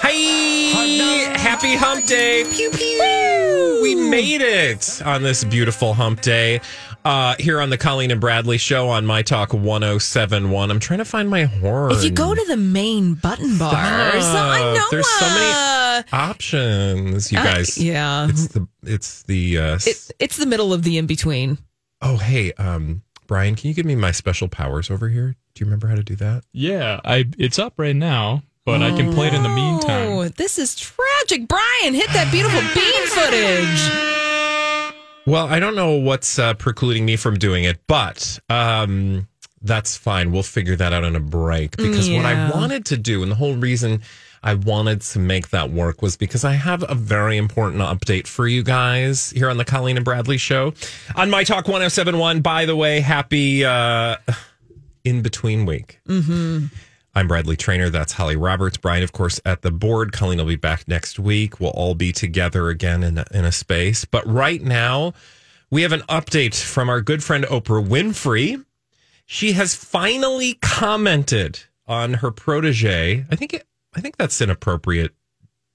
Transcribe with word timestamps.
Hi! 0.00 1.36
Happy 1.38 1.74
hump 1.74 2.06
day! 2.06 2.44
Pew 2.52 2.70
pew! 2.70 3.80
We 3.82 3.94
made 3.94 4.40
it 4.40 5.02
on 5.04 5.22
this 5.22 5.44
beautiful 5.44 5.92
hump 5.94 6.20
day 6.20 6.60
uh, 7.04 7.34
here 7.38 7.60
on 7.60 7.70
the 7.70 7.78
Colleen 7.78 8.10
and 8.10 8.20
Bradley 8.20 8.58
show 8.58 8.88
on 8.88 9.06
My 9.06 9.22
Talk 9.22 9.52
1071. 9.52 10.70
I'm 10.70 10.78
trying 10.80 10.98
to 10.98 11.04
find 11.04 11.28
my 11.28 11.44
horn. 11.44 11.92
If 11.92 12.04
you 12.04 12.10
go 12.10 12.34
to 12.34 12.44
the 12.46 12.56
main 12.56 13.14
button 13.14 13.58
bars, 13.58 13.74
I 14.24 14.74
know 14.74 14.86
There's 14.90 15.08
so 15.08 15.26
many 15.26 15.52
uh, 15.54 16.02
options, 16.12 17.32
you 17.32 17.38
uh, 17.38 17.44
guys. 17.44 17.78
yeah. 17.78 18.28
It's 18.28 18.48
the, 18.48 18.68
it's 18.84 19.22
the, 19.24 19.58
uh, 19.58 19.78
it, 19.86 20.10
it's 20.18 20.36
the 20.36 20.46
middle 20.46 20.72
of 20.72 20.82
the 20.84 20.98
in 20.98 21.06
between. 21.06 21.58
oh, 22.02 22.16
hey, 22.18 22.52
um, 22.54 23.02
Brian, 23.26 23.54
can 23.56 23.68
you 23.68 23.74
give 23.74 23.84
me 23.86 23.94
my 23.96 24.12
special 24.12 24.48
powers 24.48 24.90
over 24.90 25.08
here? 25.08 25.34
Do 25.54 25.60
you 25.64 25.66
remember 25.66 25.88
how 25.88 25.96
to 25.96 26.02
do 26.04 26.14
that? 26.16 26.44
Yeah, 26.52 27.00
I 27.04 27.26
it's 27.36 27.58
up 27.58 27.74
right 27.76 27.96
now, 27.96 28.42
but 28.68 28.82
I 28.82 28.94
can 28.94 29.14
play 29.14 29.28
it 29.28 29.32
in 29.32 29.42
the 29.42 29.48
Oh, 29.48 29.54
meantime. 29.54 30.28
this 30.36 30.58
is 30.58 30.74
tragic. 30.76 31.48
Brian, 31.48 31.94
hit 31.94 32.08
that 32.12 32.30
beautiful 32.30 32.60
bean 32.74 33.06
footage. 33.06 34.94
Well, 35.26 35.46
I 35.46 35.58
don't 35.58 35.74
know 35.74 35.92
what's 35.92 36.38
uh, 36.38 36.52
precluding 36.52 37.06
me 37.06 37.16
from 37.16 37.38
doing 37.38 37.64
it, 37.64 37.78
but 37.86 38.38
um, 38.50 39.26
that's 39.62 39.96
fine. 39.96 40.32
We'll 40.32 40.42
figure 40.42 40.76
that 40.76 40.92
out 40.92 41.04
in 41.04 41.16
a 41.16 41.20
break 41.20 41.78
because 41.78 42.10
what 42.10 42.26
I 42.26 42.50
wanted 42.50 42.84
to 42.86 42.98
do, 42.98 43.22
and 43.22 43.32
the 43.32 43.36
whole 43.36 43.54
reason 43.54 44.02
I 44.42 44.52
wanted 44.52 45.00
to 45.00 45.18
make 45.18 45.48
that 45.48 45.70
work 45.70 46.02
was 46.02 46.18
because 46.18 46.44
I 46.44 46.52
have 46.52 46.84
a 46.86 46.94
very 46.94 47.38
important 47.38 47.80
update 47.82 48.26
for 48.26 48.46
you 48.46 48.62
guys 48.62 49.30
here 49.30 49.48
on 49.48 49.56
the 49.56 49.64
Colleen 49.64 49.96
and 49.96 50.04
Bradley 50.04 50.36
show 50.36 50.74
on 51.16 51.30
My 51.30 51.42
Talk 51.42 51.68
1071. 51.68 52.42
By 52.42 52.66
the 52.66 52.76
way, 52.76 53.00
happy 53.00 53.64
uh, 53.64 54.16
in 55.04 55.22
between 55.22 55.64
week. 55.64 56.00
Mm-hmm. 56.06 56.66
I'm 57.14 57.26
Bradley 57.26 57.56
Trainer. 57.56 57.90
That's 57.90 58.12
Holly 58.12 58.36
Roberts. 58.36 58.76
Brian, 58.76 59.02
of 59.02 59.12
course, 59.12 59.40
at 59.44 59.62
the 59.62 59.70
board. 59.70 60.12
Colleen 60.12 60.38
will 60.38 60.44
be 60.46 60.56
back 60.56 60.86
next 60.86 61.18
week. 61.18 61.58
We'll 61.58 61.70
all 61.70 61.94
be 61.94 62.12
together 62.12 62.68
again 62.68 63.02
in 63.02 63.18
a, 63.18 63.24
in 63.32 63.44
a 63.44 63.50
space. 63.52 64.04
But 64.04 64.26
right 64.26 64.62
now, 64.62 65.14
we 65.70 65.82
have 65.82 65.92
an 65.92 66.02
update 66.02 66.60
from 66.62 66.88
our 66.88 67.00
good 67.00 67.24
friend 67.24 67.44
Oprah 67.44 67.84
Winfrey. 67.86 68.64
She 69.26 69.52
has 69.52 69.74
finally 69.74 70.54
commented 70.62 71.60
on 71.86 72.14
her 72.14 72.30
protege. 72.30 73.24
I 73.30 73.36
think 73.36 73.52
it, 73.54 73.66
I 73.94 74.00
think 74.00 74.16
that's 74.16 74.40
an 74.40 74.50
appropriate 74.50 75.12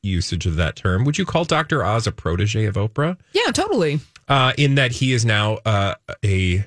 usage 0.01 0.45
of 0.45 0.55
that 0.55 0.75
term. 0.75 1.03
Would 1.03 1.17
you 1.17 1.25
call 1.25 1.43
Dr. 1.45 1.83
Oz 1.83 2.07
a 2.07 2.11
protege 2.11 2.65
of 2.65 2.75
Oprah? 2.75 3.17
Yeah, 3.33 3.51
totally. 3.51 3.99
uh, 4.29 4.53
in 4.57 4.75
that 4.75 4.91
he 4.93 5.13
is 5.13 5.25
now 5.25 5.55
uh, 5.65 5.95
a 6.23 6.65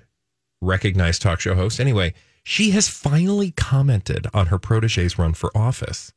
recognized 0.60 1.22
talk 1.22 1.40
show 1.40 1.54
host. 1.54 1.80
Anyway, 1.80 2.14
she 2.48 2.70
has 2.70 2.88
finally 2.88 3.50
commented 3.50 4.28
on 4.32 4.46
her 4.46 4.58
protege's 4.58 5.18
run 5.18 5.34
for 5.34 5.50
office. 5.56 6.12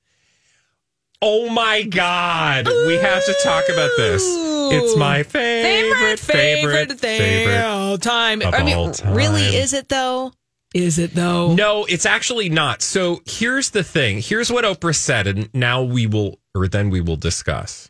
Oh 1.23 1.49
my 1.49 1.81
God. 1.81 2.67
We 2.67 2.97
have 2.97 3.25
to 3.25 3.35
talk 3.43 3.63
about 3.67 3.89
this. 3.97 4.23
It's 4.71 4.95
my 4.95 5.23
favorite, 5.23 6.19
favorite, 6.19 6.19
favorite, 6.19 6.99
thing 6.99 7.47
of 7.47 7.65
all 7.65 7.97
time. 7.97 8.43
of 8.43 8.53
I 8.53 8.61
mean, 8.61 8.77
all 8.77 8.91
time. 8.91 9.15
really, 9.15 9.41
is 9.41 9.73
it 9.73 9.89
though? 9.89 10.31
Is 10.75 10.99
it 10.99 11.15
though? 11.15 11.55
No, 11.55 11.85
it's 11.85 12.05
actually 12.05 12.47
not. 12.47 12.83
So 12.83 13.23
here's 13.25 13.71
the 13.71 13.83
thing. 13.83 14.21
Here's 14.21 14.51
what 14.51 14.65
Oprah 14.65 14.95
said, 14.95 15.25
and 15.25 15.49
now 15.51 15.81
we 15.81 16.05
will, 16.05 16.37
or 16.53 16.67
then 16.67 16.91
we 16.91 17.01
will 17.01 17.17
discuss. 17.17 17.89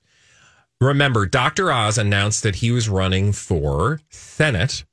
Remember, 0.79 1.25
Dr. 1.25 1.73
Oz 1.73 1.97
announced 1.97 2.43
that 2.43 2.55
he 2.55 2.71
was 2.71 2.87
running 2.87 3.33
for 3.33 3.99
Senate 4.09 4.85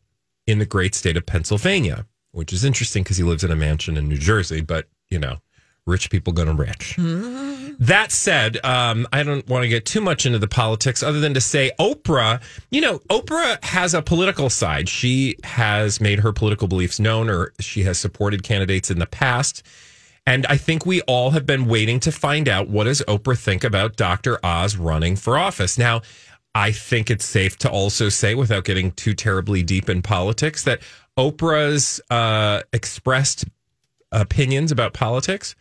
in 0.49 0.59
the 0.59 0.67
great 0.67 0.97
state 0.97 1.17
of 1.17 1.27
Pennsylvania, 1.27 2.07
which 2.37 2.53
is 2.53 2.65
interesting 2.65 3.03
because 3.03 3.17
he 3.17 3.23
lives 3.23 3.43
in 3.45 3.51
a 3.51 3.57
mansion 3.57 3.97
in 3.97 4.09
New 4.09 4.19
Jersey, 4.19 4.61
but 4.61 4.87
you 5.09 5.19
know, 5.19 5.39
rich 5.87 6.11
people 6.11 6.35
gonna 6.35 6.53
rich. 6.53 6.95
That 7.79 8.13
said, 8.13 8.63
um, 8.63 9.07
I 9.11 9.23
don't 9.23 9.47
want 9.49 9.63
to 9.63 9.69
get 9.69 9.87
too 9.87 10.03
much 10.03 10.27
into 10.27 10.39
the 10.39 10.49
politics 10.49 11.03
other 11.03 11.19
than 11.19 11.33
to 11.35 11.41
say 11.41 11.71
Oprah, 11.79 12.43
you 12.71 12.83
know, 12.83 12.99
Oprah 13.11 13.63
has 13.65 13.95
a 13.95 14.03
political 14.03 14.51
side. 14.51 14.89
She 14.89 15.37
has 15.45 16.01
made 16.01 16.21
her 16.21 16.33
political 16.33 16.69
beliefs 16.69 17.01
known 17.01 17.31
or 17.31 17.53
she 17.59 17.83
has 17.85 17.99
supported 17.99 18.43
candidates 18.43 18.91
in 18.91 18.99
the 18.99 19.07
past. 19.07 19.63
And 20.27 20.45
I 20.47 20.57
think 20.57 20.85
we 20.85 21.01
all 21.03 21.31
have 21.31 21.47
been 21.47 21.67
waiting 21.67 22.01
to 22.01 22.13
find 22.13 22.49
out 22.49 22.69
what 22.69 22.85
does 22.85 23.03
Oprah 23.07 23.39
think 23.39 23.63
about 23.63 23.97
Dr. 23.97 24.45
Oz 24.45 24.77
running 24.77 25.17
for 25.17 25.39
office. 25.39 25.79
Now, 25.79 26.03
I 26.55 26.73
think 26.73 27.11
it's 27.11 27.27
safe 27.27 27.59
to 27.59 27.71
also 27.71 28.09
say, 28.09 28.35
without 28.35 28.65
getting 28.65 28.93
too 28.93 29.13
terribly 29.13 29.63
deep 29.63 29.91
in 29.91 30.01
politics, 30.01 30.65
that 30.65 30.81
Oprah's 31.19 32.01
uh, 32.11 32.63
expressed 32.73 33.45
opinions 34.13 34.71
about 34.73 34.93
politics 34.95 35.55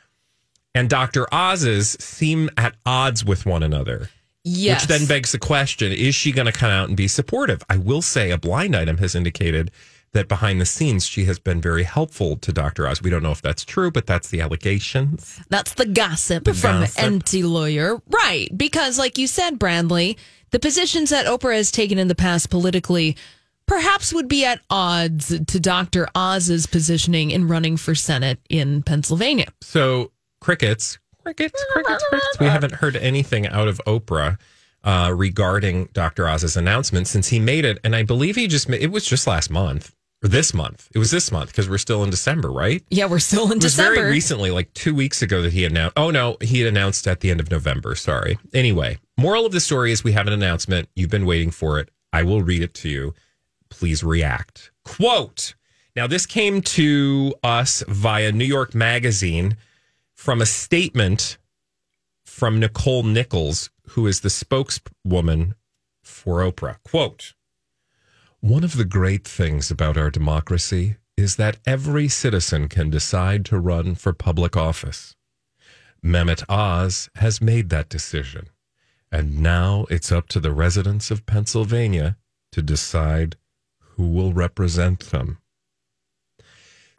and 0.73 0.89
Dr. 0.89 1.25
Oz's 1.33 1.91
seem 1.99 2.49
at 2.57 2.75
odds 2.85 3.23
with 3.23 3.45
one 3.45 3.63
another. 3.63 4.09
Yes. 4.43 4.81
Which 4.81 4.89
then 4.89 5.07
begs 5.07 5.31
the 5.31 5.39
question 5.39 5.91
is 5.91 6.13
she 6.13 6.31
going 6.31 6.45
to 6.45 6.51
come 6.51 6.69
out 6.69 6.87
and 6.89 6.97
be 6.97 7.07
supportive? 7.07 7.63
I 7.69 7.77
will 7.77 8.01
say 8.01 8.29
a 8.29 8.37
blind 8.37 8.75
item 8.75 8.97
has 8.97 9.15
indicated 9.15 9.71
that 10.11 10.27
behind 10.27 10.61
the 10.61 10.65
scenes 10.65 11.05
she 11.05 11.25
has 11.25 11.39
been 11.39 11.59
very 11.59 11.83
helpful 11.83 12.37
to 12.37 12.53
Dr. 12.53 12.87
Oz. 12.87 13.01
We 13.01 13.09
don't 13.09 13.23
know 13.23 13.31
if 13.31 13.41
that's 13.41 13.65
true, 13.65 13.89
but 13.91 14.05
that's 14.05 14.29
the 14.29 14.41
allegations. 14.41 15.41
That's 15.49 15.73
the 15.73 15.85
gossip 15.85 16.43
The 16.43 16.53
from 16.53 16.81
gossip. 16.81 17.13
NT 17.15 17.33
Lawyer. 17.45 18.01
Right. 18.07 18.49
Because, 18.55 18.97
like 18.99 19.17
you 19.17 19.27
said, 19.27 19.57
Bradley, 19.59 20.17
the 20.51 20.59
positions 20.59 21.09
that 21.09 21.25
Oprah 21.25 21.55
has 21.55 21.71
taken 21.71 21.97
in 21.97 22.07
the 22.07 22.15
past 22.15 22.49
politically 22.49 23.17
perhaps 23.67 24.13
would 24.13 24.27
be 24.27 24.45
at 24.45 24.61
odds 24.69 25.27
to 25.47 25.59
Dr. 25.59 26.07
Oz's 26.15 26.65
positioning 26.67 27.31
in 27.31 27.47
running 27.47 27.77
for 27.77 27.95
Senate 27.95 28.39
in 28.49 28.83
Pennsylvania. 28.83 29.47
So 29.61 30.11
crickets, 30.41 30.97
crickets, 31.23 31.63
crickets, 31.73 32.03
crickets. 32.09 32.39
We 32.39 32.45
haven't 32.47 32.73
heard 32.75 32.95
anything 32.95 33.47
out 33.47 33.67
of 33.67 33.81
Oprah 33.87 34.37
uh, 34.83 35.11
regarding 35.15 35.89
Dr. 35.93 36.27
Oz's 36.27 36.55
announcement 36.57 37.07
since 37.07 37.27
he 37.29 37.39
made 37.39 37.65
it, 37.65 37.79
and 37.83 37.95
I 37.95 38.03
believe 38.03 38.35
he 38.35 38.47
just 38.47 38.69
ma- 38.69 38.77
it 38.79 38.91
was 38.91 39.05
just 39.05 39.25
last 39.25 39.49
month 39.49 39.95
or 40.23 40.29
this 40.29 40.53
month. 40.53 40.87
It 40.93 40.99
was 40.99 41.09
this 41.09 41.31
month 41.31 41.47
because 41.49 41.67
we're 41.67 41.79
still 41.79 42.03
in 42.03 42.11
December, 42.11 42.51
right? 42.51 42.83
Yeah, 42.91 43.05
we're 43.07 43.17
still 43.19 43.45
in 43.45 43.53
It 43.57 43.63
was 43.63 43.73
December. 43.73 43.95
very 43.95 44.11
recently, 44.11 44.51
like 44.51 44.71
two 44.75 44.93
weeks 44.93 45.23
ago, 45.23 45.41
that 45.41 45.53
he 45.53 45.65
announced. 45.65 45.93
Oh 45.97 46.11
no, 46.11 46.37
he 46.39 46.59
had 46.59 46.67
announced 46.69 47.07
at 47.07 47.21
the 47.21 47.31
end 47.31 47.39
of 47.39 47.49
November. 47.49 47.95
Sorry. 47.95 48.37
Anyway, 48.53 48.99
moral 49.17 49.45
of 49.47 49.51
the 49.51 49.59
story 49.59 49.91
is 49.91 50.03
we 50.03 50.11
have 50.11 50.27
an 50.27 50.33
announcement. 50.33 50.87
You've 50.95 51.09
been 51.09 51.25
waiting 51.25 51.49
for 51.49 51.79
it. 51.79 51.89
I 52.13 52.21
will 52.21 52.43
read 52.43 52.61
it 52.61 52.75
to 52.75 52.89
you. 52.89 53.15
Please 53.77 54.05
react. 54.05 54.71
Quote. 54.85 55.53
Now, 55.97 56.07
this 56.07 56.25
came 56.25 56.61
to 56.61 57.35
us 57.43 57.83
via 57.89 58.31
New 58.31 58.45
York 58.45 58.73
Magazine 58.73 59.57
from 60.13 60.41
a 60.41 60.45
statement 60.45 61.37
from 62.23 62.57
Nicole 62.57 63.03
Nichols, 63.03 63.69
who 63.89 64.07
is 64.07 64.21
the 64.21 64.29
spokeswoman 64.29 65.55
for 66.01 66.39
Oprah. 66.39 66.77
Quote 66.85 67.33
One 68.39 68.63
of 68.63 68.77
the 68.77 68.85
great 68.85 69.27
things 69.27 69.69
about 69.69 69.97
our 69.97 70.09
democracy 70.09 70.95
is 71.17 71.35
that 71.35 71.57
every 71.65 72.07
citizen 72.07 72.69
can 72.69 72.89
decide 72.89 73.43
to 73.45 73.59
run 73.59 73.95
for 73.95 74.13
public 74.13 74.55
office. 74.55 75.15
Mehmet 76.01 76.43
Oz 76.47 77.09
has 77.15 77.41
made 77.41 77.69
that 77.69 77.89
decision, 77.89 78.47
and 79.11 79.39
now 79.39 79.85
it's 79.89 80.13
up 80.13 80.29
to 80.29 80.39
the 80.39 80.53
residents 80.53 81.11
of 81.11 81.25
Pennsylvania 81.25 82.15
to 82.53 82.61
decide 82.61 83.35
who 83.95 84.07
will 84.07 84.33
represent 84.33 85.11
them. 85.11 85.39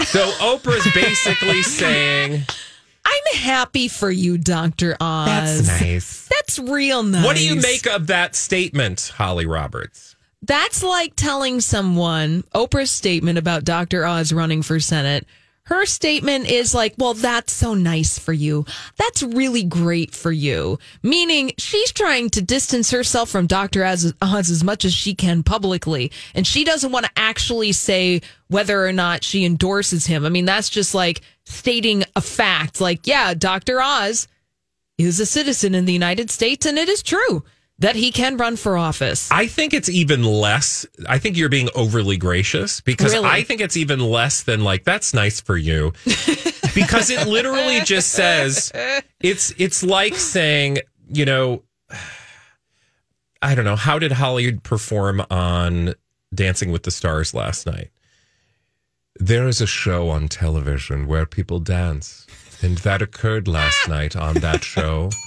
So 0.05 0.31
Oprah's 0.39 0.93
basically 0.95 1.63
saying, 1.63 2.45
I'm 3.05 3.39
happy 3.39 3.89
for 3.89 4.11
you, 4.11 4.39
Dr. 4.39 4.97
Oz. 5.01 5.27
That's 5.67 5.81
nice. 5.83 6.29
That's 6.29 6.59
real 6.59 7.03
nice. 7.03 7.25
What 7.25 7.37
do 7.37 7.47
you 7.47 7.57
make 7.57 7.87
of 7.87 8.09
that 8.09 8.35
statement, 8.35 9.13
Holly 9.17 9.47
Roberts? 9.47 10.17
That's 10.43 10.83
like 10.83 11.15
telling 11.17 11.61
someone 11.61 12.45
Oprah's 12.55 12.91
statement 12.91 13.39
about 13.39 13.65
Dr. 13.65 14.05
Oz 14.05 14.33
running 14.33 14.63
for 14.63 14.79
Senate. 14.81 15.27
Her 15.67 15.85
statement 15.85 16.49
is 16.49 16.75
like, 16.75 16.95
well, 16.97 17.15
that's 17.15 17.53
so 17.53 17.75
nice 17.75 18.19
for 18.19 18.33
you. 18.33 18.65
That's 18.97 19.23
really 19.23 19.65
great 19.65 20.15
for 20.15 20.31
you. 20.31 20.79
Meaning 21.03 21.53
she's 21.59 21.93
trying 21.93 22.31
to 22.31 22.43
distance 22.43 22.93
herself 22.93 23.31
from 23.31 23.49
Dr. 23.49 23.85
Oz, 23.85 24.15
Oz 24.23 24.51
as 24.51 24.63
much 24.63 24.85
as 24.85 24.95
she 24.95 25.15
can 25.15 25.43
publicly. 25.43 26.13
And 26.35 26.47
she 26.47 26.63
doesn't 26.63 26.93
want 26.93 27.07
to 27.07 27.13
actually 27.17 27.73
say 27.73 28.21
whether 28.47 28.87
or 28.87 28.93
not 28.93 29.25
she 29.25 29.45
endorses 29.45 30.07
him. 30.07 30.25
I 30.25 30.29
mean, 30.29 30.45
that's 30.45 30.71
just 30.71 30.95
like 30.95 31.23
stating 31.45 32.05
a 32.15 32.21
fact. 32.21 32.81
Like, 32.81 33.07
yeah, 33.09 33.35
Dr. 33.35 33.81
Oz 33.81 34.29
is 34.99 35.19
a 35.19 35.27
citizen 35.27 35.75
in 35.75 35.85
the 35.85 35.93
United 35.93 36.31
States, 36.31 36.65
and 36.65 36.79
it 36.79 36.89
is 36.89 37.03
true 37.03 37.43
that 37.79 37.95
he 37.97 38.11
can 38.11 38.37
run 38.37 38.57
for 38.57 38.77
office. 38.77 39.31
I 39.31 39.47
think 39.47 39.75
it's 39.75 39.89
even 39.89 40.25
less. 40.25 40.87
I 41.09 41.19
think 41.19 41.37
you're 41.37 41.49
being 41.51 41.69
overly 41.75 42.17
gracious 42.17 42.81
because 42.81 43.13
Really? 43.13 43.29
I 43.29 43.43
think 43.43 43.61
it's 43.61 43.77
even 43.77 44.01
less 44.01 44.43
than 44.43 44.65
like 44.65 44.85
that's 44.85 45.13
nice 45.13 45.41
for 45.41 45.57
you. 45.57 45.93
because 46.75 47.11
it 47.11 47.27
literally 47.29 47.81
just 47.81 48.13
says 48.13 48.73
it's 49.21 49.53
it's 49.59 49.83
like 49.83 50.15
saying, 50.15 50.79
you 51.09 51.25
know, 51.25 51.63
I 53.43 53.55
don't 53.55 53.65
know, 53.65 53.77
how 53.77 53.99
did 53.99 54.13
Hollywood 54.13 54.63
perform 54.63 55.25
on 55.31 55.95
Dancing 56.35 56.73
with 56.73 56.85
the 56.85 56.91
Stars 56.91 57.35
last 57.35 57.67
night? 57.67 57.91
There 59.19 59.47
is 59.47 59.61
a 59.61 59.67
show 59.67 60.09
on 60.11 60.29
television 60.29 61.07
where 61.07 61.27
people 61.27 61.61
dance. 61.61 62.27
And 62.63 62.79
that 62.79 63.03
occurred 63.03 63.49
last 63.49 63.87
night 63.89 64.17
on 64.17 64.37
that 64.37 64.65
show. 64.65 65.11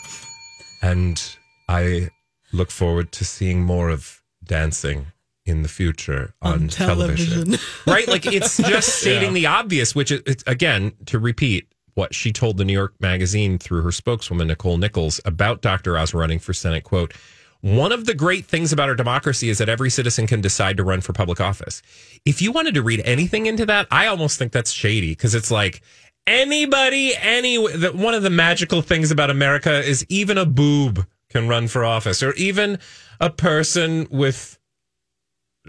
And 0.81 1.21
I 1.67 2.09
look 2.51 2.71
forward 2.71 3.11
to 3.13 3.25
seeing 3.25 3.63
more 3.63 3.89
of 3.89 4.21
dancing 4.43 5.07
in 5.45 5.63
the 5.63 5.69
future 5.69 6.33
on, 6.41 6.67
television. 6.67 7.55
right? 7.87 8.07
Like 8.07 8.25
it's 8.25 8.57
just 8.57 8.89
stating 9.01 9.33
the 9.33 9.47
obvious, 9.47 9.95
which 9.95 10.11
is, 10.11 10.21
it's, 10.25 10.43
again, 10.47 10.93
to 11.07 11.19
repeat 11.19 11.67
what 11.95 12.13
she 12.13 12.31
told 12.31 12.57
the 12.57 12.65
New 12.65 12.73
York 12.73 12.93
Magazine 12.99 13.57
through 13.57 13.81
her 13.81 13.91
spokeswoman, 13.91 14.47
Nicole 14.47 14.77
Nichols, 14.77 15.19
about 15.25 15.61
Dr. 15.61 15.97
Oz 15.97 16.13
running 16.13 16.39
for 16.39 16.53
Senate. 16.53 16.83
Quote, 16.83 17.13
one 17.61 17.91
of 17.91 18.05
the 18.05 18.13
great 18.13 18.45
things 18.45 18.71
about 18.71 18.87
our 18.87 18.95
democracy 18.95 19.49
is 19.49 19.57
that 19.57 19.67
every 19.67 19.89
citizen 19.89 20.25
can 20.27 20.39
decide 20.39 20.77
to 20.77 20.83
run 20.83 21.01
for 21.01 21.11
public 21.11 21.41
office. 21.41 21.81
If 22.25 22.41
you 22.41 22.53
wanted 22.53 22.73
to 22.75 22.81
read 22.81 23.01
anything 23.03 23.47
into 23.47 23.65
that, 23.65 23.87
I 23.91 24.05
almost 24.05 24.39
think 24.39 24.53
that's 24.53 24.71
shady 24.71 25.11
because 25.11 25.35
it's 25.35 25.51
like 25.51 25.81
anybody, 26.25 27.13
any, 27.19 27.57
one 27.57 28.13
of 28.13 28.23
the 28.23 28.29
magical 28.29 28.81
things 28.81 29.11
about 29.11 29.29
America 29.29 29.83
is 29.83 30.05
even 30.07 30.37
a 30.37 30.45
boob 30.45 31.05
can 31.29 31.47
run 31.47 31.67
for 31.67 31.85
office 31.85 32.23
or 32.23 32.33
even 32.33 32.79
a 33.19 33.29
person 33.29 34.07
with 34.09 34.57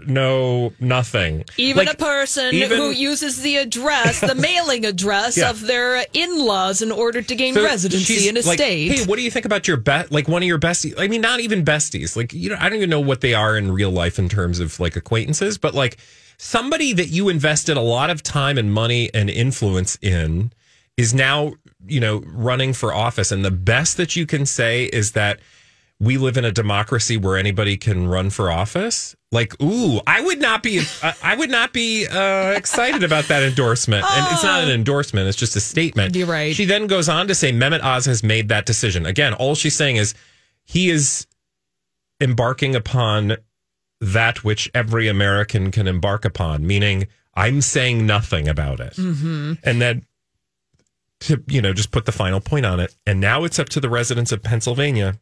no 0.07 0.73
nothing. 0.79 1.43
Even 1.57 1.85
Like, 1.85 1.93
a 1.93 1.97
person 1.97 2.55
even- 2.55 2.77
who 2.77 2.89
uses 2.89 3.41
the 3.41 3.57
address, 3.57 4.19
the 4.19 4.33
mailing 4.49 4.85
address 4.85 5.37
Yeah. 5.37 5.51
of 5.51 5.61
their 5.61 6.03
in-laws 6.13 6.81
in 6.81 6.91
order 6.91 7.21
to 7.21 7.35
gain 7.35 7.53
So 7.53 7.63
residency 7.63 8.27
in 8.27 8.37
a 8.37 8.41
like, 8.41 8.57
state. 8.57 8.91
Hey, 8.91 9.05
what 9.05 9.17
do 9.17 9.21
you 9.21 9.29
think 9.29 9.45
about 9.45 9.67
your 9.67 9.77
best 9.77 10.11
Like 10.11 10.27
one 10.27 10.41
of 10.41 10.47
your 10.47 10.57
besties? 10.57 10.95
I 10.97 11.07
mean, 11.07 11.21
not 11.21 11.39
even 11.41 11.63
besties. 11.63 12.15
Like 12.15 12.33
you 12.33 12.49
know, 12.49 12.57
I 12.59 12.63
don't 12.69 12.77
even 12.77 12.89
know 12.89 12.99
what 13.01 13.21
they 13.21 13.35
are 13.35 13.55
in 13.55 13.71
real 13.71 13.91
life 13.91 14.17
in 14.17 14.29
terms 14.29 14.59
of 14.59 14.79
like 14.79 14.95
acquaintances, 14.95 15.59
but 15.59 15.75
like 15.75 15.97
somebody 16.37 16.93
that 16.93 17.09
you 17.09 17.29
invested 17.29 17.77
a 17.77 17.81
lot 17.81 18.09
of 18.09 18.23
time 18.23 18.57
and 18.57 18.73
money 18.73 19.11
and 19.13 19.29
influence 19.29 19.97
in 20.01 20.51
is 20.97 21.13
now 21.13 21.53
you 21.85 21.99
know 21.99 22.23
running 22.25 22.73
for 22.73 22.91
office, 22.93 23.31
and 23.31 23.45
the 23.45 23.51
best 23.51 23.97
that 23.97 24.15
you 24.15 24.25
can 24.25 24.45
say 24.47 24.85
is 24.85 25.11
that 25.11 25.39
we 26.01 26.17
live 26.17 26.35
in 26.35 26.43
a 26.43 26.51
democracy 26.51 27.15
where 27.15 27.37
anybody 27.37 27.77
can 27.77 28.07
run 28.07 28.31
for 28.31 28.49
office. 28.49 29.15
Like, 29.31 29.61
ooh, 29.61 30.01
I 30.07 30.19
would 30.21 30.41
not 30.41 30.63
be, 30.63 30.81
uh, 31.03 31.13
I 31.21 31.35
would 31.35 31.51
not 31.51 31.73
be 31.73 32.07
uh, 32.07 32.53
excited 32.53 33.03
about 33.03 33.25
that 33.25 33.43
endorsement. 33.43 34.03
And 34.03 34.33
it's 34.33 34.43
not 34.43 34.63
an 34.63 34.71
endorsement; 34.71 35.27
it's 35.27 35.37
just 35.37 35.55
a 35.55 35.59
statement. 35.59 36.15
You're 36.15 36.25
right. 36.25 36.55
She 36.55 36.65
then 36.65 36.87
goes 36.87 37.07
on 37.07 37.27
to 37.27 37.35
say 37.35 37.51
Mehmet 37.51 37.83
Oz 37.83 38.05
has 38.05 38.23
made 38.23 38.49
that 38.49 38.65
decision. 38.65 39.05
Again, 39.05 39.35
all 39.35 39.53
she's 39.53 39.75
saying 39.75 39.97
is 39.97 40.15
he 40.65 40.89
is 40.89 41.27
embarking 42.19 42.75
upon 42.75 43.37
that 43.99 44.43
which 44.43 44.71
every 44.73 45.07
American 45.07 45.69
can 45.69 45.87
embark 45.87 46.25
upon, 46.25 46.65
meaning 46.65 47.07
I'm 47.35 47.61
saying 47.61 48.07
nothing 48.07 48.47
about 48.47 48.79
it. 48.79 48.97
And 49.63 49.79
then 49.79 50.05
to, 51.21 51.43
you 51.47 51.61
know, 51.61 51.73
just 51.73 51.91
put 51.91 52.05
the 52.05 52.11
final 52.11 52.41
point 52.41 52.65
on 52.65 52.79
it. 52.79 52.95
And 53.05 53.21
now 53.21 53.43
it's 53.43 53.59
up 53.59 53.69
to 53.69 53.79
the 53.79 53.89
residents 53.89 54.31
of 54.31 54.41
Pennsylvania 54.41 55.19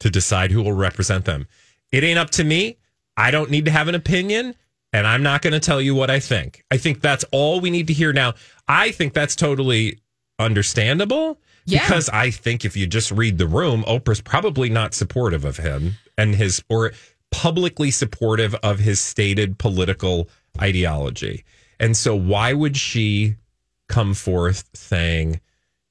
to 0.00 0.10
decide 0.10 0.50
who 0.50 0.62
will 0.62 0.72
represent 0.72 1.24
them. 1.24 1.46
It 1.92 2.04
ain't 2.04 2.18
up 2.18 2.30
to 2.30 2.44
me. 2.44 2.78
I 3.16 3.30
don't 3.30 3.50
need 3.50 3.64
to 3.64 3.70
have 3.70 3.88
an 3.88 3.94
opinion. 3.94 4.54
And 4.92 5.06
I'm 5.06 5.22
not 5.22 5.42
going 5.42 5.52
to 5.52 5.60
tell 5.60 5.80
you 5.82 5.94
what 5.94 6.08
I 6.10 6.18
think. 6.18 6.64
I 6.70 6.78
think 6.78 7.00
that's 7.02 7.24
all 7.30 7.60
we 7.60 7.70
need 7.70 7.88
to 7.88 7.92
hear 7.92 8.12
now. 8.12 8.34
I 8.66 8.90
think 8.90 9.12
that's 9.12 9.36
totally 9.36 9.98
understandable 10.38 11.38
Yeah. 11.66 11.80
because 11.86 12.08
I 12.08 12.30
think 12.30 12.64
if 12.64 12.76
you 12.76 12.86
just 12.86 13.10
read 13.10 13.38
the 13.38 13.46
room, 13.46 13.84
Oprah's 13.86 14.20
probably 14.22 14.70
not 14.70 14.94
supportive 14.94 15.44
of 15.44 15.58
him 15.58 15.94
and 16.16 16.34
his, 16.34 16.62
or 16.70 16.92
publicly 17.30 17.90
supportive 17.90 18.54
of 18.62 18.78
his 18.78 18.98
stated 19.00 19.58
political 19.58 20.28
ideology. 20.60 21.44
And 21.78 21.96
so 21.96 22.16
why 22.16 22.54
would 22.54 22.76
she 22.76 23.36
come 23.88 24.14
forth 24.14 24.68
saying, 24.74 25.40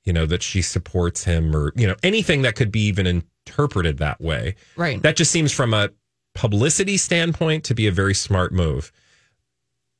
you 0.06 0.14
know, 0.14 0.26
that 0.26 0.42
she 0.42 0.62
supports 0.62 1.24
him 1.24 1.56
or, 1.56 1.72
you 1.76 1.86
know, 1.86 1.96
anything 2.02 2.42
that 2.44 2.56
could 2.56 2.72
be 2.72 2.82
even 2.88 3.06
interpreted 3.48 3.98
that 3.98 4.20
way? 4.22 4.56
right. 4.76 5.02
That 5.02 5.16
just 5.16 5.32
seems 5.32 5.52
from 5.52 5.74
a 5.74 5.90
publicity 6.36 6.98
standpoint 6.98 7.64
to 7.66 7.74
be 7.74 7.88
a 7.88 7.92
very 7.92 8.14
smart 8.14 8.54
move. 8.54 8.92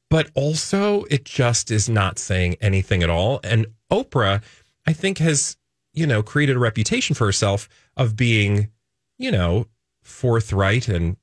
But 0.10 0.30
also, 0.36 1.04
it 1.06 1.26
just 1.26 1.72
is 1.72 1.90
not 1.90 2.18
saying 2.18 2.56
anything 2.62 3.04
at 3.04 3.10
all. 3.10 3.42
And 3.44 3.68
Oprah, 3.92 4.42
I 4.86 4.94
think, 4.94 5.18
has, 5.18 5.58
you 5.94 6.08
know, 6.08 6.24
created 6.24 6.56
a 6.56 6.60
reputation 6.60 7.14
for 7.14 7.26
herself 7.26 7.68
of 7.98 8.16
being, 8.16 8.70
you 9.18 9.32
know, 9.32 9.68
forthright 10.02 10.88
and 10.88 11.18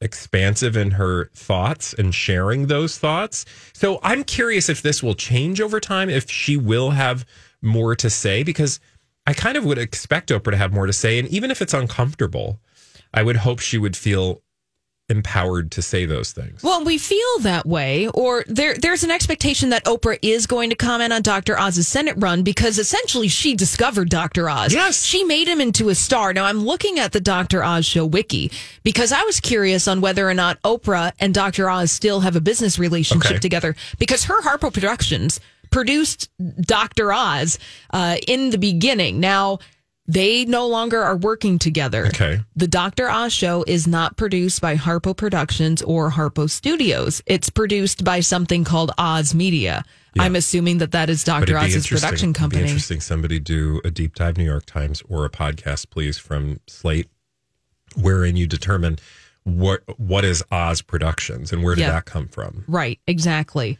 expansive 0.00 0.76
in 0.76 0.92
her 0.92 1.30
thoughts 1.34 1.92
and 1.92 2.14
sharing 2.14 2.68
those 2.68 2.98
thoughts. 2.98 3.44
So 3.72 3.98
I'm 4.04 4.22
curious 4.22 4.68
if 4.68 4.82
this 4.82 5.02
will 5.02 5.16
change 5.16 5.60
over 5.60 5.80
time, 5.80 6.08
if 6.08 6.30
she 6.30 6.56
will 6.56 6.90
have 6.90 7.26
more 7.60 7.96
to 7.96 8.08
say, 8.08 8.44
because 8.44 8.78
I 9.28 9.34
kind 9.34 9.58
of 9.58 9.64
would 9.66 9.76
expect 9.76 10.30
Oprah 10.30 10.52
to 10.52 10.56
have 10.56 10.72
more 10.72 10.86
to 10.86 10.92
say. 10.92 11.18
And 11.18 11.28
even 11.28 11.50
if 11.50 11.60
it's 11.60 11.74
uncomfortable, 11.74 12.60
I 13.12 13.22
would 13.22 13.36
hope 13.36 13.58
she 13.60 13.76
would 13.76 13.94
feel 13.94 14.40
empowered 15.10 15.70
to 15.72 15.82
say 15.82 16.06
those 16.06 16.32
things. 16.32 16.62
Well, 16.62 16.82
we 16.82 16.96
feel 16.96 17.38
that 17.40 17.66
way, 17.66 18.08
or 18.08 18.42
there 18.46 18.74
there's 18.74 19.04
an 19.04 19.10
expectation 19.10 19.68
that 19.70 19.84
Oprah 19.84 20.18
is 20.22 20.46
going 20.46 20.70
to 20.70 20.76
comment 20.76 21.12
on 21.12 21.20
Dr. 21.20 21.60
Oz's 21.60 21.86
Senate 21.86 22.14
run 22.18 22.42
because 22.42 22.78
essentially 22.78 23.28
she 23.28 23.54
discovered 23.54 24.08
Dr. 24.08 24.48
Oz. 24.48 24.72
Yes. 24.72 25.04
She 25.04 25.24
made 25.24 25.46
him 25.46 25.60
into 25.60 25.90
a 25.90 25.94
star. 25.94 26.32
Now 26.32 26.46
I'm 26.46 26.60
looking 26.64 26.98
at 26.98 27.12
the 27.12 27.20
Dr. 27.20 27.62
Oz 27.62 27.84
show 27.84 28.06
wiki 28.06 28.50
because 28.82 29.12
I 29.12 29.22
was 29.24 29.40
curious 29.40 29.86
on 29.88 30.00
whether 30.00 30.26
or 30.28 30.34
not 30.34 30.60
Oprah 30.62 31.12
and 31.20 31.34
Dr. 31.34 31.68
Oz 31.68 31.90
still 31.92 32.20
have 32.20 32.36
a 32.36 32.40
business 32.40 32.78
relationship 32.78 33.32
Okay. 33.32 33.40
together 33.40 33.76
because 33.98 34.24
her 34.24 34.40
Harpo 34.42 34.72
Productions 34.72 35.38
produced 35.70 36.30
Dr. 36.60 37.12
Oz 37.12 37.58
uh, 37.92 38.16
in 38.26 38.50
the 38.50 38.58
beginning. 38.58 39.20
Now 39.20 39.58
they 40.10 40.46
no 40.46 40.66
longer 40.66 41.02
are 41.02 41.16
working 41.16 41.58
together. 41.58 42.06
Okay. 42.06 42.40
The 42.56 42.66
Dr. 42.66 43.10
Oz 43.10 43.32
show 43.32 43.62
is 43.66 43.86
not 43.86 44.16
produced 44.16 44.62
by 44.62 44.74
Harpo 44.76 45.14
Productions 45.14 45.82
or 45.82 46.10
Harpo 46.10 46.48
Studios. 46.48 47.22
It's 47.26 47.50
produced 47.50 48.04
by 48.04 48.20
something 48.20 48.64
called 48.64 48.90
Oz 48.96 49.34
Media. 49.34 49.84
I'm 50.18 50.34
assuming 50.34 50.78
that 50.78 50.92
that 50.92 51.10
is 51.10 51.22
Dr. 51.22 51.56
Oz's 51.58 51.86
production 51.86 52.30
it'd 52.30 52.34
be 52.34 52.38
company. 52.38 52.62
interesting. 52.62 53.00
Somebody 53.00 53.38
do 53.38 53.80
a 53.84 53.90
deep 53.90 54.14
dive 54.14 54.36
New 54.38 54.44
York 54.44 54.64
Times 54.64 55.02
or 55.08 55.24
a 55.24 55.30
podcast, 55.30 55.90
please, 55.90 56.18
from 56.18 56.58
Slate, 56.66 57.08
wherein 57.94 58.34
you 58.34 58.46
determine 58.46 58.98
what 59.44 59.82
what 59.98 60.24
is 60.24 60.42
Oz 60.50 60.82
Productions 60.82 61.52
and 61.52 61.62
where 61.62 61.74
did 61.74 61.82
Yeah. 61.82 61.92
that 61.92 62.04
come 62.06 62.28
from? 62.28 62.64
Right, 62.66 62.98
exactly. 63.06 63.78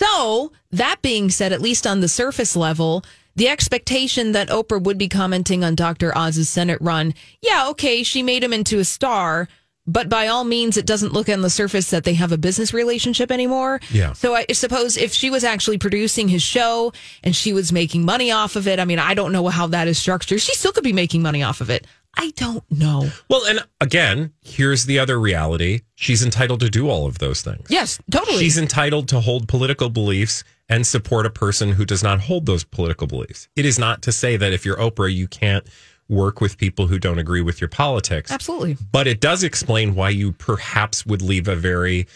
So, 0.00 0.50
that 0.70 1.02
being 1.02 1.28
said, 1.28 1.52
at 1.52 1.60
least 1.60 1.86
on 1.86 2.00
the 2.00 2.08
surface 2.08 2.56
level, 2.56 3.04
the 3.36 3.48
expectation 3.48 4.32
that 4.32 4.48
Oprah 4.48 4.82
would 4.82 4.96
be 4.96 5.10
commenting 5.10 5.62
on 5.62 5.74
Dr. 5.74 6.16
Oz's 6.16 6.48
Senate 6.48 6.78
run, 6.80 7.12
yeah, 7.42 7.68
okay, 7.68 8.02
she 8.02 8.22
made 8.22 8.42
him 8.42 8.54
into 8.54 8.78
a 8.78 8.84
star, 8.86 9.46
but 9.86 10.08
by 10.08 10.28
all 10.28 10.44
means, 10.44 10.78
it 10.78 10.86
doesn't 10.86 11.12
look 11.12 11.28
on 11.28 11.42
the 11.42 11.50
surface 11.50 11.90
that 11.90 12.04
they 12.04 12.14
have 12.14 12.32
a 12.32 12.38
business 12.38 12.72
relationship 12.72 13.30
anymore. 13.30 13.78
Yeah. 13.90 14.14
So, 14.14 14.34
I 14.34 14.46
suppose 14.52 14.96
if 14.96 15.12
she 15.12 15.28
was 15.28 15.44
actually 15.44 15.76
producing 15.76 16.28
his 16.28 16.42
show 16.42 16.94
and 17.22 17.36
she 17.36 17.52
was 17.52 17.70
making 17.70 18.06
money 18.06 18.30
off 18.30 18.56
of 18.56 18.66
it, 18.66 18.80
I 18.80 18.86
mean, 18.86 18.98
I 18.98 19.12
don't 19.12 19.32
know 19.32 19.48
how 19.48 19.66
that 19.66 19.86
is 19.86 19.98
structured. 19.98 20.40
She 20.40 20.54
still 20.54 20.72
could 20.72 20.82
be 20.82 20.94
making 20.94 21.20
money 21.20 21.42
off 21.42 21.60
of 21.60 21.68
it. 21.68 21.86
I 22.14 22.32
don't 22.36 22.64
know. 22.70 23.10
Well, 23.28 23.44
and 23.46 23.60
again, 23.80 24.32
here's 24.42 24.84
the 24.84 24.98
other 24.98 25.18
reality: 25.18 25.80
she's 25.94 26.22
entitled 26.22 26.60
to 26.60 26.70
do 26.70 26.88
all 26.88 27.06
of 27.06 27.18
those 27.18 27.42
things. 27.42 27.66
Yes, 27.70 27.98
totally. 28.10 28.38
She's 28.38 28.58
entitled 28.58 29.08
to 29.08 29.20
hold 29.20 29.48
political 29.48 29.88
beliefs 29.88 30.44
and 30.68 30.86
support 30.86 31.26
a 31.26 31.30
person 31.30 31.72
who 31.72 31.84
does 31.84 32.02
not 32.02 32.20
hold 32.20 32.46
those 32.46 32.64
political 32.64 33.06
beliefs. 33.06 33.48
It 33.56 33.66
is 33.66 33.78
not 33.78 34.02
to 34.02 34.12
say 34.12 34.36
that 34.36 34.52
if 34.52 34.64
you're 34.64 34.76
Oprah, 34.76 35.12
you 35.12 35.28
can't 35.28 35.66
work 36.08 36.40
with 36.40 36.58
people 36.58 36.88
who 36.88 36.98
don't 36.98 37.18
agree 37.18 37.40
with 37.40 37.60
your 37.60 37.68
politics. 37.68 38.30
Absolutely. 38.30 38.76
But 38.92 39.06
it 39.06 39.20
does 39.20 39.42
explain 39.42 39.94
why 39.94 40.10
you 40.10 40.32
perhaps 40.32 41.06
would 41.06 41.22
leave 41.22 41.48
a 41.48 41.56
very 41.56 42.06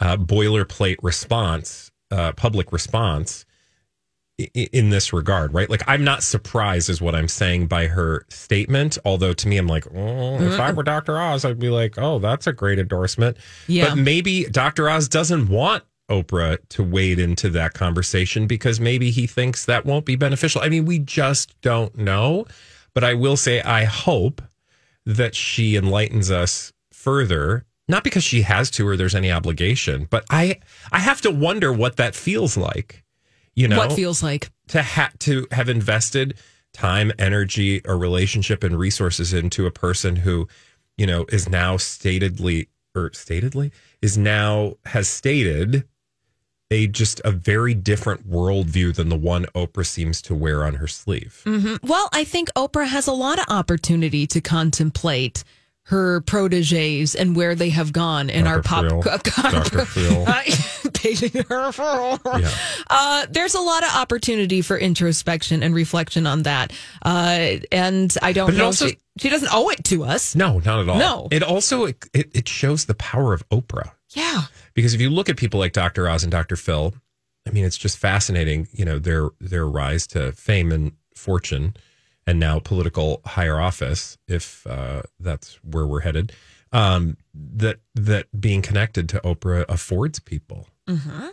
uh, 0.00 0.16
boilerplate 0.16 0.96
response, 1.02 1.90
uh, 2.10 2.32
public 2.32 2.72
response, 2.72 3.46
in 4.38 4.90
this 4.90 5.12
regard, 5.12 5.54
right? 5.54 5.70
Like, 5.70 5.82
I'm 5.86 6.02
not 6.02 6.22
surprised, 6.22 6.90
is 6.90 7.00
what 7.00 7.14
I'm 7.14 7.28
saying 7.28 7.68
by 7.68 7.86
her 7.86 8.26
statement. 8.28 8.98
Although 9.04 9.32
to 9.32 9.48
me, 9.48 9.58
I'm 9.58 9.68
like, 9.68 9.86
oh, 9.94 10.42
if 10.42 10.58
I 10.58 10.72
were 10.72 10.82
Dr. 10.82 11.20
Oz, 11.20 11.44
I'd 11.44 11.60
be 11.60 11.70
like, 11.70 11.94
oh, 11.98 12.18
that's 12.18 12.46
a 12.46 12.52
great 12.52 12.78
endorsement. 12.78 13.36
Yeah. 13.68 13.90
But 13.90 13.98
maybe 13.98 14.44
Dr. 14.44 14.90
Oz 14.90 15.08
doesn't 15.08 15.48
want 15.48 15.84
Oprah 16.10 16.58
to 16.70 16.82
wade 16.82 17.18
into 17.18 17.48
that 17.50 17.74
conversation 17.74 18.46
because 18.46 18.80
maybe 18.80 19.10
he 19.10 19.26
thinks 19.26 19.64
that 19.66 19.86
won't 19.86 20.04
be 20.04 20.16
beneficial. 20.16 20.60
I 20.62 20.68
mean, 20.68 20.84
we 20.84 20.98
just 20.98 21.58
don't 21.60 21.96
know. 21.96 22.46
But 22.92 23.04
I 23.04 23.14
will 23.14 23.36
say, 23.36 23.60
I 23.62 23.84
hope 23.84 24.42
that 25.06 25.34
she 25.34 25.76
enlightens 25.76 26.30
us 26.30 26.72
further. 26.92 27.66
Not 27.86 28.02
because 28.02 28.24
she 28.24 28.42
has 28.42 28.70
to 28.72 28.88
or 28.88 28.96
there's 28.96 29.14
any 29.14 29.30
obligation, 29.30 30.06
but 30.08 30.24
I 30.30 30.60
I 30.90 31.00
have 31.00 31.20
to 31.20 31.30
wonder 31.30 31.70
what 31.70 31.96
that 31.96 32.14
feels 32.14 32.56
like. 32.56 33.03
You 33.54 33.68
know, 33.68 33.78
what 33.78 33.92
feels 33.92 34.22
like? 34.22 34.50
to 34.68 34.82
ha- 34.82 35.12
to 35.20 35.46
have 35.50 35.68
invested 35.68 36.34
time, 36.72 37.12
energy, 37.18 37.80
a 37.84 37.94
relationship, 37.94 38.64
and 38.64 38.78
resources 38.78 39.32
into 39.32 39.66
a 39.66 39.70
person 39.70 40.16
who, 40.16 40.48
you 40.96 41.06
know, 41.06 41.24
is 41.30 41.48
now 41.48 41.76
statedly 41.76 42.68
or 42.94 43.10
statedly 43.10 43.72
is 44.00 44.16
now 44.16 44.74
has 44.86 45.08
stated 45.08 45.84
a 46.70 46.86
just 46.86 47.20
a 47.24 47.30
very 47.30 47.74
different 47.74 48.28
worldview 48.28 48.94
than 48.94 49.08
the 49.08 49.16
one 49.16 49.44
Oprah 49.54 49.86
seems 49.86 50.22
to 50.22 50.34
wear 50.34 50.64
on 50.64 50.74
her 50.74 50.86
sleeve. 50.86 51.42
Mm-hmm. 51.44 51.86
Well, 51.86 52.08
I 52.12 52.24
think 52.24 52.50
Oprah 52.56 52.86
has 52.86 53.06
a 53.06 53.12
lot 53.12 53.38
of 53.38 53.46
opportunity 53.48 54.26
to 54.28 54.40
contemplate 54.40 55.44
her 55.88 56.22
proteges 56.22 57.14
and 57.14 57.36
where 57.36 57.54
they 57.54 57.68
have 57.70 57.92
gone 57.92 58.30
in 58.30 58.46
our 58.46 58.62
pop. 58.62 58.86
Frill. 58.86 59.02
Dr. 59.02 59.84
Frill. 59.84 60.26
Paging 60.94 61.44
her 61.48 61.72
for 61.72 62.18
Yeah. 62.40 62.50
uh, 62.88 63.26
there's 63.30 63.54
a 63.54 63.60
lot 63.60 63.82
of 63.82 63.90
opportunity 63.94 64.62
for 64.62 64.78
introspection 64.78 65.62
and 65.62 65.74
reflection 65.74 66.26
on 66.26 66.44
that. 66.44 66.72
Uh, 67.04 67.56
and 67.70 68.14
I 68.22 68.32
don't 68.32 68.46
But 68.48 68.56
know. 68.56 68.64
also- 68.66 68.88
she, 68.88 68.98
she 69.18 69.28
doesn't 69.28 69.50
owe 69.52 69.68
it 69.68 69.84
to 69.84 70.04
us. 70.04 70.34
No, 70.34 70.58
not 70.60 70.80
at 70.80 70.88
all. 70.88 70.98
No. 70.98 71.28
It 71.30 71.42
also 71.42 71.84
it, 71.84 72.06
it 72.14 72.48
shows 72.48 72.86
the 72.86 72.94
power 72.94 73.34
of 73.34 73.46
Oprah. 73.50 73.90
Yeah. 74.14 74.42
because 74.74 74.94
if 74.94 75.00
you 75.00 75.10
look 75.10 75.28
at 75.28 75.36
people 75.36 75.60
like 75.60 75.72
Dr. 75.72 76.08
Oz 76.08 76.22
and 76.22 76.30
Dr. 76.32 76.56
Phil, 76.56 76.94
I 77.46 77.50
mean, 77.50 77.64
it's 77.64 77.76
just 77.76 77.98
fascinating, 77.98 78.68
you 78.72 78.84
know, 78.86 78.98
their 78.98 79.28
their 79.40 79.66
rise 79.66 80.06
to 80.08 80.32
fame 80.32 80.72
and 80.72 80.92
fortune, 81.14 81.74
and 82.26 82.40
now 82.40 82.58
political 82.58 83.20
higher 83.24 83.60
office, 83.60 84.18
if 84.28 84.66
uh, 84.66 85.02
that's 85.20 85.58
where 85.62 85.86
we're 85.86 86.00
headed. 86.00 86.32
Um, 86.72 87.16
that 87.34 87.78
that 87.94 88.26
being 88.40 88.60
connected 88.60 89.08
to 89.10 89.20
Oprah 89.20 89.64
affords 89.68 90.18
people. 90.18 90.68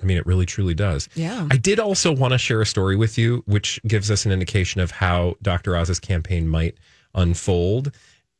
I 0.01 0.05
mean, 0.05 0.17
it 0.17 0.25
really 0.25 0.45
truly 0.45 0.73
does. 0.73 1.09
Yeah. 1.13 1.47
I 1.51 1.57
did 1.57 1.79
also 1.79 2.13
want 2.13 2.31
to 2.31 2.37
share 2.37 2.61
a 2.61 2.65
story 2.65 2.95
with 2.95 3.17
you, 3.17 3.43
which 3.47 3.81
gives 3.85 4.09
us 4.09 4.25
an 4.25 4.31
indication 4.31 4.79
of 4.79 4.91
how 4.91 5.35
Dr. 5.41 5.75
Oz's 5.75 5.99
campaign 5.99 6.47
might 6.47 6.77
unfold. 7.13 7.91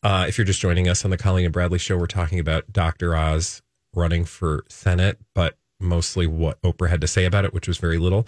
Uh, 0.03 0.25
if 0.27 0.37
you're 0.37 0.45
just 0.45 0.61
joining 0.61 0.87
us 0.87 1.03
on 1.03 1.11
the 1.11 1.17
Colleen 1.17 1.45
and 1.45 1.53
Bradley 1.53 1.79
show, 1.79 1.97
we're 1.97 2.07
talking 2.07 2.39
about 2.39 2.71
Dr. 2.71 3.15
Oz 3.15 3.61
running 3.93 4.23
for 4.23 4.63
Senate, 4.69 5.19
but 5.35 5.57
mostly 5.79 6.27
what 6.27 6.61
Oprah 6.61 6.89
had 6.89 7.01
to 7.01 7.07
say 7.07 7.25
about 7.25 7.43
it, 7.45 7.53
which 7.53 7.67
was 7.67 7.77
very 7.77 7.97
little. 7.97 8.25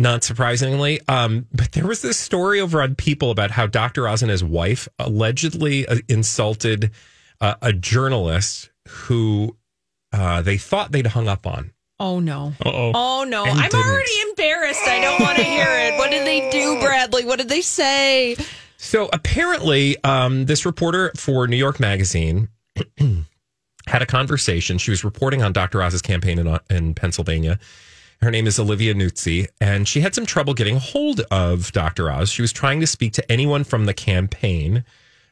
Not 0.00 0.22
surprisingly, 0.22 1.00
um, 1.08 1.46
but 1.52 1.72
there 1.72 1.86
was 1.86 2.02
this 2.02 2.16
story 2.16 2.60
over 2.60 2.80
on 2.80 2.94
People 2.94 3.32
about 3.32 3.50
how 3.50 3.66
Dr. 3.66 4.06
Oz 4.06 4.22
and 4.22 4.30
his 4.30 4.44
wife 4.44 4.88
allegedly 4.98 5.88
uh, 5.88 5.96
insulted 6.08 6.92
uh, 7.40 7.54
a 7.60 7.72
journalist 7.72 8.70
who 8.86 9.56
uh, 10.12 10.40
they 10.42 10.56
thought 10.56 10.92
they'd 10.92 11.08
hung 11.08 11.26
up 11.26 11.46
on. 11.46 11.72
Oh 12.00 12.20
no. 12.20 12.52
Uh-oh. 12.64 12.92
Oh 12.94 13.24
no. 13.28 13.44
And 13.44 13.58
I'm 13.58 13.70
didn't. 13.70 13.86
already 13.86 14.20
embarrassed. 14.28 14.86
I 14.86 15.00
don't 15.00 15.20
want 15.20 15.36
to 15.38 15.42
hear 15.42 15.66
it. 15.68 15.98
What 15.98 16.10
did 16.10 16.24
they 16.24 16.48
do, 16.50 16.78
Bradley? 16.80 17.24
What 17.24 17.38
did 17.38 17.48
they 17.48 17.60
say? 17.60 18.36
So 18.76 19.10
apparently, 19.12 19.96
um, 20.04 20.46
this 20.46 20.64
reporter 20.64 21.10
for 21.16 21.48
New 21.48 21.56
York 21.56 21.80
Magazine 21.80 22.48
had 23.88 24.02
a 24.02 24.06
conversation. 24.06 24.78
She 24.78 24.92
was 24.92 25.02
reporting 25.02 25.42
on 25.42 25.52
Dr. 25.52 25.82
Oz's 25.82 26.02
campaign 26.02 26.38
in, 26.38 26.58
in 26.70 26.94
Pennsylvania. 26.94 27.58
Her 28.20 28.32
name 28.32 28.48
is 28.48 28.58
Olivia 28.58 28.94
Nuzzi, 28.94 29.46
and 29.60 29.86
she 29.86 30.00
had 30.00 30.14
some 30.14 30.26
trouble 30.26 30.52
getting 30.52 30.78
hold 30.78 31.20
of 31.30 31.70
Dr. 31.70 32.10
Oz. 32.10 32.30
She 32.30 32.42
was 32.42 32.52
trying 32.52 32.80
to 32.80 32.86
speak 32.86 33.12
to 33.12 33.32
anyone 33.32 33.62
from 33.62 33.86
the 33.86 33.94
campaign, 33.94 34.84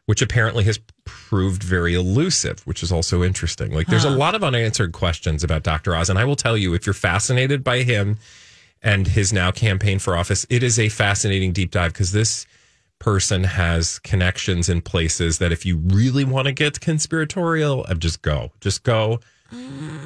which 0.04 0.22
apparently 0.22 0.62
has 0.64 0.78
proved 1.04 1.64
very 1.64 1.94
elusive, 1.94 2.60
which 2.64 2.84
is 2.84 2.92
also 2.92 3.24
interesting. 3.24 3.72
Like, 3.72 3.88
there's 3.88 4.04
a 4.04 4.10
lot 4.10 4.36
of 4.36 4.44
unanswered 4.44 4.92
questions 4.92 5.42
about 5.42 5.64
Dr. 5.64 5.96
Oz, 5.96 6.08
and 6.08 6.18
I 6.18 6.24
will 6.24 6.36
tell 6.36 6.56
you, 6.56 6.74
if 6.74 6.86
you're 6.86 6.94
fascinated 6.94 7.64
by 7.64 7.82
him 7.82 8.18
and 8.82 9.08
his 9.08 9.32
now 9.32 9.50
campaign 9.50 9.98
for 9.98 10.16
office, 10.16 10.46
it 10.48 10.62
is 10.62 10.78
a 10.78 10.88
fascinating 10.88 11.52
deep 11.52 11.72
dive 11.72 11.92
because 11.92 12.12
this 12.12 12.46
person 13.00 13.44
has 13.44 13.98
connections 14.00 14.68
in 14.68 14.80
places 14.80 15.38
that 15.38 15.50
if 15.50 15.66
you 15.66 15.76
really 15.76 16.24
want 16.24 16.46
to 16.46 16.52
get 16.52 16.80
conspiratorial, 16.80 17.84
uh, 17.88 17.94
just 17.94 18.22
go, 18.22 18.52
just 18.60 18.84
go, 18.84 19.18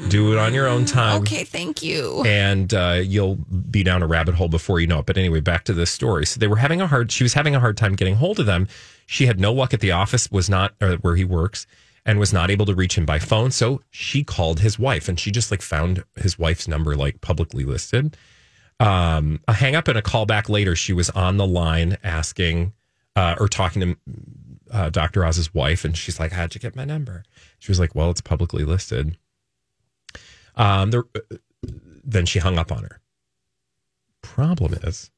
do 0.09 0.33
it 0.33 0.39
on 0.39 0.53
your 0.53 0.67
own 0.67 0.85
time. 0.85 1.23
Okay, 1.23 1.45
thank 1.45 1.83
you. 1.83 2.23
And 2.27 2.73
uh, 2.75 3.01
you'll 3.03 3.37
be 3.37 3.83
down 3.83 4.03
a 4.03 4.07
rabbit 4.07 4.35
hole 4.35 4.49
before 4.49 4.81
you 4.81 4.87
know 4.87 5.01
it. 5.01 5.07
But 5.07 5.17
anyway, 5.17 5.41
back 5.41 5.65
to 5.65 5.73
this 5.73 5.91
story. 5.91 6.27
So 6.27 6.39
they 6.39 6.47
were 6.47 6.57
having 6.57 6.81
a 6.81 6.87
hard. 6.87 7.11
She 7.11 7.25
was 7.25 7.35
having 7.35 7.55
a 7.55 7.61
hard 7.61 7.77
time 7.77 7.95
getting 7.95 8.17
hold 8.17 8.39
of 8.39 8.47
them. 8.47 8.69
She 9.07 9.27
had 9.27 9.41
no 9.41 9.53
luck 9.53 9.73
at 9.73 9.81
the 9.81 9.93
office. 9.93 10.31
Was 10.31 10.51
not 10.51 10.75
uh, 10.81 10.97
where 10.97 11.17
he 11.17 11.25
works, 11.25 11.67
and 12.05 12.19
was 12.19 12.33
not 12.33 12.51
able 12.51 12.67
to 12.67 12.75
reach 12.75 12.97
him 12.97 13.07
by 13.07 13.19
phone. 13.19 13.51
So 13.51 13.83
she 13.91 14.25
called 14.25 14.61
his 14.61 14.79
wife, 14.79 15.09
and 15.09 15.19
she 15.19 15.31
just 15.31 15.51
like 15.51 15.63
found 15.63 16.05
his 16.17 16.39
wife's 16.39 16.69
number 16.69 16.95
like 16.97 17.21
publicly 17.21 17.65
listed. 17.65 18.17
Um, 18.79 19.41
a 19.47 19.53
hang 19.53 19.75
up 19.75 19.89
and 19.89 19.99
a 19.99 20.03
call 20.03 20.27
back 20.27 20.49
later. 20.49 20.75
She 20.75 20.93
was 20.93 21.11
on 21.11 21.37
the 21.37 21.47
line 21.47 21.99
asking 22.03 22.73
uh, 23.17 23.37
or 23.39 23.49
talking 23.49 23.83
to 23.83 23.97
uh, 24.73 24.91
Dr. 24.91 25.25
Oz's 25.25 25.53
wife, 25.53 25.85
and 25.85 25.97
she's 25.97 26.21
like, 26.21 26.33
"How'd 26.33 26.55
you 26.55 26.61
get 26.61 26.77
my 26.77 26.85
number?" 26.85 27.25
She 27.59 27.71
was 27.71 27.81
like, 27.81 27.95
"Well, 27.95 28.11
it's 28.11 28.21
publicly 28.21 28.65
listed." 28.65 29.17
Um, 30.57 30.91
there, 30.91 31.05
then 32.05 32.27
she 32.27 32.39
hung 32.39 32.59
up 32.59 32.71
on 32.73 32.83
her. 32.83 33.01
Problem 34.23 34.75
is, 34.85 35.11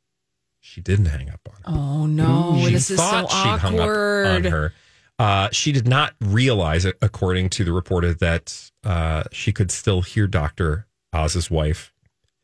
she 0.61 0.81
didn't 0.81 1.07
hang 1.07 1.29
up 1.29 1.41
on 1.49 1.55
her. 1.57 1.79
Oh 1.79 2.07
no, 2.07 2.57
she 2.65 2.73
this 2.73 2.91
is 2.91 2.99
so 2.99 3.03
thought 3.05 3.31
she'd 3.31 3.59
hung 3.61 3.75
up 3.81 3.89
on 3.89 4.37
awkward. 4.37 4.45
her. 4.47 4.75
Uh, 5.19 5.49
she 5.53 5.73
did 5.73 5.87
not 5.87 6.15
realize, 6.21 6.85
according 6.85 7.51
to 7.51 7.65
the 7.65 7.73
reporter, 7.73 8.15
that 8.15 8.71
uh, 8.85 9.25
she 9.33 9.53
could 9.53 9.71
still 9.71 10.03
hear 10.03 10.27
Dr. 10.27 10.87
Oz's 11.13 11.51
wife 11.51 11.93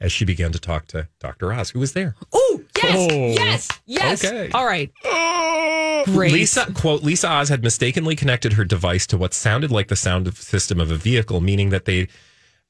as 0.01 0.13
she 0.13 0.25
began 0.25 0.53
to 0.53 0.59
talk 0.61 0.87
to 0.89 1.09
Dr. 1.19 1.53
Oz, 1.53 1.71
who 1.71 1.81
was 1.81 1.93
there. 1.93 2.15
Oh 2.33 2.63
yes, 2.77 3.09
Oh. 3.11 3.29
yes, 3.31 3.69
yes. 3.87 4.25
Okay. 4.25 4.51
All 4.53 4.65
right. 4.67 4.93
Great. 6.05 6.33
Lisa, 6.33 6.73
quote, 6.75 7.03
Lisa 7.03 7.29
Oz 7.29 7.49
had 7.49 7.63
mistakenly 7.65 8.15
connected 8.15 8.53
her 8.55 8.65
device 8.65 9.07
to 9.09 9.17
what 9.17 9.35
sounded 9.35 9.71
like 9.73 9.89
the 9.89 9.97
sound 9.97 10.27
of- 10.29 10.37
system 10.39 10.81
of 10.81 10.91
a 10.91 10.97
vehicle, 10.97 11.41
meaning 11.41 11.71
that 11.71 11.85
they, 11.87 12.07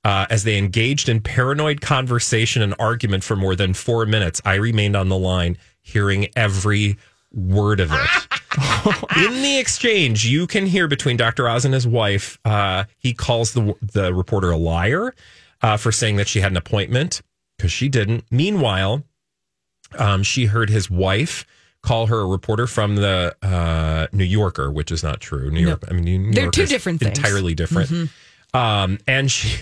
uh, 0.05 0.27
as 0.31 0.45
they 0.45 0.57
engaged 0.57 1.09
in 1.09 1.21
paranoid 1.21 1.81
conversation 1.81 2.63
and 2.63 2.75
argument 2.79 3.25
for 3.25 3.37
more 3.37 3.57
than 3.57 3.75
four 3.75 4.07
minutes, 4.07 4.41
I 4.45 4.55
remained 4.55 4.97
on 4.97 5.09
the 5.09 5.19
line, 5.19 5.59
hearing 5.83 6.29
every 6.37 6.97
word 7.33 7.81
of 7.81 7.91
it. 7.93 8.09
In 9.17 9.43
the 9.43 9.59
exchange, 9.59 10.25
you 10.25 10.47
can 10.47 10.67
hear 10.67 10.89
between 10.89 11.17
Dr. 11.17 11.49
Oz 11.49 11.65
and 11.65 11.75
his 11.75 11.87
wife, 11.87 12.39
uh, 12.45 12.85
he 12.99 13.13
calls 13.13 13.53
the 13.53 13.75
the 13.83 14.15
reporter 14.15 14.51
a 14.51 14.57
liar 14.57 15.15
uh, 15.63 15.77
for 15.77 15.93
saying 15.93 16.17
that 16.17 16.29
she 16.29 16.41
had 16.41 16.53
an 16.53 16.57
appointment 16.57 17.23
because 17.57 17.73
she 17.73 17.89
didn't. 17.89 18.25
Meanwhile, 18.31 19.03
um, 19.99 20.23
she 20.23 20.47
heard 20.47 20.71
his 20.71 20.91
wife 20.91 21.45
call 21.83 22.07
her 22.07 22.21
a 22.21 22.27
reporter 22.27 22.67
from 22.67 22.97
the 22.97 23.37
uh, 23.43 24.07
New 24.13 24.25
Yorker, 24.25 24.71
which 24.71 24.91
is 24.91 25.03
not 25.03 25.21
true. 25.21 25.51
New 25.51 25.61
York, 25.67 25.85
I 25.89 25.95
mean, 25.95 26.05
New 26.05 26.33
They're 26.33 26.51
two 26.51 26.67
different 26.67 27.01
things. 27.01 27.13
Mm-hmm. 27.13 27.25
entirely 27.25 27.55
different. 27.55 28.11
Um, 28.55 28.99
and 29.07 29.31
she 29.31 29.61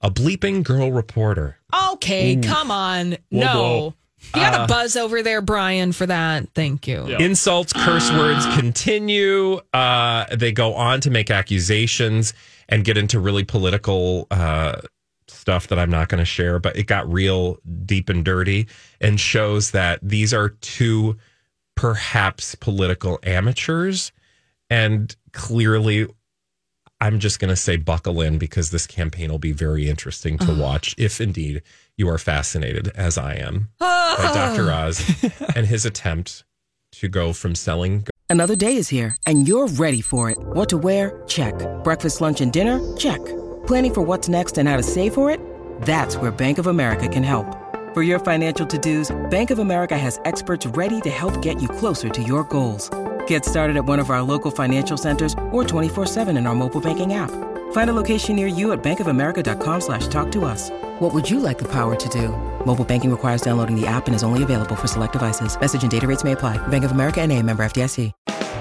a 0.00 0.10
bleeping 0.10 0.62
girl 0.62 0.92
reporter. 0.92 1.56
Okay, 1.92 2.36
come 2.36 2.70
on. 2.70 3.16
no. 3.30 3.46
whoa. 3.46 3.94
You 4.34 4.40
got 4.40 4.54
Uh, 4.60 4.64
a 4.64 4.66
buzz 4.68 4.96
over 4.96 5.20
there, 5.22 5.42
Brian, 5.42 5.90
for 5.90 6.06
that. 6.06 6.48
Thank 6.54 6.86
you. 6.86 7.06
Yeah. 7.08 7.18
Insults, 7.20 7.72
curse 7.72 8.10
words 8.12 8.46
continue. 8.56 9.60
Uh, 9.72 10.26
they 10.36 10.52
go 10.52 10.74
on 10.74 11.00
to 11.00 11.10
make 11.10 11.28
accusations 11.30 12.32
and 12.68 12.84
get 12.84 12.96
into 12.96 13.18
really 13.18 13.42
political 13.42 14.28
uh, 14.30 14.80
stuff 15.26 15.66
that 15.68 15.78
I'm 15.78 15.90
not 15.90 16.08
going 16.08 16.20
to 16.20 16.24
share, 16.24 16.60
but 16.60 16.76
it 16.76 16.84
got 16.84 17.12
real 17.12 17.58
deep 17.84 18.08
and 18.08 18.24
dirty 18.24 18.68
and 19.00 19.18
shows 19.18 19.72
that 19.72 19.98
these 20.02 20.32
are 20.32 20.50
two 20.50 21.16
perhaps 21.74 22.54
political 22.54 23.18
amateurs. 23.24 24.12
And 24.70 25.14
clearly, 25.32 26.06
I'm 27.02 27.18
just 27.18 27.40
going 27.40 27.48
to 27.48 27.56
say 27.56 27.76
buckle 27.76 28.20
in 28.20 28.38
because 28.38 28.70
this 28.70 28.86
campaign 28.86 29.28
will 29.28 29.40
be 29.40 29.50
very 29.50 29.88
interesting 29.90 30.38
to 30.38 30.54
watch 30.58 30.94
if 30.96 31.20
indeed 31.20 31.62
you 31.96 32.08
are 32.08 32.16
fascinated, 32.16 32.92
as 32.94 33.18
I 33.18 33.34
am, 33.34 33.70
by 33.80 34.30
Dr. 34.32 34.70
Oz 34.70 35.02
and 35.56 35.66
his 35.66 35.84
attempt 35.84 36.44
to 36.92 37.08
go 37.08 37.32
from 37.32 37.56
selling 37.56 38.04
Another 38.30 38.56
day 38.56 38.76
is 38.76 38.88
here, 38.88 39.14
and 39.26 39.46
you're 39.46 39.66
ready 39.66 40.00
for 40.00 40.30
it. 40.30 40.38
What 40.40 40.70
to 40.70 40.78
wear? 40.78 41.22
Check. 41.26 41.54
Breakfast, 41.84 42.22
lunch, 42.22 42.40
and 42.40 42.50
dinner? 42.50 42.80
Check. 42.96 43.22
Planning 43.66 43.92
for 43.92 44.00
what's 44.00 44.28
next 44.28 44.56
and 44.56 44.66
how 44.68 44.78
to 44.78 44.82
save 44.82 45.12
for 45.12 45.28
it? 45.28 45.38
That's 45.82 46.16
where 46.16 46.30
Bank 46.30 46.56
of 46.56 46.66
America 46.66 47.08
can 47.08 47.22
help. 47.22 47.46
For 47.92 48.02
your 48.02 48.20
financial 48.20 48.64
to-dos, 48.64 49.14
Bank 49.28 49.50
of 49.50 49.58
America 49.58 49.98
has 49.98 50.18
experts 50.24 50.64
ready 50.68 51.00
to 51.02 51.10
help 51.10 51.42
get 51.42 51.60
you 51.60 51.68
closer 51.68 52.08
to 52.08 52.22
your 52.22 52.44
goals. 52.44 52.88
Get 53.32 53.46
started 53.46 53.78
at 53.78 53.86
one 53.86 53.98
of 53.98 54.10
our 54.10 54.20
local 54.20 54.50
financial 54.50 54.98
centers 54.98 55.32
or 55.52 55.64
24-7 55.64 56.36
in 56.36 56.46
our 56.46 56.54
mobile 56.54 56.82
banking 56.82 57.14
app. 57.14 57.30
Find 57.72 57.88
a 57.88 57.94
location 57.94 58.36
near 58.36 58.46
you 58.46 58.72
at 58.72 58.82
bankofamerica.com 58.82 59.80
slash 59.80 60.06
talk 60.08 60.30
to 60.32 60.44
us. 60.44 60.68
What 60.98 61.14
would 61.14 61.30
you 61.30 61.40
like 61.40 61.56
the 61.56 61.64
power 61.64 61.96
to 61.96 62.08
do? 62.10 62.28
Mobile 62.66 62.84
banking 62.84 63.10
requires 63.10 63.40
downloading 63.40 63.80
the 63.80 63.86
app 63.86 64.06
and 64.06 64.14
is 64.14 64.22
only 64.22 64.42
available 64.42 64.76
for 64.76 64.86
select 64.86 65.14
devices. 65.14 65.58
Message 65.58 65.80
and 65.80 65.90
data 65.90 66.06
rates 66.06 66.24
may 66.24 66.32
apply. 66.32 66.58
Bank 66.68 66.84
of 66.84 66.90
America 66.90 67.22
and 67.22 67.32
a 67.32 67.40
member 67.40 67.62
FDIC. 67.64 68.12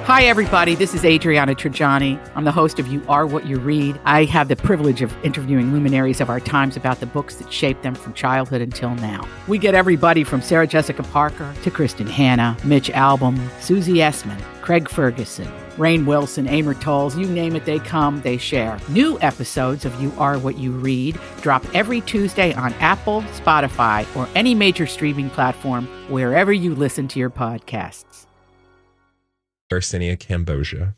Hi, 0.05 0.23
everybody. 0.23 0.75
This 0.75 0.95
is 0.95 1.05
Adriana 1.05 1.53
Trigiani. 1.53 2.19
I'm 2.35 2.43
the 2.43 2.51
host 2.51 2.79
of 2.79 2.87
You 2.87 3.03
Are 3.07 3.27
What 3.27 3.45
You 3.45 3.59
Read. 3.59 3.99
I 4.03 4.25
have 4.25 4.47
the 4.47 4.55
privilege 4.55 5.01
of 5.01 5.13
interviewing 5.23 5.71
luminaries 5.73 6.19
of 6.19 6.29
our 6.29 6.39
times 6.39 6.75
about 6.75 6.99
the 7.01 7.05
books 7.05 7.35
that 7.35 7.53
shaped 7.53 7.83
them 7.83 7.93
from 7.93 8.13
childhood 8.13 8.61
until 8.61 8.95
now. 8.95 9.27
We 9.47 9.57
get 9.57 9.75
everybody 9.75 10.23
from 10.23 10.41
Sarah 10.41 10.65
Jessica 10.65 11.03
Parker 11.03 11.53
to 11.63 11.71
Kristin 11.71 12.09
Hannah, 12.09 12.57
Mitch 12.63 12.89
Albom, 12.89 13.37
Susie 13.61 13.95
Essman, 13.95 14.41
Craig 14.61 14.87
Ferguson, 14.89 15.47
Rainn 15.77 16.05
Wilson, 16.05 16.47
Amor 16.47 16.75
Towles, 16.75 17.17
you 17.17 17.25
name 17.27 17.55
it, 17.55 17.65
they 17.65 17.79
come, 17.79 18.21
they 18.21 18.37
share. 18.37 18.79
New 18.89 19.19
episodes 19.21 19.85
of 19.85 20.01
You 20.01 20.13
Are 20.17 20.37
What 20.37 20.57
You 20.57 20.71
Read 20.71 21.19
drop 21.41 21.65
every 21.73 22.01
Tuesday 22.01 22.53
on 22.53 22.73
Apple, 22.75 23.21
Spotify, 23.43 24.05
or 24.15 24.27
any 24.35 24.53
major 24.53 24.85
streaming 24.85 25.29
platform 25.31 25.87
wherever 26.09 26.53
you 26.53 26.75
listen 26.75 27.07
to 27.09 27.19
your 27.19 27.29
podcasts. 27.31 28.25
Garcinia 29.71 30.17
Cambogia 30.17 30.93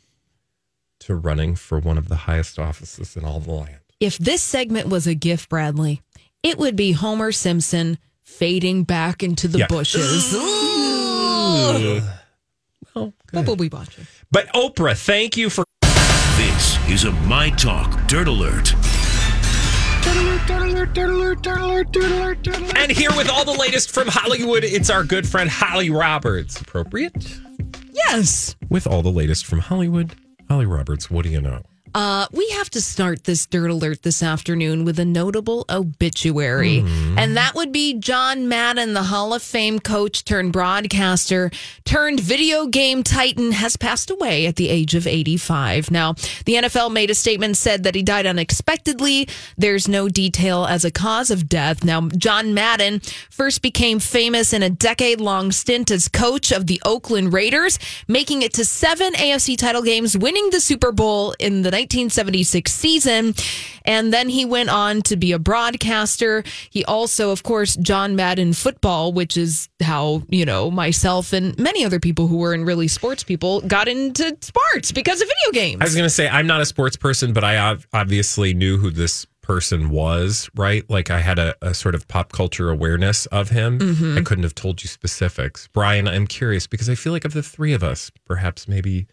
to 1.00 1.16
running 1.16 1.56
for 1.56 1.80
one 1.80 1.98
of 1.98 2.08
the 2.10 2.16
highest 2.16 2.58
offices 2.58 3.16
in 3.16 3.24
all 3.26 3.40
the 3.40 3.52
land. 3.52 3.80
If 4.00 4.18
this 4.18 4.42
segment 4.42 4.88
was 4.90 5.06
a 5.08 5.14
gift, 5.16 5.50
Bradley, 5.50 6.02
it 6.42 6.58
would 6.58 6.76
be 6.76 6.92
Homer 6.94 7.32
Simpson 7.32 7.98
fading 8.24 8.84
back 8.84 9.22
into 9.24 9.48
the 9.48 9.60
Yeah. 9.60 9.68
bushes. 9.68 10.34
Oh, 13.34 13.40
What 13.40 13.48
will 13.48 13.56
we 13.56 13.70
watching? 13.70 14.06
But 14.32 14.48
Oprah, 14.54 14.96
thank 14.98 15.36
you 15.38 15.50
for 15.50 15.66
This 16.38 16.78
is 16.90 17.04
a 17.06 17.12
My 17.28 17.50
Talk 17.52 18.08
Dirt 18.08 18.28
Alert. 18.28 18.74
and 22.76 22.92
here 22.92 23.10
with 23.16 23.30
all 23.30 23.46
the 23.46 23.56
latest 23.58 23.92
from 23.92 24.08
Hollywood. 24.08 24.64
It's 24.64 24.90
our 24.90 25.04
good 25.04 25.28
friend 25.28 25.50
Holly 25.50 25.90
Roberts. 25.90 26.60
Appropriate 26.60 27.40
Yes. 27.94 28.56
with 28.70 28.86
all 28.88 29.02
the 29.02 29.12
latest 29.12 29.46
from 29.46 29.60
Hollywood. 29.60 30.16
Holly 30.50 30.66
Roberts, 30.66 31.10
what 31.10 31.24
do 31.24 31.30
you 31.30 31.42
know? 31.42 31.62
Uh, 31.94 32.28
we 32.32 32.50
have 32.52 32.70
to 32.72 32.82
start 32.82 33.26
this 33.26 33.46
dirt 33.46 33.70
alert 33.70 34.04
this 34.04 34.24
afternoon 34.24 34.84
with 34.86 35.00
a 35.00 35.06
notable 35.06 35.66
obituary. 35.70 36.80
And 37.18 37.38
that 37.38 37.54
would 37.56 37.72
be 37.72 37.94
John 37.94 38.48
Madden, 38.48 38.94
the 38.94 39.04
Hall 39.04 39.34
of 39.34 39.44
Fame 39.44 39.80
coach 39.80 40.24
turned 40.26 40.52
broadcaster 40.54 41.52
turned 41.86 42.20
video 42.20 42.66
game 42.66 43.04
titan, 43.04 43.52
has 43.52 43.78
passed 43.78 44.10
away 44.10 44.46
at 44.48 44.56
the 44.56 44.70
age 44.70 44.96
of 44.96 45.06
85. 45.06 45.92
Now, 45.92 46.14
the 46.46 46.56
NFL 46.56 46.92
made 46.92 47.10
a 47.10 47.16
statement 47.16 47.58
said 47.58 47.84
that 47.84 47.96
he 47.96 48.02
died 48.02 48.26
unexpectedly. 48.26 49.28
There's 49.58 49.88
no 49.88 50.10
detail 50.10 50.66
as 50.66 50.86
a 50.86 50.92
cause 50.92 51.30
of 51.30 51.48
death. 51.48 51.84
Now, 51.84 52.08
John 52.10 52.54
Madden 52.54 53.02
first 53.30 53.62
became 53.62 54.00
famous 54.00 54.54
in 54.54 54.64
a 54.64 54.70
decade 54.70 55.22
long 55.22 55.52
stint 55.52 55.92
as 55.92 56.08
coach 56.08 56.52
of 56.52 56.68
the 56.68 56.82
Oakland 56.86 57.34
Raiders, 57.34 57.78
making 58.08 58.42
it 58.42 58.54
to 58.54 58.66
seven 58.66 59.14
AFC 59.14 59.58
title 59.58 59.84
games, 59.84 60.18
winning 60.18 60.50
the 60.50 60.60
Super 60.60 60.92
Bowl 60.92 61.36
in 61.40 61.62
the 61.62 61.72
1976 61.84 62.72
season. 62.72 63.36
And 63.86 64.14
then 64.14 64.30
he 64.30 64.46
went 64.46 64.70
on 64.70 65.02
to 65.04 65.18
be 65.18 65.34
a 65.34 65.40
broadcaster. 65.40 66.44
He 66.70 66.86
also, 66.86 67.32
of 67.32 67.44
course, 67.44 67.76
John 67.76 68.16
Madden 68.16 68.54
football, 68.54 69.12
which 69.12 69.36
is 69.36 69.68
how, 69.82 70.24
you 70.30 70.46
know, 70.46 70.72
myself 70.72 71.34
and 71.34 71.58
many 71.60 71.84
other 71.84 72.00
people 72.00 72.28
who 72.28 72.38
weren't 72.38 72.66
really 72.66 72.88
sports 72.88 73.24
people 73.24 73.62
got 73.62 73.88
into 73.88 74.38
sports 74.42 74.92
because 74.92 75.22
of 75.22 75.28
video 75.28 75.62
games. 75.62 75.82
I 75.82 75.86
was 75.86 75.96
going 75.96 76.06
to 76.06 76.10
say 76.10 76.30
I'm 76.30 76.48
not 76.48 76.62
a 76.62 76.66
sports 76.66 76.96
person, 76.96 77.34
but 77.34 77.44
I 77.44 77.78
obviously 77.92 78.54
knew 78.54 78.78
who 78.78 78.90
this 78.90 79.26
person 79.42 79.90
was, 79.90 80.50
right? 80.56 80.90
Like 80.90 81.12
I 81.12 81.20
had 81.20 81.38
a, 81.38 81.54
a 81.62 81.74
sort 81.74 81.94
of 81.94 82.08
pop 82.08 82.32
culture 82.32 82.70
awareness 82.70 83.26
of 83.28 83.50
him. 83.50 83.78
Mm-hmm. 83.78 84.18
I 84.18 84.22
couldn't 84.22 84.46
have 84.46 84.56
told 84.56 84.82
you 84.82 84.88
specifics. 84.88 85.68
Brian, 85.74 86.08
I'm 86.08 86.26
curious 86.26 86.66
because 86.66 86.90
I 86.90 86.96
feel 86.96 87.12
like 87.12 87.26
of 87.26 87.34
the 87.34 87.44
three 87.44 87.74
of 87.74 87.84
us, 87.84 88.10
perhaps 88.26 88.68
maybe 88.68 89.08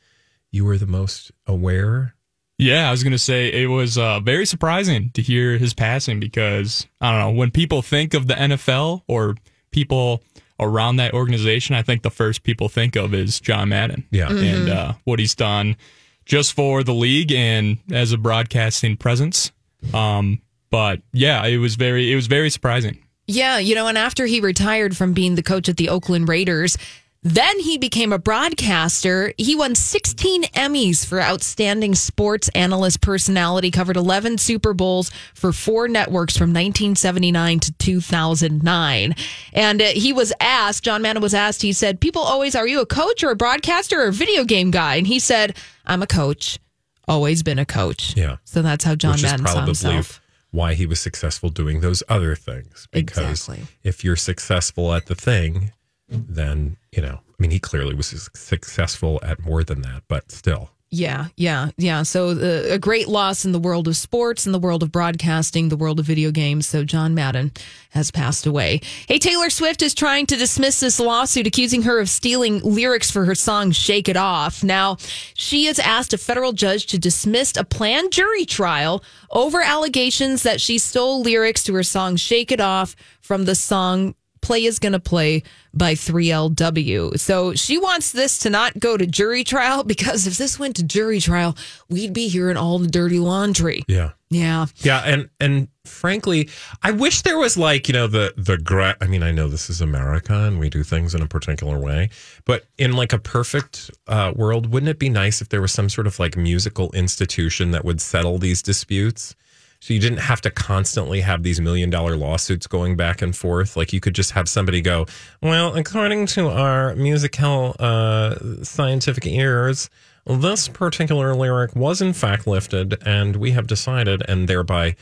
you 0.51 0.65
were 0.65 0.79
the 0.79 0.87
most 0.87 1.33
aware. 1.47 2.15
Yeah, 2.61 2.89
I 2.89 2.91
was 2.91 3.03
going 3.03 3.13
to 3.13 3.19
say 3.19 3.49
it 3.49 3.67
was 3.67 3.97
uh, 3.99 4.21
very 4.21 4.47
surprising 4.47 5.11
to 5.15 5.23
hear 5.23 5.59
his 5.59 5.75
passing 5.75 6.21
because 6.21 6.87
I 7.01 7.11
don't 7.11 7.21
know 7.21 7.39
when 7.39 7.51
people 7.51 7.83
think 7.83 8.15
of 8.15 8.27
the 8.27 8.35
NFL 8.35 9.03
or 9.07 9.37
people 9.71 10.23
around 10.59 10.97
that 10.97 11.15
organization, 11.15 11.75
I 11.75 11.83
think 11.83 12.03
the 12.03 12.11
first 12.11 12.43
people 12.43 12.69
think 12.69 12.97
of 12.97 13.15
is 13.15 13.41
John 13.41 13.71
Madden. 13.71 14.07
Yeah. 14.11 14.29
Mm-hmm. 14.29 14.45
and 14.45 14.69
uh, 14.69 14.93
what 15.05 15.19
he's 15.19 15.35
done 15.35 15.77
just 16.25 16.53
for 16.53 16.83
the 16.85 16.95
league 16.95 17.33
and 17.33 17.79
as 17.91 18.13
a 18.13 18.19
broadcasting 18.19 18.97
presence. 18.97 19.53
Um, 19.95 20.41
but 20.71 21.01
yeah, 21.13 21.45
it 21.47 21.57
was 21.57 21.75
very 21.75 22.13
it 22.13 22.15
was 22.15 22.27
very 22.27 22.51
surprising. 22.51 23.05
Yeah, 23.27 23.59
you 23.59 23.75
know, 23.75 23.87
and 23.87 23.97
after 23.97 24.27
he 24.27 24.41
retired 24.41 24.97
from 24.97 25.13
being 25.13 25.35
the 25.35 25.43
coach 25.43 25.69
at 25.69 25.77
the 25.77 25.89
Oakland 25.89 26.29
Raiders, 26.29 26.77
then 27.23 27.59
he 27.61 27.77
became 27.77 28.13
a 28.13 28.19
broadcaster. 28.19 29.35
He 29.37 29.55
won 29.55 29.75
16 29.75 30.45
Emmys 30.45 31.05
for 31.05 31.21
outstanding 31.21 31.95
sports 31.95 32.49
analyst 32.55 33.03
personality, 33.03 33.71
covered 33.71 33.97
11 33.97 34.39
Super 34.39 34.73
Bowls 34.73 35.11
for 35.35 35.53
four 35.53 35.87
networks 35.87 36.37
from 36.37 36.49
1979 36.51 37.61
to 37.61 37.73
2009. 37.73 39.15
And 39.53 39.83
uh, 39.83 39.85
he 39.87 40.13
was 40.13 40.33
asked, 40.41 40.85
John 40.85 41.03
Madden 41.03 41.23
was 41.23 41.35
asked, 41.35 41.63
he 41.63 41.73
said, 41.73 42.01
People 42.01 42.23
always, 42.23 42.55
are 42.55 42.67
you 42.67 42.81
a 42.81 42.87
coach 42.87 43.23
or 43.23 43.31
a 43.31 43.37
broadcaster 43.37 44.01
or 44.01 44.07
a 44.09 44.13
video 44.13 44.45
game 44.45 44.71
guy? 44.71 44.95
And 44.97 45.07
he 45.07 45.19
said, 45.19 45.57
I'm 45.85 46.03
a 46.03 46.07
coach, 46.07 46.59
always 47.07 47.43
been 47.43 47.59
a 47.59 47.67
coach. 47.67 48.17
Yeah. 48.17 48.37
So 48.45 48.63
that's 48.63 48.85
how 48.85 48.95
John 48.95 49.13
which 49.13 49.23
Madden 49.25 49.47
saw 49.47 49.53
probably 49.53 49.67
himself. 49.67 50.21
why 50.53 50.73
he 50.75 50.87
was 50.87 51.01
successful 51.01 51.51
doing 51.51 51.81
those 51.81 52.03
other 52.09 52.35
things. 52.35 52.89
Because 52.93 53.19
Exactly. 53.43 53.67
if 53.83 54.05
you're 54.05 54.17
successful 54.17 54.95
at 54.95 55.05
the 55.07 55.15
thing, 55.15 55.73
then, 56.11 56.77
you 56.93 57.03
know, 57.03 57.21
I 57.23 57.35
mean, 57.39 57.51
he 57.51 57.59
clearly 57.59 57.95
was 57.95 58.29
successful 58.35 59.21
at 59.23 59.41
more 59.45 59.65
than 59.65 59.83
that, 59.83 60.03
but 60.09 60.31
still. 60.31 60.71
Yeah, 60.93 61.27
yeah, 61.37 61.71
yeah. 61.77 62.03
So 62.03 62.31
uh, 62.31 62.75
a 62.75 62.79
great 62.79 63.07
loss 63.07 63.45
in 63.45 63.53
the 63.53 63.61
world 63.61 63.87
of 63.87 63.97
sports, 63.97 64.45
in 64.45 64.51
the 64.51 64.59
world 64.59 64.83
of 64.83 64.91
broadcasting, 64.91 65.69
the 65.69 65.77
world 65.77 66.01
of 66.01 66.07
video 66.07 66.33
games. 66.33 66.67
So 66.67 66.83
John 66.83 67.15
Madden 67.15 67.53
has 67.91 68.11
passed 68.11 68.45
away. 68.45 68.81
Hey, 69.07 69.21
Taylor 69.21 69.51
Swift 69.51 69.83
is 69.83 69.95
trying 69.95 70.27
to 70.27 70.37
dismiss 70.37 70.81
this 70.81 70.99
lawsuit 70.99 71.47
accusing 71.47 71.83
her 71.83 72.01
of 72.01 72.11
stealing 72.11 72.61
lyrics 72.63 73.09
for 73.09 73.25
her 73.25 73.37
song 73.37 73.71
"Shake 73.71 74.09
It 74.09 74.17
Off." 74.17 74.65
Now, 74.65 74.97
she 75.35 75.67
has 75.67 75.79
asked 75.79 76.13
a 76.13 76.19
federal 76.19 76.53
judge 76.53 76.87
to 76.87 76.99
dismiss 76.99 77.57
a 77.57 77.63
planned 77.63 78.13
jury 78.13 78.45
trial 78.45 79.05
over 79.31 79.63
allegations 79.63 80.43
that 80.43 80.61
she 80.61 80.77
stole 80.77 81.23
lyrics 81.23 81.63
to 81.65 81.75
her 81.75 81.85
song 81.85 82.17
"Shake 82.17 82.51
It 82.51 82.61
Off" 82.61 82.97
from 83.21 83.45
the 83.45 83.55
song 83.55 84.17
Play 84.41 84.65
is 84.65 84.81
Gonna 84.81 84.99
Play 84.99 85.45
by 85.73 85.95
3LW. 85.95 87.19
So 87.19 87.55
she 87.55 87.79
wants 87.79 88.13
this 88.13 88.39
to 88.41 88.51
not 88.51 88.79
go 88.79 88.97
to 88.97 89.07
jury 89.07 89.45
trial 89.45 89.85
because 89.85 90.27
if 90.27 90.37
this 90.39 90.59
went 90.59 90.77
to 90.77 90.83
jury 90.83 91.21
trial, 91.21 91.57
we'd 91.89 92.13
be 92.13 92.29
hearing 92.29 92.57
all 92.57 92.79
the 92.79 92.89
dirty 92.89 93.19
laundry. 93.19 93.85
Yeah. 93.89 94.11
Yeah. 94.33 94.67
Yeah, 94.77 95.01
and 95.05 95.29
and 95.41 95.67
frankly, 95.85 96.49
I 96.85 96.93
wish 96.93 97.23
there 97.23 97.39
was 97.39 97.57
like 97.57 97.89
you 97.89 97.95
know 97.95 98.07
the 98.07 98.33
the 98.37 98.59
gra- 98.59 98.97
I 99.01 99.07
mean, 99.09 99.25
I 99.25 99.33
know 99.33 99.49
this 99.49 99.69
is 99.69 99.81
America 99.81 100.33
and 100.33 100.61
we 100.61 100.71
do 100.71 100.85
things 100.85 101.17
in 101.17 101.23
a 101.23 101.27
particular 101.27 101.79
way, 101.81 102.11
but 102.45 102.65
in 102.79 102.93
like 102.93 103.13
a 103.13 103.19
perfect 103.19 103.91
uh, 104.07 104.33
world, 104.37 104.73
wouldn't 104.73 104.89
it 104.89 105.01
be 105.01 105.09
nice 105.09 105.41
if 105.41 105.49
there 105.49 105.61
was 105.61 105.73
some 105.73 105.89
sort 105.89 106.07
of 106.07 106.21
like 106.21 106.37
musical 106.37 106.93
institution 106.93 107.73
that 107.73 107.85
would 107.85 108.01
settle 108.01 108.39
these 108.39 108.63
disputes? 108.63 109.35
So 109.81 109.95
you 109.95 110.01
didn't 110.01 110.19
have 110.19 110.43
to 110.43 110.51
constantly 110.51 111.23
have 111.23 111.43
these 111.43 111.61
million 111.61 111.89
dollar 111.89 112.17
lawsuits 112.17 112.67
going 112.67 112.97
back 112.97 113.23
and 113.23 113.35
forth. 113.35 113.77
Like 113.77 113.93
you 113.93 114.01
could 114.01 114.15
just 114.15 114.33
have 114.33 114.49
somebody 114.49 114.83
go, 114.83 115.07
well, 115.43 115.75
according 115.75 116.27
to 116.27 116.49
our 116.51 116.95
musical 116.97 117.77
uh, 117.79 118.37
scientific 118.63 119.27
ears, 119.27 119.89
this 120.27 120.69
particular 120.69 121.35
lyric 121.35 121.75
was 121.75 122.03
in 122.03 122.13
fact 122.13 122.47
lifted, 122.47 123.03
and 123.07 123.37
we 123.37 123.53
have 123.53 123.67
decided, 123.67 124.23
and 124.29 124.49
thereby, 124.49 124.97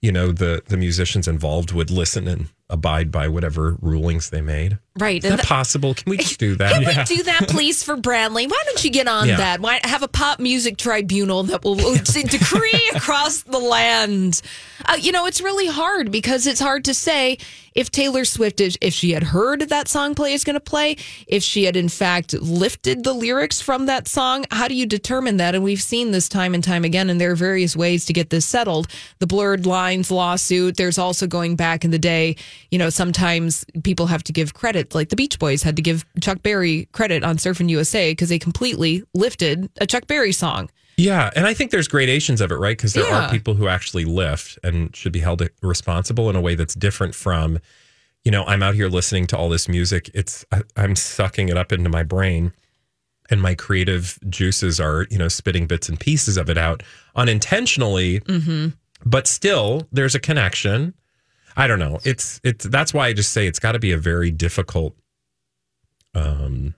you 0.00 0.12
know, 0.12 0.30
the 0.30 0.62
the 0.66 0.76
musicians 0.76 1.26
involved 1.26 1.72
would 1.72 1.90
listen 1.90 2.28
and 2.28 2.48
abide 2.70 3.10
by 3.10 3.28
whatever 3.28 3.76
rulings 3.80 4.30
they 4.30 4.40
made. 4.40 4.78
Right. 4.98 5.22
Is 5.24 5.30
that 5.30 5.46
possible? 5.46 5.94
Can 5.94 6.10
we 6.10 6.16
just 6.18 6.38
do 6.38 6.56
that? 6.56 6.72
Can 6.84 6.84
we 6.84 7.04
do 7.16 7.22
that, 7.24 7.48
please, 7.48 7.82
for 7.82 7.96
Bradley? 7.96 8.46
Why 8.46 8.60
don't 8.66 8.84
you 8.84 8.90
get 8.90 9.06
on 9.08 9.28
Yeah. 9.28 9.36
that? 9.36 9.60
Why 9.60 9.80
have 9.84 10.02
a 10.02 10.08
pop 10.08 10.40
music 10.40 10.76
tribunal 10.76 11.42
that 11.44 11.62
will 11.64 11.76
decree 12.04 12.90
across 12.94 13.42
the 13.42 13.58
land? 13.58 14.42
Uh, 14.84 14.96
you 15.00 15.12
know, 15.12 15.26
it's 15.26 15.40
really 15.40 15.68
hard 15.68 16.10
because 16.10 16.46
it's 16.46 16.60
hard 16.60 16.84
to 16.86 16.94
say 16.94 17.38
if 17.72 17.90
Taylor 17.90 18.24
Swift, 18.24 18.60
is, 18.60 18.76
if 18.80 18.92
she 18.92 19.12
had 19.12 19.22
heard 19.22 19.60
that 19.68 19.86
song 19.86 20.14
play 20.16 20.32
is 20.32 20.42
going 20.42 20.54
to 20.54 20.60
play, 20.60 20.96
if 21.28 21.42
she 21.42 21.64
had 21.64 21.76
in 21.76 21.88
fact 21.88 22.32
lifted 22.34 23.04
the 23.04 23.12
lyrics 23.12 23.60
from 23.60 23.86
that 23.86 24.08
song. 24.08 24.44
How 24.50 24.66
do 24.66 24.74
you 24.74 24.86
determine 24.86 25.36
that? 25.36 25.54
And 25.54 25.62
we've 25.62 25.80
seen 25.82 26.10
this 26.10 26.28
time 26.28 26.52
and 26.54 26.64
time 26.64 26.84
again, 26.84 27.08
and 27.10 27.20
there 27.20 27.30
are 27.30 27.36
various 27.36 27.76
ways 27.76 28.04
to 28.06 28.12
get 28.12 28.30
this 28.30 28.44
settled. 28.44 28.88
The 29.20 29.26
blurred 29.28 29.66
lines 29.66 30.10
lawsuit. 30.10 30.76
There's 30.76 30.98
also 30.98 31.26
going 31.28 31.54
back 31.54 31.84
in 31.84 31.92
the 31.92 31.98
day, 31.98 32.36
you 32.70 32.78
know, 32.78 32.90
sometimes 32.90 33.64
people 33.84 34.06
have 34.06 34.22
to 34.24 34.32
give 34.32 34.54
credit, 34.54 34.94
like 34.94 35.08
the 35.08 35.16
Beach 35.16 35.38
Boys 35.38 35.62
had 35.62 35.76
to 35.76 35.82
give 35.82 36.04
Chuck 36.20 36.42
Berry 36.42 36.86
credit 36.92 37.24
on 37.24 37.36
Surfing 37.36 37.68
USA 37.70 38.12
because 38.12 38.28
they 38.28 38.38
completely 38.38 39.02
lifted 39.14 39.70
a 39.80 39.86
Chuck 39.86 40.06
Berry 40.06 40.32
song. 40.32 40.70
Yeah, 40.96 41.30
and 41.34 41.46
I 41.46 41.54
think 41.54 41.70
there's 41.70 41.88
gradations 41.88 42.40
of 42.42 42.50
it, 42.52 42.56
right? 42.56 42.76
Because 42.76 42.92
there 42.92 43.06
Yeah. 43.06 43.26
are 43.26 43.30
people 43.30 43.54
who 43.54 43.68
actually 43.68 44.04
lift 44.04 44.58
and 44.62 44.94
should 44.94 45.12
be 45.12 45.20
held 45.20 45.42
responsible 45.62 46.28
in 46.28 46.36
a 46.36 46.40
way 46.42 46.54
that's 46.54 46.74
different 46.74 47.14
from, 47.14 47.58
you 48.24 48.30
know, 48.30 48.44
I'm 48.44 48.62
out 48.62 48.74
here 48.74 48.88
listening 48.88 49.26
to 49.28 49.36
all 49.38 49.48
this 49.48 49.66
music. 49.68 50.10
It's 50.12 50.44
I, 50.52 50.60
I'm 50.76 50.94
sucking 50.96 51.48
it 51.48 51.56
up 51.56 51.72
into 51.72 51.88
my 51.88 52.02
brain, 52.02 52.52
and 53.30 53.40
my 53.40 53.54
creative 53.54 54.18
juices 54.28 54.78
are, 54.78 55.06
you 55.10 55.16
know, 55.16 55.28
spitting 55.28 55.66
bits 55.66 55.88
and 55.88 55.98
pieces 55.98 56.36
of 56.36 56.50
it 56.50 56.58
out 56.58 56.82
unintentionally. 57.16 58.20
Mm-hmm. 58.20 58.68
But 59.06 59.26
still, 59.26 59.88
there's 59.92 60.14
a 60.14 60.20
connection. 60.20 60.92
I 61.60 61.66
don't 61.66 61.78
know. 61.78 61.98
It's 62.04 62.40
it's 62.42 62.64
that's 62.64 62.92
why 62.94 63.06
I 63.08 63.12
just 63.12 63.32
say 63.32 63.46
it's 63.46 63.58
got 63.58 63.72
to 63.72 63.78
be 63.78 63.92
a 63.92 63.98
very 63.98 64.30
difficult, 64.30 64.96
um, 66.14 66.74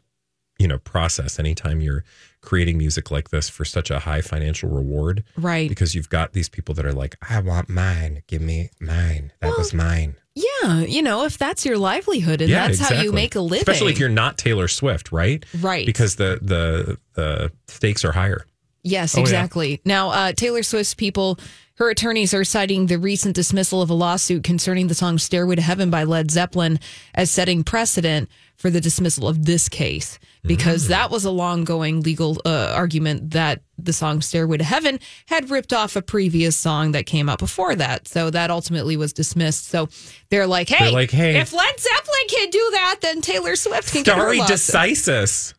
you 0.59 0.69
know, 0.69 0.79
process. 0.79 1.39
Anytime 1.39 1.81
you're 1.81 2.05
creating 2.41 2.79
music 2.79 3.11
like 3.11 3.31
this 3.31 3.49
for 3.49 3.65
such 3.65 3.91
a 3.91 4.01
high 4.01 4.21
financial 4.21 4.69
reward, 4.69 5.25
Right. 5.37 5.69
because 5.69 5.95
you've 5.95 6.09
got 6.09 6.33
these 6.33 6.49
people 6.49 6.75
that 6.75 6.85
are 6.85 6.93
like, 6.93 7.17
I 7.29 7.39
want 7.41 7.69
mine. 7.69 8.23
Give 8.27 8.43
me 8.43 8.71
mine. 8.81 9.33
That 9.41 9.57
was 9.57 9.73
mine. 9.73 10.17
Yeah, 10.35 10.81
you 10.81 11.03
know, 11.03 11.25
if 11.25 11.37
that's 11.37 11.65
your 11.67 11.77
livelihood 11.77 12.41
and 12.41 12.51
that's 12.51 12.79
how 12.81 13.03
you 13.03 13.13
make 13.13 13.35
a 13.35 13.41
living. 13.41 13.59
Especially 13.61 13.93
if 13.93 13.99
you're 13.99 14.09
not 14.09 14.39
Taylor 14.39 14.67
Swift, 14.67 15.13
right? 15.13 15.45
Right. 15.61 15.85
Because 15.87 16.17
the 16.17 16.39
the 16.43 16.99
the 17.15 17.53
stakes 17.69 18.05
are 18.05 18.13
higher. 18.13 18.47
Yes, 18.83 19.15
Oh, 19.15 19.19
yeah. 19.19 19.23
exactly. 19.23 19.81
Now, 19.85 20.09
uh, 20.11 20.33
Taylor 20.33 20.63
Swift's 20.65 20.95
people, 20.95 21.39
her 21.83 21.91
attorneys 21.91 22.33
are 22.33 22.45
citing 22.45 22.87
the 22.87 22.97
recent 22.97 23.35
dismissal 23.35 23.83
of 23.83 23.91
a 23.91 23.95
lawsuit 23.95 24.45
concerning 24.45 24.87
the 24.87 24.95
song 24.95 25.19
Stairway 25.19 25.57
to 25.57 25.63
Heaven 25.63 25.91
by 25.91 26.05
Led 26.05 26.31
Zeppelin 26.31 26.79
as 27.13 27.29
setting 27.29 27.65
precedent 27.65 28.29
for 28.55 28.71
the 28.71 28.81
dismissal 28.81 29.27
of 29.27 29.47
this 29.47 29.69
case 29.69 30.21
because 30.45 30.87
that 30.87 31.11
was 31.11 31.25
a 31.25 31.31
long 31.33 31.65
going 31.65 32.03
legal 32.03 32.41
uh, 32.45 32.73
argument 32.77 33.33
that 33.33 33.63
the 33.79 33.93
song 33.93 34.21
Stairway 34.21 34.59
to 34.59 34.65
Heaven 34.65 35.01
had 35.27 35.51
ripped 35.51 35.73
off 35.73 35.97
a 35.97 36.03
previous 36.03 36.57
song 36.57 36.93
that 36.93 37.05
came 37.05 37.29
out 37.29 37.41
before 37.41 37.75
that. 37.75 38.07
So 38.07 38.31
that 38.31 38.53
ultimately 38.53 38.97
was 38.97 39.13
dismissed. 39.13 39.67
So 39.67 39.89
they're 40.31 40.47
like, 40.47 40.69
hey, 40.69 40.85
They're 40.85 40.93
like, 40.93 41.11
hey. 41.11 41.37
if 41.41 41.53
Led 41.53 41.81
Zeppelin 41.81 42.29
can 42.29 42.51
do 42.51 42.69
that, 42.75 42.99
then 43.03 43.21
Taylor 43.23 43.57
Swift 43.57 43.91
can 43.91 44.05
Stare 44.05 44.15
get 44.15 44.23
her 44.25 44.35
lawsuit. 44.37 44.57
decisis. 44.57 45.55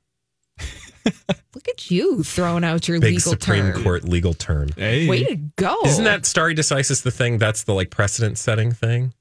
Look 1.55 1.67
at 1.67 1.91
you 1.91 2.23
throwing 2.23 2.63
out 2.63 2.87
your 2.87 2.99
Big 2.99 3.15
legal 3.15 3.31
Supreme 3.33 3.73
term. 3.73 3.83
Court 3.83 4.03
legal 4.03 4.33
term. 4.33 4.69
Hey. 4.75 5.07
Way 5.07 5.23
to 5.25 5.35
go. 5.55 5.77
Isn't 5.85 6.05
that 6.05 6.25
stare 6.25 6.53
decisis 6.53 7.03
the 7.03 7.11
thing? 7.11 7.37
That's 7.37 7.63
the 7.63 7.73
like 7.73 7.89
precedent 7.89 8.37
setting 8.37 8.71
thing, 8.71 9.13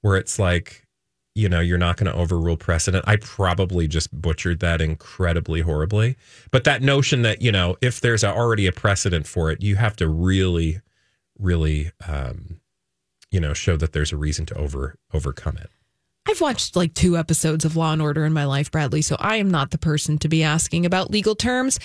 where 0.00 0.16
it's 0.16 0.38
like, 0.38 0.86
you 1.34 1.48
know, 1.48 1.60
you're 1.60 1.78
not 1.78 1.96
going 1.96 2.10
to 2.10 2.18
overrule 2.18 2.56
precedent. 2.56 3.04
I 3.06 3.16
probably 3.16 3.88
just 3.88 4.10
butchered 4.18 4.60
that 4.60 4.80
incredibly 4.80 5.60
horribly. 5.60 6.16
But 6.50 6.64
that 6.64 6.82
notion 6.82 7.22
that 7.22 7.42
you 7.42 7.52
know, 7.52 7.76
if 7.80 8.00
there's 8.00 8.24
already 8.24 8.66
a 8.66 8.72
precedent 8.72 9.26
for 9.26 9.50
it, 9.50 9.62
you 9.62 9.76
have 9.76 9.96
to 9.96 10.08
really, 10.08 10.80
really, 11.38 11.90
um, 12.06 12.60
you 13.30 13.40
know, 13.40 13.52
show 13.52 13.76
that 13.76 13.92
there's 13.92 14.12
a 14.12 14.16
reason 14.16 14.46
to 14.46 14.54
over 14.56 14.96
overcome 15.12 15.56
it. 15.58 15.70
I've 16.28 16.40
watched 16.40 16.74
like 16.76 16.92
two 16.94 17.16
episodes 17.16 17.64
of 17.64 17.76
Law 17.76 17.92
and 17.92 18.02
Order 18.02 18.24
in 18.24 18.32
my 18.32 18.44
life, 18.44 18.70
Bradley, 18.70 19.02
so 19.02 19.16
I 19.18 19.36
am 19.36 19.50
not 19.50 19.70
the 19.70 19.78
person 19.78 20.18
to 20.18 20.28
be 20.28 20.42
asking 20.42 20.84
about 20.84 21.10
legal 21.10 21.34
terms. 21.34 21.78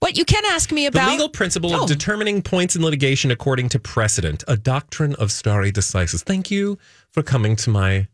What 0.00 0.18
you 0.18 0.24
can 0.26 0.44
ask 0.46 0.70
me 0.70 0.84
about 0.86 1.06
The 1.06 1.12
legal 1.12 1.28
principle 1.30 1.74
Oh. 1.74 1.82
of 1.84 1.88
determining 1.88 2.42
points 2.42 2.76
in 2.76 2.82
litigation 2.82 3.30
according 3.30 3.70
to 3.70 3.78
precedent, 3.78 4.44
a 4.46 4.56
doctrine 4.56 5.14
of 5.14 5.32
stare 5.32 5.62
decisis. 5.72 6.22
Thank 6.22 6.50
you 6.50 6.78
for 7.10 7.22
coming 7.22 7.56
to 7.56 7.70
my 7.70 8.06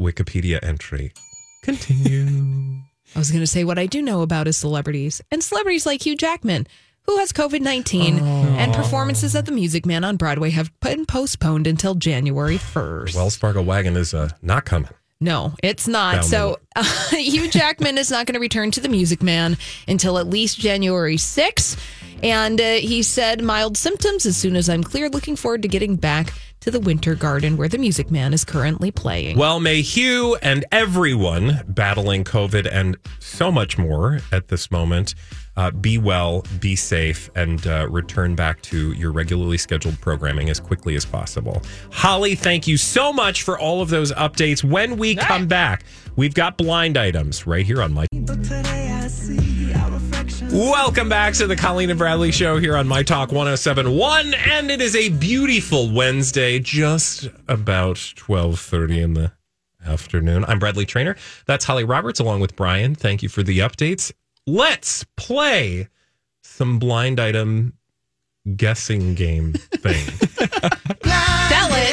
Wikipedia 0.00 0.58
entry. 0.62 1.12
Continue. 1.62 2.80
I 3.14 3.18
was 3.18 3.30
going 3.30 3.42
to 3.42 3.46
say 3.46 3.64
what 3.64 3.78
I 3.78 3.86
do 3.86 4.00
know 4.02 4.22
about 4.22 4.48
is 4.48 4.56
celebrities 4.56 5.20
and 5.30 5.42
celebrities 5.44 5.84
like 5.86 6.04
Hugh 6.04 6.16
Jackman, 6.16 6.66
who 7.04 7.18
has 7.18 7.32
COVID 7.32 7.60
19, 7.60 8.18
and 8.18 8.74
performances 8.74 9.36
at 9.36 9.44
the 9.46 9.52
Music 9.52 9.84
Man 9.86 10.02
on 10.04 10.16
Broadway 10.16 10.50
have 10.50 10.72
been 10.80 11.04
postponed 11.06 11.66
until 11.66 11.94
January 11.94 12.56
1st. 12.56 13.14
Wells 13.14 13.36
Fargo 13.36 13.62
wagon 13.62 13.96
is 13.96 14.12
uh, 14.14 14.30
not 14.42 14.64
coming. 14.64 14.90
No, 15.20 15.54
it's 15.62 15.88
not. 15.88 16.24
So 16.24 16.58
uh, 16.74 16.82
Hugh 17.10 17.48
Jackman 17.50 17.96
is 17.96 18.10
not 18.10 18.26
going 18.26 18.34
to 18.34 18.40
return 18.40 18.70
to 18.72 18.80
the 18.80 18.88
Music 18.88 19.22
Man 19.22 19.56
until 19.88 20.18
at 20.18 20.26
least 20.26 20.58
January 20.58 21.16
6th. 21.16 21.78
And 22.22 22.60
uh, 22.60 22.72
he 22.74 23.02
said 23.02 23.42
mild 23.42 23.76
symptoms 23.76 24.26
as 24.26 24.36
soon 24.36 24.56
as 24.56 24.68
I'm 24.68 24.82
clear. 24.82 25.08
Looking 25.08 25.36
forward 25.36 25.62
to 25.62 25.68
getting 25.68 25.96
back 25.96 26.32
to 26.66 26.72
the 26.72 26.80
Winter 26.80 27.14
Garden 27.14 27.56
where 27.56 27.68
the 27.68 27.78
Music 27.78 28.10
Man 28.10 28.34
is 28.34 28.44
currently 28.44 28.90
playing. 28.90 29.38
Well, 29.38 29.60
may 29.60 29.82
Hugh 29.82 30.36
and 30.42 30.64
everyone 30.72 31.62
battling 31.68 32.24
COVID 32.24 32.68
and 32.70 32.96
so 33.20 33.52
much 33.52 33.78
more 33.78 34.18
at 34.32 34.48
this 34.48 34.68
moment 34.68 35.14
uh, 35.56 35.70
be 35.70 35.96
well, 35.96 36.44
be 36.58 36.74
safe, 36.74 37.30
and 37.36 37.64
uh, 37.68 37.86
return 37.88 38.34
back 38.34 38.60
to 38.62 38.92
your 38.94 39.12
regularly 39.12 39.56
scheduled 39.56 39.98
programming 40.00 40.50
as 40.50 40.58
quickly 40.58 40.96
as 40.96 41.04
possible. 41.04 41.62
Holly, 41.92 42.34
thank 42.34 42.66
you 42.66 42.76
so 42.76 43.12
much 43.12 43.42
for 43.42 43.56
all 43.58 43.80
of 43.80 43.88
those 43.88 44.12
updates. 44.12 44.64
When 44.64 44.96
we 44.96 45.14
come 45.14 45.46
back, 45.46 45.84
we've 46.16 46.34
got 46.34 46.58
blind 46.58 46.98
items 46.98 47.46
right 47.46 47.64
here 47.64 47.80
on 47.80 47.94
my. 47.94 48.06
Welcome 50.42 51.08
back 51.08 51.32
to 51.34 51.46
the 51.46 51.56
Colleen 51.56 51.88
and 51.88 51.98
Bradley 51.98 52.30
Show 52.30 52.58
here 52.58 52.76
on 52.76 52.86
My 52.86 53.02
Talk 53.02 53.32
1071. 53.32 54.34
And 54.34 54.70
it 54.70 54.82
is 54.82 54.94
a 54.94 55.08
beautiful 55.08 55.90
Wednesday, 55.90 56.58
just 56.58 57.24
about 57.48 57.96
1230 57.96 59.00
in 59.00 59.14
the 59.14 59.32
afternoon. 59.84 60.44
I'm 60.46 60.58
Bradley 60.58 60.84
Trainer. 60.84 61.16
That's 61.46 61.64
Holly 61.64 61.84
Roberts 61.84 62.20
along 62.20 62.40
with 62.40 62.54
Brian. 62.54 62.94
Thank 62.94 63.22
you 63.22 63.30
for 63.30 63.42
the 63.42 63.60
updates. 63.60 64.12
Let's 64.46 65.04
play 65.16 65.88
some 66.42 66.78
blind 66.78 67.18
item 67.18 67.72
guessing 68.56 69.14
game 69.14 69.54
thing. 69.54 70.06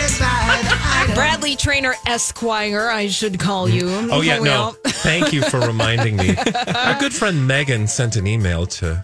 Sell. 0.08 1.14
Bradley 1.16 1.56
Trainer 1.56 1.94
Esquire, 2.08 2.90
I 2.90 3.08
should 3.08 3.40
call 3.40 3.70
you. 3.70 3.88
oh, 4.12 4.22
yeah, 4.22 4.38
no. 4.38 4.44
Well, 4.44 4.76
Thank 4.86 5.34
you 5.34 5.42
for 5.44 5.60
reminding 5.60 6.16
me. 6.18 6.36
Our 6.76 7.00
good 7.00 7.14
friend 7.14 7.48
Megan 7.48 7.88
sent 7.88 8.16
an 8.16 8.26
email 8.26 8.66
to 8.68 9.04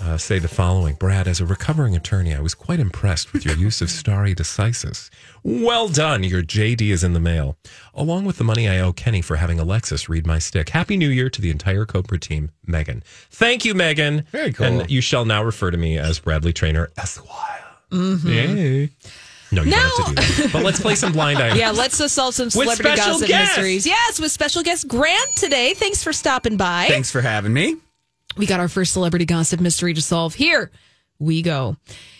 uh, 0.00 0.16
say 0.16 0.38
the 0.38 0.48
following 0.48 0.94
Brad, 0.94 1.26
as 1.26 1.40
a 1.40 1.46
recovering 1.46 1.96
attorney, 1.96 2.34
I 2.34 2.40
was 2.40 2.54
quite 2.54 2.78
impressed 2.80 3.32
with 3.32 3.44
your 3.44 3.56
use 3.56 3.80
of 3.80 3.90
stare 3.90 4.34
decisis. 4.34 5.10
Well 5.42 5.88
done. 5.88 6.22
Your 6.22 6.42
JD 6.42 6.90
is 6.90 7.02
in 7.02 7.12
the 7.14 7.20
mail, 7.20 7.56
along 7.94 8.24
with 8.24 8.38
the 8.38 8.44
money 8.44 8.68
I 8.68 8.78
owe 8.80 8.92
Kenny 8.92 9.22
for 9.22 9.36
having 9.36 9.58
Alexis 9.58 10.08
read 10.08 10.26
my 10.26 10.38
stick. 10.38 10.68
Happy 10.70 10.96
New 10.96 11.08
Year 11.08 11.28
to 11.30 11.40
the 11.40 11.50
entire 11.50 11.84
Cobra 11.84 12.18
team, 12.18 12.50
Megan. 12.66 13.02
Thank 13.30 13.64
you, 13.64 13.74
Megan. 13.74 14.24
Very 14.30 14.52
cool. 14.52 14.66
And 14.66 14.90
you 14.90 15.00
shall 15.00 15.24
now 15.24 15.42
refer 15.42 15.70
to 15.70 15.76
me 15.78 15.98
as 15.98 16.18
Bradley 16.20 16.52
Trainer 16.52 16.90
Esquire. 16.96 17.64
Yay. 17.90 18.90
No, 19.50 19.62
you 19.62 19.70
No. 19.70 19.76
don't 19.98 20.18
have 20.18 20.26
to 20.28 20.36
do 20.36 20.42
that. 20.42 20.52
But 20.52 20.62
let's 20.64 20.80
play 20.80 20.94
some 20.94 21.12
blind 21.12 21.38
items. 21.38 21.58
Yeah, 21.58 21.70
let's 21.70 21.96
solve 22.12 22.34
some 22.34 22.50
celebrity 22.50 22.96
gossip 22.96 23.28
guest. 23.28 23.56
mysteries. 23.56 23.86
Yes, 23.86 24.20
with 24.20 24.30
special 24.32 24.62
guest 24.62 24.86
Grant 24.88 25.34
today. 25.36 25.74
Thanks 25.74 26.02
for 26.04 26.12
stopping 26.12 26.56
by. 26.56 26.86
Thanks 26.88 27.10
for 27.10 27.20
having 27.20 27.52
me. 27.52 27.76
We 28.36 28.46
got 28.46 28.60
our 28.60 28.68
first 28.68 28.92
celebrity 28.92 29.24
gossip 29.24 29.60
mystery 29.60 29.94
to 29.94 30.02
solve. 30.02 30.34
Here 30.34 30.70
we 31.18 31.42
go. 31.42 31.76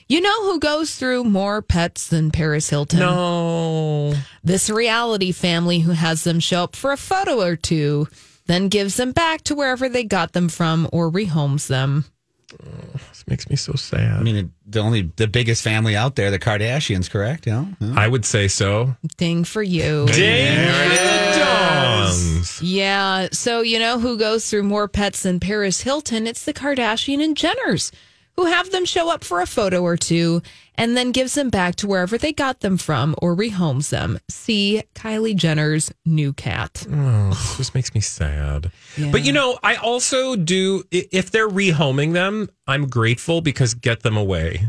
You 0.08 0.22
know 0.22 0.44
who 0.50 0.58
goes 0.58 0.94
through 0.94 1.24
more 1.24 1.60
pets 1.60 2.08
than 2.08 2.30
Paris 2.30 2.70
Hilton? 2.70 2.98
No. 3.00 4.14
This 4.42 4.70
reality 4.70 5.32
family 5.32 5.80
who 5.80 5.92
has 5.92 6.24
them 6.24 6.40
show 6.40 6.64
up 6.64 6.74
for 6.74 6.92
a 6.92 6.96
photo 6.96 7.42
or 7.42 7.56
two, 7.56 8.08
then 8.46 8.68
gives 8.68 8.96
them 8.96 9.12
back 9.12 9.42
to 9.44 9.54
wherever 9.54 9.86
they 9.86 10.04
got 10.04 10.32
them 10.32 10.48
from 10.48 10.88
or 10.92 11.10
rehomes 11.10 11.66
them. 11.66 12.06
This 12.48 13.24
makes 13.26 13.48
me 13.50 13.56
so 13.56 13.74
sad. 13.74 14.18
I 14.18 14.22
mean, 14.22 14.36
it, 14.36 14.46
the 14.66 14.80
only 14.80 15.10
the 15.16 15.26
biggest 15.26 15.62
family 15.62 15.94
out 15.94 16.16
there, 16.16 16.30
the 16.30 16.38
Kardashians, 16.38 17.10
correct? 17.10 17.46
You 17.46 17.52
know? 17.52 17.68
Yeah. 17.80 17.94
I 17.96 18.08
would 18.08 18.24
say 18.24 18.48
so. 18.48 18.96
Ding 19.16 19.44
for 19.44 19.62
you. 19.62 20.06
Ding 20.06 20.68
for 20.68 20.88
the 20.88 21.38
dongs. 21.38 22.60
Yeah. 22.62 23.28
So, 23.32 23.60
you 23.60 23.78
know 23.78 23.98
who 23.98 24.16
goes 24.18 24.48
through 24.48 24.62
more 24.62 24.88
pets 24.88 25.22
than 25.22 25.40
Paris 25.40 25.82
Hilton? 25.82 26.26
It's 26.26 26.44
the 26.44 26.54
Kardashian 26.54 27.22
and 27.22 27.36
Jenners 27.36 27.92
who 28.38 28.46
have 28.46 28.70
them 28.70 28.84
show 28.84 29.10
up 29.10 29.24
for 29.24 29.40
a 29.40 29.46
photo 29.46 29.82
or 29.82 29.96
two 29.96 30.40
and 30.76 30.96
then 30.96 31.10
gives 31.10 31.34
them 31.34 31.50
back 31.50 31.74
to 31.74 31.88
wherever 31.88 32.16
they 32.16 32.32
got 32.32 32.60
them 32.60 32.76
from 32.76 33.16
or 33.20 33.34
rehomes 33.34 33.88
them. 33.90 34.16
See 34.30 34.84
Kylie 34.94 35.34
Jenner's 35.34 35.90
new 36.06 36.32
cat. 36.32 36.86
Oh, 36.88 37.54
this 37.58 37.74
makes 37.74 37.92
me 37.96 38.00
sad. 38.00 38.70
But 39.10 39.24
you 39.24 39.32
know, 39.32 39.58
I 39.64 39.74
also 39.74 40.36
do, 40.36 40.84
if 40.92 41.32
they're 41.32 41.48
rehoming 41.48 42.12
them, 42.12 42.48
I'm 42.68 42.86
grateful 42.86 43.40
because 43.40 43.74
get 43.74 44.04
them 44.04 44.16
away. 44.16 44.68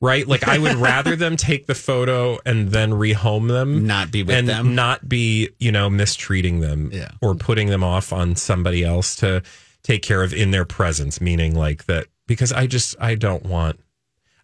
Right? 0.00 0.26
Like, 0.26 0.48
I 0.48 0.58
would 0.58 0.74
rather 0.90 1.14
them 1.14 1.36
take 1.36 1.66
the 1.68 1.74
photo 1.76 2.38
and 2.44 2.70
then 2.70 2.90
rehome 2.90 3.46
them, 3.46 3.86
Not 3.86 4.10
be 4.10 4.24
with 4.24 4.34
and 4.34 4.48
them. 4.48 4.74
not 4.74 5.08
be, 5.08 5.50
you 5.60 5.70
know, 5.70 5.88
mistreating 5.88 6.58
them 6.58 6.90
Yeah. 6.92 7.12
or 7.22 7.36
putting 7.36 7.68
them 7.68 7.84
off 7.84 8.12
on 8.12 8.34
somebody 8.34 8.82
else 8.82 9.14
to 9.16 9.44
take 9.84 10.02
care 10.02 10.24
of 10.24 10.34
in 10.34 10.50
their 10.50 10.64
presence, 10.64 11.20
meaning 11.20 11.54
like 11.54 11.84
that, 11.86 12.06
because 12.26 12.52
I 12.52 12.66
just, 12.66 12.94
I 13.00 13.14
don't 13.14 13.44
want, 13.44 13.80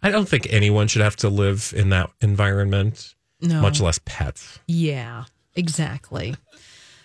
I 0.03 0.11
don't 0.11 0.29
think 0.29 0.47
anyone 0.51 0.88
should 0.88 1.03
have 1.03 1.16
to 1.16 1.29
live 1.29 1.73
in 1.77 1.90
that 1.90 2.11
environment, 2.21 3.14
No. 3.40 3.61
much 3.61 3.81
less 3.81 3.99
pets. 4.05 4.59
Yeah. 4.66 5.25
Exactly. 5.57 6.37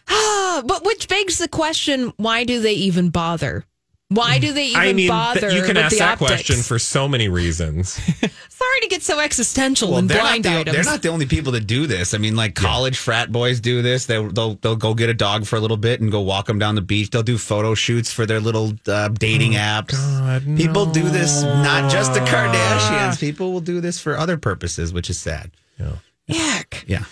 But 0.65 0.85
which 0.85 1.09
begs 1.09 1.37
the 1.37 1.49
question: 1.49 2.13
Why 2.15 2.45
do 2.45 2.61
they 2.61 2.73
even 2.73 3.09
bother? 3.09 3.65
Why 4.09 4.37
do 4.37 4.53
they 4.53 4.67
even 4.67 4.79
I 4.81 4.85
mean, 4.93 4.97
th- 4.97 5.09
bother? 5.09 5.49
you 5.51 5.61
can 5.63 5.75
with 5.75 5.85
ask 5.85 5.93
the 5.93 5.99
that 5.99 6.11
optics? 6.21 6.29
question 6.29 6.57
for 6.57 6.77
so 6.77 7.07
many 7.07 7.27
reasons. 7.27 7.89
Sorry 8.49 8.79
to 8.81 8.87
get 8.87 9.01
so 9.01 9.19
existential 9.19 9.89
Well, 9.89 9.97
and 9.97 10.07
they're 10.09 10.17
not, 10.19 10.23
blind 10.23 10.45
the, 10.45 10.59
items. 10.59 10.75
they're 10.75 10.85
not 10.85 11.01
the 11.01 11.09
only 11.09 11.25
people 11.25 11.51
that 11.53 11.65
do 11.65 11.87
this. 11.87 12.13
I 12.13 12.19
mean, 12.19 12.35
like 12.35 12.53
college 12.53 12.97
frat 12.99 13.31
boys 13.31 13.59
do 13.59 13.81
this. 13.81 14.05
They'll, 14.05 14.29
they'll 14.29 14.55
they'll 14.55 14.75
go 14.75 14.93
get 14.93 15.09
a 15.09 15.13
dog 15.13 15.45
for 15.47 15.55
a 15.55 15.59
little 15.59 15.75
bit 15.77 16.01
and 16.01 16.11
go 16.11 16.21
walk 16.21 16.45
them 16.45 16.59
down 16.59 16.75
the 16.75 16.81
beach. 16.81 17.09
They'll 17.09 17.23
do 17.23 17.37
photo 17.39 17.73
shoots 17.73 18.13
for 18.13 18.25
their 18.27 18.39
little 18.39 18.73
uh, 18.87 19.07
dating 19.09 19.53
apps. 19.53 19.91
God, 19.93 20.43
people 20.55 20.85
do 20.85 21.09
this 21.09 21.41
not 21.41 21.91
just 21.91 22.13
the. 22.13 22.19
Kardashians. 22.19 23.19
People 23.19 23.53
will 23.53 23.59
do 23.61 23.81
this 23.81 23.99
for 23.99 24.15
other 24.17 24.37
purposes, 24.37 24.93
which 24.93 25.09
is 25.09 25.17
sad. 25.17 25.51
Yeah. 25.79 25.95
Yuck. 26.29 26.83
Yeah. 26.87 27.03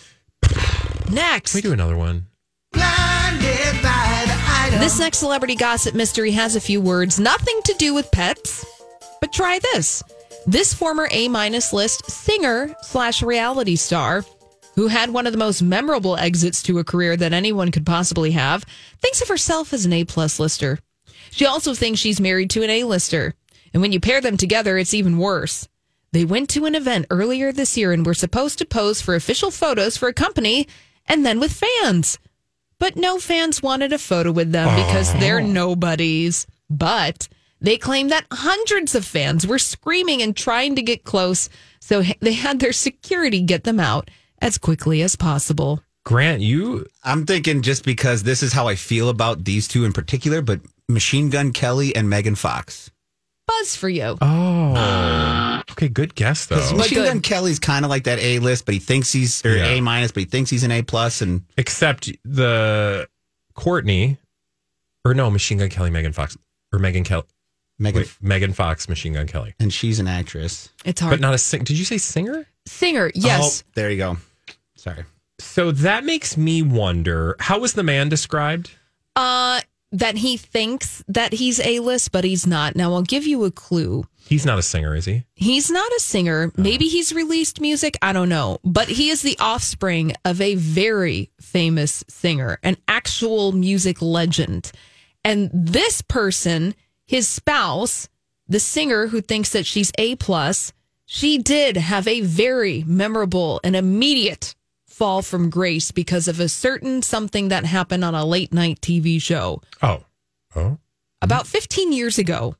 Next, 1.11 1.51
Can 1.53 1.57
we 1.57 1.61
do 1.61 1.73
another 1.73 1.97
one? 1.97 2.27
This 4.79 4.99
next 4.99 5.19
celebrity 5.19 5.55
gossip 5.55 5.95
mystery 5.95 6.31
has 6.31 6.55
a 6.55 6.61
few 6.61 6.81
words, 6.81 7.19
nothing 7.19 7.59
to 7.65 7.73
do 7.75 7.93
with 7.93 8.11
pets. 8.11 8.65
But 9.21 9.31
try 9.31 9.59
this. 9.59 10.03
This 10.45 10.73
former 10.73 11.07
A 11.09 11.29
minus 11.29 11.71
list 11.71 12.11
singer 12.11 12.75
slash 12.81 13.23
reality 13.23 13.75
star, 13.77 14.25
who 14.75 14.87
had 14.87 15.09
one 15.09 15.25
of 15.25 15.31
the 15.31 15.39
most 15.39 15.61
memorable 15.61 16.17
exits 16.17 16.61
to 16.63 16.79
a 16.79 16.83
career 16.83 17.15
that 17.15 17.31
anyone 17.31 17.71
could 17.71 17.85
possibly 17.85 18.31
have, 18.31 18.65
thinks 19.01 19.21
of 19.21 19.29
herself 19.29 19.73
as 19.73 19.85
an 19.85 19.93
A 19.93 20.03
plus 20.03 20.39
lister. 20.39 20.79
She 21.31 21.45
also 21.45 21.73
thinks 21.73 21.99
she's 21.99 22.19
married 22.19 22.49
to 22.51 22.63
an 22.63 22.69
A 22.69 22.83
lister. 22.83 23.33
And 23.73 23.81
when 23.81 23.93
you 23.93 23.99
pair 23.99 24.21
them 24.21 24.37
together, 24.37 24.77
it's 24.77 24.93
even 24.93 25.17
worse. 25.17 25.67
They 26.11 26.25
went 26.25 26.49
to 26.49 26.65
an 26.65 26.75
event 26.75 27.07
earlier 27.09 27.51
this 27.51 27.77
year 27.77 27.91
and 27.91 28.05
were 28.05 28.13
supposed 28.13 28.59
to 28.59 28.65
pose 28.65 29.01
for 29.01 29.15
official 29.15 29.49
photos 29.49 29.97
for 29.97 30.09
a 30.09 30.13
company 30.13 30.67
and 31.07 31.25
then 31.25 31.39
with 31.39 31.53
fans. 31.53 32.19
But 32.79 32.95
no 32.95 33.19
fans 33.19 33.61
wanted 33.61 33.93
a 33.93 33.99
photo 33.99 34.31
with 34.31 34.51
them 34.51 34.75
because 34.75 35.13
oh. 35.13 35.17
they're 35.19 35.41
nobodies. 35.41 36.47
But 36.69 37.27
they 37.61 37.77
claim 37.77 38.09
that 38.09 38.25
hundreds 38.31 38.93
of 38.93 39.05
fans 39.05 39.47
were 39.47 39.59
screaming 39.59 40.21
and 40.21 40.35
trying 40.35 40.75
to 40.75 40.81
get 40.81 41.05
close, 41.05 41.49
so 41.79 42.03
they 42.19 42.33
had 42.33 42.59
their 42.59 42.73
security 42.73 43.41
get 43.41 43.63
them 43.63 43.79
out 43.79 44.11
as 44.41 44.57
quickly 44.57 45.01
as 45.01 45.15
possible. 45.15 45.81
Grant, 46.05 46.41
you 46.41 46.85
I'm 47.05 47.25
thinking 47.25 47.61
just 47.61 47.85
because 47.85 48.23
this 48.23 48.43
is 48.43 48.51
how 48.51 48.67
I 48.67 48.75
feel 48.75 49.07
about 49.07 49.45
these 49.45 49.69
two 49.69 49.85
in 49.85 49.93
particular, 49.93 50.41
but 50.41 50.59
Machine 50.89 51.29
Gun 51.29 51.53
Kelly 51.53 51.95
and 51.95 52.09
Megan 52.09 52.35
Fox. 52.35 52.91
Buzz 53.47 53.75
for 53.75 53.89
you. 53.89 54.17
Oh. 54.21 55.61
Okay, 55.71 55.87
good 55.89 56.15
guess 56.15 56.45
though. 56.45 56.55
Because 56.55 56.73
Machine 56.73 56.97
good. 56.99 57.07
Gun 57.07 57.19
Kelly's 57.21 57.59
kind 57.59 57.83
of 57.85 57.89
like 57.89 58.05
that 58.05 58.19
A 58.19 58.39
list, 58.39 58.65
but 58.65 58.73
he 58.73 58.79
thinks 58.79 59.11
he's 59.11 59.43
or 59.45 59.55
Yeah. 59.55 59.65
A 59.67 59.81
minus, 59.81 60.11
but 60.11 60.21
he 60.21 60.25
thinks 60.25 60.49
he's 60.49 60.63
an 60.63 60.71
A 60.71 60.81
plus, 60.81 61.21
and 61.21 61.43
Except 61.57 62.11
the 62.23 63.07
Courtney 63.53 64.17
or 65.05 65.13
no, 65.13 65.29
Machine 65.29 65.57
Gun 65.57 65.69
Kelly, 65.69 65.89
Megan 65.89 66.13
Fox. 66.13 66.37
Or 66.71 66.79
Megan 66.79 67.03
Kelly. 67.03 67.23
Megan, 67.79 68.01
Wait, 68.03 68.15
Megan 68.21 68.53
Fox, 68.53 68.87
Machine 68.87 69.13
Gun 69.13 69.27
Kelly. 69.27 69.53
and 69.59 69.73
she's 69.73 69.99
an 69.99 70.07
actress. 70.07 70.69
It's 70.85 71.01
hard. 71.01 71.11
But 71.11 71.19
not 71.19 71.33
a 71.33 71.37
sing 71.37 71.63
did 71.63 71.77
you 71.77 71.85
say 71.85 71.97
singer? 71.97 72.45
Singer, 72.65 73.11
yes. 73.15 73.63
Oh, 73.65 73.71
there 73.75 73.89
you 73.91 73.97
go. 73.97 74.17
Sorry. 74.75 75.03
So 75.39 75.71
that 75.71 76.05
makes 76.05 76.37
me 76.37 76.61
wonder, 76.61 77.35
how 77.39 77.59
was 77.59 77.73
the 77.73 77.83
man 77.83 78.09
described? 78.09 78.71
Uh 79.15 79.59
that 79.93 80.17
he 80.17 80.37
thinks 80.37 81.03
that 81.07 81.33
he's 81.33 81.59
A 81.59 81.79
list, 81.79 82.11
but 82.11 82.23
he's 82.23 82.47
not. 82.47 82.75
Now 82.75 82.93
I'll 82.93 83.03
give 83.03 83.25
you 83.25 83.45
a 83.45 83.51
clue. 83.51 84.03
He's 84.27 84.45
not 84.45 84.57
a 84.57 84.63
singer, 84.63 84.95
is 84.95 85.05
he? 85.05 85.23
He's 85.35 85.69
not 85.69 85.91
a 85.93 85.99
singer. 85.99 86.45
Uh-huh. 86.45 86.61
Maybe 86.61 86.87
he's 86.87 87.13
released 87.13 87.61
music. 87.61 87.97
I 88.01 88.11
don't 88.11 88.29
know. 88.29 88.57
But 88.63 88.89
he 88.89 89.09
is 89.09 89.21
the 89.21 89.37
offspring 89.39 90.13
of 90.25 90.41
a 90.41 90.55
very 90.55 91.29
famous 91.39 92.03
singer, 92.09 92.57
an 92.63 92.77
actual 92.87 93.51
music 93.51 94.01
legend. 94.01 94.71
And 95.23 95.51
this 95.53 96.01
person, 96.01 96.73
his 97.05 97.27
spouse, 97.27 98.09
the 98.47 98.59
singer 98.59 99.07
who 99.07 99.21
thinks 99.21 99.51
that 99.51 99.65
she's 99.65 99.91
A 99.99 100.15
plus, 100.15 100.73
she 101.05 101.37
did 101.37 101.77
have 101.77 102.07
a 102.07 102.21
very 102.21 102.83
memorable 102.87 103.59
and 103.63 103.75
immediate 103.75 104.55
fall 104.93 105.21
from 105.23 105.49
grace 105.49 105.91
because 105.91 106.27
of 106.27 106.39
a 106.39 106.47
certain 106.47 107.01
something 107.01 107.47
that 107.49 107.65
happened 107.65 108.05
on 108.05 108.13
a 108.15 108.23
late 108.23 108.53
night 108.53 108.79
TV 108.79 109.19
show 109.21 109.61
Oh. 109.81 110.03
Oh. 110.55 110.77
about 111.21 111.47
15 111.47 111.91
years 111.91 112.17
ago. 112.19 112.55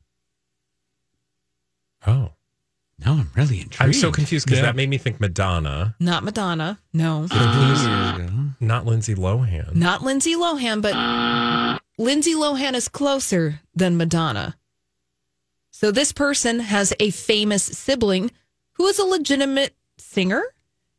Oh. 2.06 2.32
Now 3.00 3.14
I'm 3.14 3.32
really 3.36 3.58
intrigued. 3.62 3.82
I'm 3.82 3.94
so 3.94 4.12
confused 4.12 4.46
because 4.46 4.60
Yeah. 4.60 4.66
that 4.66 4.76
made 4.76 4.90
me 4.90 4.98
think 4.98 5.20
Madonna, 5.20 5.96
Not 6.00 6.24
Madonna. 6.24 6.80
No. 6.94 7.28
Ah. 7.32 8.18
not 8.60 8.86
Lindsay 8.86 9.16
Lohan. 9.16 9.76
Not 9.76 10.04
Lindsay 10.04 10.36
Lohan, 10.36 10.82
but 10.82 11.80
Lindsay 11.98 12.34
Lohan 12.34 12.74
is 12.76 12.88
closer 12.88 13.62
than 13.76 13.98
Madonna. 13.98 14.56
So 15.72 15.92
this 15.92 16.12
person 16.12 16.60
has 16.62 16.94
a 17.00 17.10
famous 17.12 17.64
sibling 17.64 18.32
who 18.74 18.88
is 18.88 19.00
a 19.00 19.04
legitimate 19.06 19.76
singer, 19.98 20.44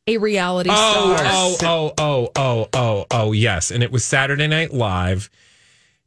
a 0.06 0.18
reality 0.18 0.70
Oh, 0.72 1.16
star. 1.16 1.26
oh, 1.30 1.56
oh, 1.62 1.94
oh, 1.98 2.28
oh, 2.36 2.68
oh, 2.74 3.06
oh, 3.10 3.32
yes. 3.32 3.70
And 3.70 3.82
it 3.82 3.90
was 3.92 4.04
Saturday 4.04 4.46
Night 4.46 4.72
Live. 4.72 5.30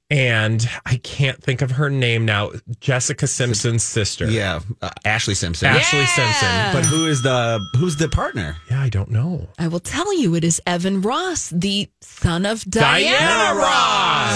And 0.10 0.66
I 0.86 0.96
can't 1.04 1.44
think 1.44 1.62
of 1.62 1.72
her 1.72 1.90
name 1.90 2.24
now. 2.24 2.52
Jessica 2.80 3.28
Simpson's 3.28 3.84
sister. 3.84 4.30
Yeah, 4.30 4.62
uh, 4.82 4.90
Ashlee 5.04 5.36
Simpson. 5.36 5.70
Ashlee 5.74 6.00
Yeah. 6.00 6.06
Simpson. 6.06 6.72
But 6.82 6.86
who 6.86 7.08
is 7.08 7.24
the 7.24 7.60
who's 7.78 7.98
the 7.98 8.08
partner? 8.08 8.56
Yeah, 8.72 8.82
I 8.82 8.88
don't 8.88 9.12
know. 9.12 9.50
I 9.60 9.68
will 9.68 9.82
tell 9.82 10.18
you, 10.18 10.34
it 10.36 10.46
is 10.46 10.62
Evan 10.66 11.02
Ross, 11.02 11.50
the 11.50 11.90
son 12.00 12.46
of 12.46 12.64
Diana, 12.64 13.18
Diana 13.18 13.60
Ross. 13.60 13.66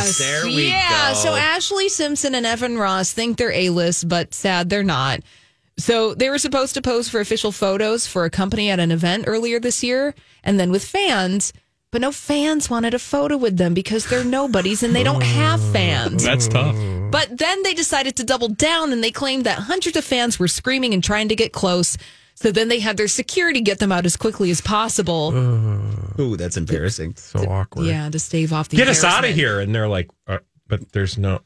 Ross. 0.08 0.17
There 0.17 0.45
we 0.45 0.67
yeah, 0.67 1.12
go. 1.13 1.19
so 1.19 1.32
Ashlee 1.36 1.88
Simpson 1.88 2.36
and 2.36 2.45
Evan 2.45 2.78
Ross 2.78 3.13
think 3.13 3.38
they're 3.38 3.54
A 3.54 3.69
list, 3.69 4.10
but 4.10 4.34
sad 4.34 4.69
they're 4.69 4.84
not. 4.84 5.21
So 5.81 6.13
they 6.13 6.29
were 6.29 6.37
supposed 6.37 6.75
to 6.75 6.81
pose 6.81 7.09
for 7.09 7.19
official 7.19 7.51
photos 7.51 8.05
for 8.05 8.23
a 8.25 8.29
company 8.29 8.69
at 8.69 8.79
an 8.79 8.91
event 8.91 9.25
earlier 9.27 9.59
this 9.59 9.83
year, 9.83 10.13
and 10.43 10.59
then 10.59 10.71
with 10.71 10.85
fans. 10.85 11.53
But 11.91 11.99
no 12.01 12.11
fans 12.13 12.69
wanted 12.69 12.93
a 12.93 12.99
photo 12.99 13.35
with 13.35 13.57
them 13.57 13.73
because 13.73 14.05
they're 14.05 14.23
nobodies 14.23 14.81
and 14.81 14.95
they 14.95 15.03
don't 15.03 15.23
have 15.23 15.59
fans. 15.73 16.23
That's 16.23 16.47
tough. 16.47 16.75
But 17.11 17.37
then 17.37 17.63
they 17.63 17.73
decided 17.73 18.15
to 18.17 18.23
double 18.23 18.47
down 18.47 18.93
and 18.93 19.03
they 19.03 19.11
claimed 19.11 19.43
that 19.43 19.59
hundreds 19.59 19.97
of 19.97 20.05
fans 20.05 20.39
were 20.39 20.47
screaming 20.47 20.93
and 20.93 21.03
trying 21.03 21.27
to 21.27 21.35
get 21.35 21.51
close. 21.51 21.97
So 22.35 22.51
then 22.51 22.69
they 22.69 22.79
had 22.79 22.95
their 22.95 23.09
security 23.09 23.59
get 23.59 23.79
them 23.79 23.91
out 23.91 24.05
as 24.05 24.15
quickly 24.15 24.51
as 24.51 24.61
possible. 24.61 25.33
Ooh, 26.19 26.37
that's 26.37 26.55
embarrassing. 26.55 27.15
So 27.17 27.39
awkward. 27.49 27.87
Yeah, 27.87 28.09
to 28.09 28.19
stave 28.19 28.53
off 28.53 28.69
the 28.69 28.77
Get 28.77 28.87
us 28.87 29.03
out 29.03 29.25
of 29.25 29.35
here. 29.35 29.59
And 29.59 29.75
they're 29.75 29.89
like, 29.89 30.09
uh, 30.27 30.37
but 30.67 30.93
there's 30.93 31.17
no. 31.17 31.41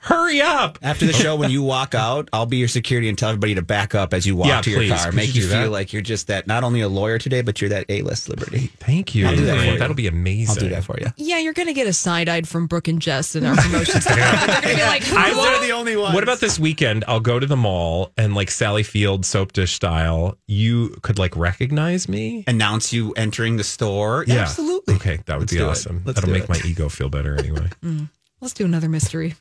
Hurry 0.00 0.40
up. 0.40 0.78
After 0.82 1.06
the 1.06 1.12
show, 1.12 1.36
when 1.36 1.50
you 1.50 1.62
walk 1.62 1.94
out, 1.94 2.28
I'll 2.32 2.46
be 2.46 2.56
your 2.58 2.68
security 2.68 3.08
and 3.08 3.16
tell 3.18 3.28
everybody 3.30 3.54
to 3.56 3.62
back 3.62 3.94
up 3.94 4.12
as 4.14 4.26
you 4.26 4.36
walk 4.36 4.48
Yeah, 4.48 4.60
to 4.62 4.70
your 4.70 4.80
please. 4.80 4.90
car. 4.92 5.06
Could 5.06 5.14
Make 5.14 5.34
you 5.34 5.42
you 5.42 5.48
feel 5.48 5.62
that? 5.62 5.70
like 5.70 5.92
you're 5.92 6.02
just 6.02 6.26
that 6.28 6.46
not 6.46 6.64
only 6.64 6.80
a 6.80 6.88
lawyer 6.88 7.18
today, 7.18 7.42
but 7.42 7.60
you're 7.60 7.70
that 7.70 7.86
A 7.88 8.02
list 8.02 8.28
liberty. 8.28 8.68
Thank 8.80 9.14
you. 9.14 9.26
I'll 9.26 9.36
do 9.36 9.44
that 9.46 9.58
for 9.58 9.64
you. 9.72 9.78
That'll 9.78 9.94
be 9.94 10.06
amazing. 10.06 10.50
I'll 10.56 10.68
do 10.68 10.68
that 10.74 10.84
for 10.84 10.98
you. 11.00 11.06
Yeah, 11.16 11.38
you're 11.38 11.52
going 11.52 11.68
to 11.68 11.74
get 11.74 11.86
a 11.86 11.92
side 11.92 12.28
eyed 12.28 12.46
from 12.48 12.66
Brooke 12.66 12.88
and 12.88 13.00
Jess 13.00 13.36
in 13.36 13.44
our 13.46 13.56
promotions. 13.56 14.04
They're 14.04 14.16
going 14.16 14.62
to 14.62 14.68
be 14.76 14.82
like, 14.82 15.02
who 15.04 15.16
I- 15.16 15.30
are 15.30 15.34
they're 15.60 15.68
the 15.68 15.72
only 15.72 15.96
one. 15.96 16.12
What 16.14 16.22
about 16.22 16.40
this 16.40 16.58
weekend? 16.58 17.04
I'll 17.08 17.20
go 17.20 17.38
to 17.38 17.46
the 17.46 17.56
mall 17.56 18.12
and 18.16 18.34
like 18.34 18.50
Sally 18.50 18.82
Field 18.82 19.24
soap 19.26 19.52
dish 19.52 19.74
style. 19.74 20.36
You 20.46 20.90
could 21.02 21.18
like 21.18 21.36
recognize 21.36 22.08
me. 22.08 22.44
Announce 22.46 22.92
you 22.92 23.12
entering 23.12 23.56
the 23.56 23.64
store. 23.64 24.24
Yeah. 24.26 24.42
Absolutely. 24.42 24.94
Okay, 24.96 25.16
that 25.26 25.34
would 25.38 25.42
Let's 25.42 25.52
be 25.52 25.60
awesome. 25.60 26.02
That'll 26.04 26.30
make 26.30 26.44
it. 26.44 26.48
my 26.48 26.60
ego 26.64 26.88
feel 26.88 27.08
better 27.08 27.36
anyway. 27.38 27.68
Mm. 27.82 28.08
Let's 28.40 28.52
do 28.54 28.64
another 28.64 28.88
mystery. 28.88 29.34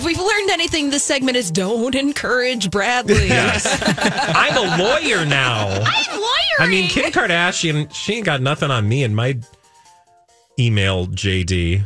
If 0.00 0.06
we've 0.06 0.18
learned 0.18 0.50
anything, 0.50 0.88
this 0.88 1.04
segment 1.04 1.36
is 1.36 1.50
don't 1.50 1.94
encourage 1.94 2.70
Bradley. 2.70 3.28
I'm 3.30 4.56
a 4.56 4.82
lawyer 4.82 5.26
now. 5.26 5.66
I'm 5.84 6.20
lawyer. 6.20 6.56
I 6.58 6.68
mean, 6.68 6.88
Kim 6.88 7.10
Kardashian, 7.12 7.92
she 7.92 8.14
ain't 8.14 8.24
got 8.24 8.40
nothing 8.40 8.70
on 8.70 8.88
me 8.88 9.02
in 9.02 9.14
my 9.14 9.38
email, 10.58 11.06
JD. 11.06 11.84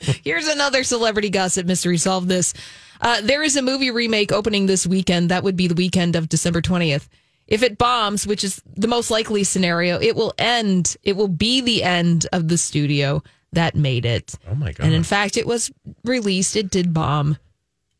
Here's 0.24 0.48
another 0.48 0.84
celebrity 0.84 1.30
gossip 1.30 1.64
mystery. 1.64 1.96
Solve 1.96 2.28
this. 2.28 2.52
Uh, 3.00 3.20
there 3.22 3.42
is 3.42 3.56
a 3.56 3.62
movie 3.62 3.90
remake 3.90 4.30
opening 4.30 4.66
this 4.66 4.86
weekend. 4.86 5.30
That 5.30 5.44
would 5.44 5.56
be 5.56 5.68
the 5.68 5.74
weekend 5.74 6.16
of 6.16 6.28
December 6.28 6.60
20th. 6.60 7.08
If 7.46 7.62
it 7.62 7.78
bombs, 7.78 8.26
which 8.26 8.44
is 8.44 8.60
the 8.76 8.88
most 8.88 9.10
likely 9.10 9.44
scenario, 9.44 10.00
it 10.00 10.16
will 10.16 10.34
end. 10.38 10.96
It 11.02 11.16
will 11.16 11.28
be 11.28 11.60
the 11.60 11.82
end 11.82 12.26
of 12.32 12.48
the 12.48 12.58
studio 12.58 13.22
that 13.52 13.74
made 13.74 14.04
it. 14.04 14.34
Oh 14.50 14.54
my 14.54 14.72
God. 14.72 14.84
And 14.86 14.94
in 14.94 15.02
fact, 15.02 15.36
it 15.36 15.46
was 15.46 15.70
released. 16.04 16.56
It 16.56 16.70
did 16.70 16.92
bomb. 16.94 17.36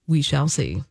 We 0.06 0.22
shall 0.22 0.48
see. 0.48 0.82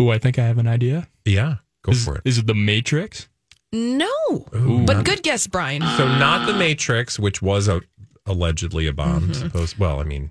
Ooh, 0.00 0.10
I 0.10 0.18
think 0.18 0.38
I 0.38 0.44
have 0.46 0.58
an 0.58 0.66
idea. 0.66 1.06
yeah, 1.24 1.56
go 1.82 1.92
Is, 1.92 2.04
for 2.04 2.16
it. 2.16 2.22
is 2.24 2.38
it 2.38 2.46
The 2.46 2.54
Matrix? 2.54 3.28
No, 3.72 4.06
Ooh. 4.54 4.84
but 4.86 5.04
good 5.04 5.22
guess, 5.22 5.46
Brian. 5.46 5.80
So 5.96 6.06
not 6.06 6.46
the 6.46 6.52
Matrix, 6.54 7.18
which 7.18 7.40
was 7.40 7.68
a, 7.68 7.80
allegedly 8.26 8.86
a 8.86 8.92
bomb. 8.92 9.22
Mm-hmm. 9.22 9.32
Supposed. 9.32 9.78
Well, 9.78 10.00
I 10.00 10.04
mean, 10.04 10.30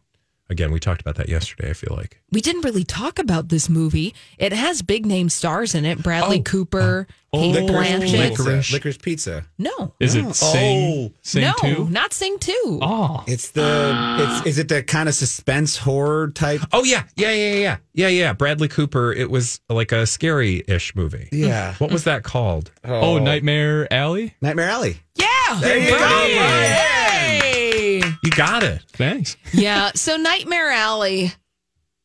Again, 0.52 0.72
we 0.74 0.80
talked 0.82 1.00
about 1.00 1.16
that 1.16 1.30
yesterday. 1.30 1.70
I 1.70 1.74
feel 1.74 1.96
like 1.96 2.22
We 2.30 2.42
didn't 2.42 2.64
really 2.66 2.84
talk 2.84 3.20
about 3.20 3.48
this 3.48 3.70
movie. 3.70 4.14
It 4.38 4.52
has 4.52 4.82
big 4.82 5.06
name 5.06 5.30
stars 5.30 5.74
in 5.74 5.86
it: 5.86 6.04
Bradley 6.04 6.40
oh. 6.40 6.44
Cooper, 6.44 7.08
oh. 7.32 7.40
Cate 7.40 7.56
Oh. 7.58 7.68
Blanchett. 7.74 8.32
Licorice. 8.38 8.72
Licorice 8.74 8.98
pizza. 9.02 9.46
No, 9.58 9.94
Is 10.02 10.18
Oh. 10.18 10.28
it 10.30 10.36
Sing? 10.36 11.14
Sing 11.22 11.42
no, 11.44 11.54
two? 11.62 11.88
not 11.90 12.12
Sing 12.14 12.38
Two. 12.38 12.80
Oh, 12.82 13.24
It's 13.28 13.52
the 13.52 13.96
it's 14.20 14.46
is 14.46 14.60
it 14.60 14.68
the 14.68 14.84
kind 14.84 15.08
of 15.08 15.16
suspense 15.16 15.78
horror 15.78 16.32
type? 16.32 16.60
Oh 16.74 16.84
yeah, 16.84 17.04
yeah, 17.16 17.32
yeah, 17.32 17.54
yeah, 17.56 17.78
yeah, 17.94 18.08
yeah. 18.10 18.34
Bradley 18.34 18.68
Cooper. 18.68 19.14
It 19.14 19.32
was 19.32 19.62
like 19.70 19.94
a 19.94 20.06
scary-ish 20.06 20.96
movie. 20.96 21.30
Yeah. 21.32 21.76
What 21.76 21.92
was 21.92 22.04
that 22.04 22.24
called? 22.24 22.72
oh, 22.84 22.94
oh 22.94 23.18
Nightmare 23.20 23.92
Alley. 23.92 24.36
Nightmare 24.42 24.68
Alley. 24.70 25.00
Yeah, 25.16 25.60
There 25.62 25.78
you 25.78 25.90
go. 25.92 25.98
Hey. 25.98 27.51
You 28.24 28.32
got 28.32 28.64
it. 28.64 28.82
Thanks. 28.94 29.38
yeah. 29.54 29.92
So 29.96 30.18
Nightmare 30.18 30.70
Alley, 30.72 31.32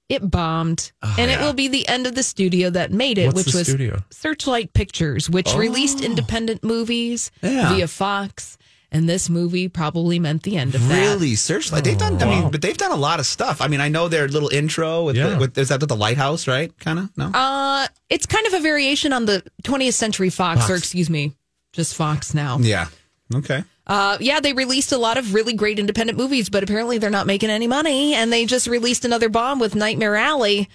it 0.09 0.29
bombed, 0.31 0.93
and 1.19 1.31
it 1.31 1.41
will 1.41 1.53
be 1.55 1.69
the 1.69 1.87
end 1.89 2.07
of 2.07 2.15
the 2.15 2.23
studio 2.23 2.71
that 2.71 2.93
made 2.93 3.19
it, 3.19 3.27
What's 3.27 3.47
which 3.47 3.53
the 3.53 3.59
was 3.59 3.69
studio? 3.69 4.03
Searchlight 4.11 4.73
Pictures, 4.73 5.29
which 5.29 5.53
released 5.55 6.01
independent 6.03 6.63
movies 6.63 7.31
Yeah. 7.43 7.71
via 7.75 7.89
Fox. 7.89 8.57
And 8.93 9.09
this 9.09 9.29
movie 9.29 9.69
probably 9.69 10.21
meant 10.21 10.45
the 10.45 10.57
end 10.57 10.77
of 10.77 10.89
that. 10.89 10.97
Really, 11.01 11.35
Searchlight. 11.35 11.83
They've 11.83 11.99
done. 11.99 12.23
I 12.23 12.25
mean, 12.25 12.51
but 12.53 12.63
they've 12.63 12.77
done 12.79 12.93
a 12.93 12.97
lot 12.97 13.19
of 13.19 13.27
stuff. 13.27 13.61
I 13.61 13.67
mean, 13.67 13.81
I 13.81 13.89
know 13.89 14.07
their 14.07 14.29
little 14.29 14.49
intro 14.49 15.03
with, 15.05 15.17
Yeah. 15.17 15.31
the, 15.31 15.39
with 15.39 15.59
is 15.59 15.69
that 15.71 15.81
the 15.81 15.97
lighthouse, 15.97 16.47
right? 16.47 16.73
Kind 16.79 17.01
of 17.01 17.11
no. 17.17 17.27
Uh, 17.27 17.89
it's 18.09 18.27
kind 18.27 18.47
of 18.47 18.55
a 18.55 18.61
variation 18.61 19.13
on 19.13 19.27
the 19.27 19.43
20th 19.65 19.95
Century 19.95 20.31
Fox, 20.31 20.71
or 20.71 20.77
excuse 20.77 21.11
me, 21.11 21.33
just 21.73 21.97
Fox 21.97 22.33
now. 22.33 22.59
yeah. 22.61 22.87
Okay. 23.35 23.65
Uh, 23.87 24.18
yeah, 24.20 24.40
they 24.40 24.53
released 24.53 24.90
a 24.92 24.99
lot 24.99 25.16
of 25.16 25.33
really 25.35 25.53
great 25.53 25.79
independent 25.79 26.18
movies, 26.18 26.49
but 26.49 26.62
apparently 26.62 26.99
they're 26.99 27.11
not 27.11 27.27
making 27.27 27.51
any 27.51 27.66
money, 27.68 28.14
and 28.14 28.33
they 28.33 28.44
just 28.46 28.66
released 28.66 29.05
another 29.05 29.29
bomb 29.29 29.61
with 29.61 29.75
Nightmare 29.77 30.16
Alley. 30.16 30.68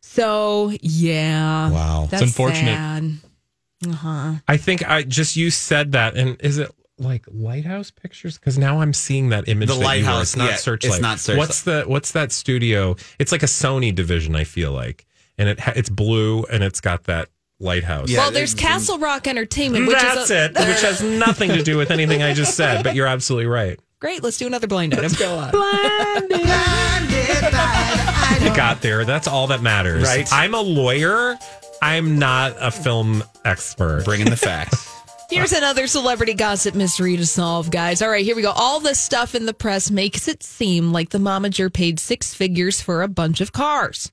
So 0.00 0.72
yeah, 0.82 1.70
Wow. 1.70 2.08
that's 2.10 2.22
unfortunate. 2.22 2.74
sad. 2.74 3.10
Uh-huh. 3.88 4.34
I 4.46 4.56
think 4.56 4.88
I 4.88 5.02
just 5.02 5.36
you 5.36 5.50
said 5.50 5.92
that, 5.92 6.16
and 6.16 6.36
is 6.40 6.58
it 6.58 6.70
like 6.98 7.24
Lighthouse 7.32 7.90
Pictures? 7.90 8.36
Because 8.36 8.58
now 8.58 8.80
I'm 8.80 8.92
seeing 8.92 9.28
that 9.30 9.48
image. 9.48 9.68
The 9.68 9.74
that. 9.76 9.84
Lighthouse, 9.84 10.22
It's 10.34 10.36
not 10.36 10.44
yeah, 10.46 10.50
it's 10.50 11.00
not 11.00 11.18
Searchlight. 11.20 11.38
What's 11.38 11.62
the 11.62 11.84
What's 11.86 12.12
that 12.12 12.32
studio? 12.32 12.96
It's 13.18 13.32
like 13.32 13.42
a 13.42 13.46
Sony 13.46 13.94
division. 13.94 14.34
I 14.36 14.44
feel 14.44 14.72
like, 14.72 15.06
and 15.38 15.48
it 15.48 15.60
ha- 15.60 15.72
it's 15.76 15.88
blue, 15.88 16.42
and 16.44 16.62
it's 16.64 16.80
got 16.80 17.04
that 17.04 17.28
lighthouse. 17.60 18.08
Yeah, 18.10 18.18
well, 18.18 18.30
there's 18.30 18.54
Castle 18.54 18.98
Rock 18.98 19.26
Entertainment, 19.26 19.86
which 19.86 19.98
That's 19.98 20.24
is 20.24 20.30
a, 20.30 20.44
it, 20.46 20.54
which 20.54 20.82
has 20.82 21.02
nothing 21.02 21.50
to 21.50 21.62
do 21.62 21.76
with 21.76 21.90
anything 21.90 22.22
I 22.22 22.34
just 22.34 22.56
said. 22.56 22.82
But 22.84 22.94
you're 22.94 23.06
absolutely 23.06 23.46
right. 23.46 23.78
great. 24.00 24.22
Let's 24.22 24.38
do 24.38 24.46
another 24.46 24.66
blind 24.66 24.94
item. 24.94 25.12
Go 25.18 25.36
on. 25.36 25.52
You 28.42 28.54
got 28.54 28.80
there. 28.82 29.04
That's 29.04 29.26
all 29.26 29.48
that 29.48 29.62
matters. 29.62 30.04
Right. 30.04 30.28
I'm 30.32 30.54
a 30.54 30.60
lawyer. 30.60 31.36
I'm 31.82 32.18
not 32.18 32.54
a 32.58 32.70
film 32.70 33.24
expert. 33.44 34.04
Bringing 34.04 34.30
the 34.30 34.36
facts. 34.36 34.94
Here's 35.30 35.52
another 35.52 35.86
celebrity 35.86 36.32
gossip 36.32 36.74
mystery 36.74 37.16
to 37.18 37.26
solve, 37.26 37.70
guys. 37.70 38.00
All 38.00 38.08
right, 38.08 38.24
here 38.24 38.34
we 38.34 38.40
go. 38.40 38.52
All 38.52 38.80
this 38.80 38.98
stuff 38.98 39.34
in 39.34 39.44
the 39.44 39.52
press 39.52 39.90
makes 39.90 40.26
it 40.26 40.42
seem 40.42 40.90
like 40.90 41.10
the 41.10 41.18
momager 41.18 41.70
paid 41.70 42.00
six 42.00 42.32
figures 42.32 42.80
for 42.80 43.02
a 43.02 43.08
bunch 43.08 43.42
of 43.42 43.52
cars. 43.52 44.10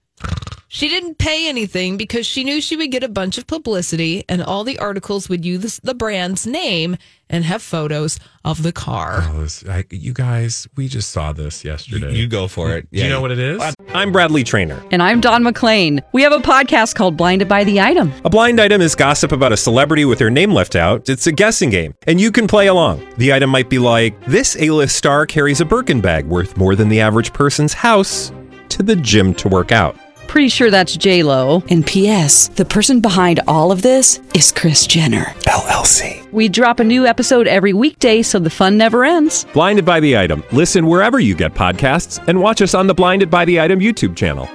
She 0.76 0.90
didn't 0.90 1.20
pay 1.20 1.48
anything 1.48 1.96
because 1.96 2.26
she 2.28 2.44
knew 2.44 2.60
she 2.60 2.76
would 2.76 2.92
get 2.92 3.02
a 3.02 3.08
bunch 3.08 3.38
of 3.38 3.48
publicity 3.48 4.26
and 4.28 4.44
all 4.44 4.66
the 4.66 4.78
articles 4.78 5.30
would 5.30 5.46
use 5.46 5.80
the 5.86 5.94
brand's 5.94 6.46
name 6.46 6.98
and 7.30 7.46
have 7.46 7.62
photos 7.62 8.20
of 8.44 8.62
the 8.62 8.74
car. 8.74 9.22
Oh, 9.24 9.40
this- 9.44 9.64
I, 9.66 9.86
you 9.90 10.12
guys, 10.12 10.68
we 10.76 10.90
just 10.90 11.12
saw 11.12 11.32
this 11.32 11.64
yesterday. 11.64 12.14
You 12.14 12.28
go 12.28 12.50
for 12.50 12.76
it. 12.76 12.92
Do 12.92 13.02
you 13.02 13.08
know 13.08 13.22
what 13.22 13.32
it 13.32 13.40
is? 13.40 13.64
I'm 13.94 14.12
Bradley 14.12 14.44
Trainer. 14.44 14.84
And 14.92 15.02
I'm 15.02 15.22
Don 15.22 15.46
McClain. 15.46 16.02
We 16.12 16.24
have 16.24 16.34
a 16.34 16.40
podcast 16.40 16.96
called 16.96 17.16
Blinded 17.16 17.48
by 17.48 17.64
the 17.64 17.80
Item. 17.80 18.12
A 18.26 18.30
blind 18.30 18.60
item 18.60 18.82
is 18.82 18.96
gossip 18.96 19.32
about 19.32 19.54
a 19.54 19.58
celebrity 19.58 20.04
with 20.04 20.20
their 20.20 20.30
name 20.30 20.52
left 20.52 20.76
out. 20.76 21.08
It's 21.08 21.26
a 21.26 21.32
guessing 21.32 21.70
game, 21.70 21.96
and 22.06 22.20
you 22.20 22.34
can 22.34 22.50
play 22.50 22.68
along. 22.68 23.02
The 23.16 23.32
item 23.32 23.50
might 23.50 23.70
be 23.70 23.80
like 23.80 24.22
this: 24.26 24.58
A-list 24.60 24.98
star 24.98 25.26
carries 25.26 25.62
a 25.62 25.66
Birkin 25.66 26.02
bag 26.02 26.26
worth 26.26 26.58
more 26.58 26.76
than 26.76 26.90
the 26.90 27.00
average 27.00 27.32
person's 27.32 27.72
house 27.72 28.34
to 28.68 28.84
the 28.84 28.98
gym 28.98 29.34
to 29.36 29.48
work 29.48 29.72
out. 29.72 29.96
Pretty 30.28 30.50
sure 30.50 30.70
that's 30.70 30.98
J 30.98 31.24
Lo. 31.24 31.64
And 31.70 31.86
P.S. 31.86 32.50
The 32.50 32.66
person 32.66 33.00
behind 33.00 33.40
all 33.48 33.72
of 33.72 33.82
this 33.82 34.20
is 34.34 34.52
Kris 34.52 34.86
Jenner. 34.86 35.26
LLC. 35.48 36.30
We 36.34 36.50
drop 36.50 36.80
a 36.80 36.84
new 36.84 37.06
episode 37.06 37.48
every 37.48 37.72
weekday, 37.74 38.22
so 38.22 38.40
the 38.40 38.50
fun 38.50 38.78
never 38.78 39.06
ends. 39.06 39.46
Blinded 39.54 39.86
by 39.86 40.02
the 40.02 40.18
item. 40.18 40.44
Listen 40.52 40.88
wherever 40.88 41.20
you 41.20 41.36
get 41.36 41.54
podcasts, 41.54 42.26
and 42.28 42.42
watch 42.42 42.62
us 42.62 42.74
on 42.74 42.88
the 42.88 42.94
Blinded 42.94 43.30
by 43.30 43.46
the 43.46 43.62
Item 43.62 43.80
YouTube 43.80 44.16
channel. 44.18 44.50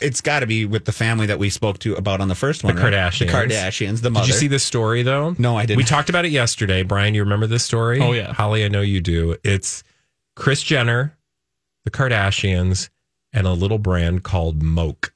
It's 0.00 0.20
got 0.20 0.40
to 0.40 0.46
be 0.46 0.66
with 0.66 0.84
the 0.84 0.92
family 0.92 1.26
that 1.26 1.38
we 1.38 1.48
spoke 1.50 1.78
to 1.80 1.94
about 1.94 2.20
on 2.20 2.28
the 2.28 2.34
first 2.34 2.60
The 2.62 2.68
one. 2.68 2.76
right? 2.76 2.92
Kardashians. 2.92 3.18
The 3.18 3.26
Kardashians. 3.26 4.02
The 4.02 4.10
mother. 4.10 4.26
Did 4.26 4.34
you 4.34 4.38
see 4.38 4.48
this 4.48 4.62
story 4.62 5.02
though? 5.02 5.34
No, 5.38 5.56
I 5.56 5.66
didn't. 5.66 5.78
We 5.78 5.84
talked 5.84 6.08
about 6.10 6.24
it 6.24 6.30
yesterday. 6.30 6.82
Brian, 6.82 7.14
you 7.14 7.22
remember 7.22 7.46
this 7.46 7.64
story? 7.64 8.00
Oh, 8.00 8.12
yeah. 8.12 8.32
Holly, 8.32 8.64
I 8.64 8.68
know 8.68 8.82
you 8.82 9.00
do. 9.00 9.36
It's 9.44 9.82
Kris 10.36 10.62
Jenner, 10.62 11.16
the 11.84 11.90
Kardashians, 11.90 12.90
and 13.34 13.46
a 13.46 13.52
little 13.52 13.78
brand 13.78 14.22
called 14.22 14.62
Moke. 14.62 15.12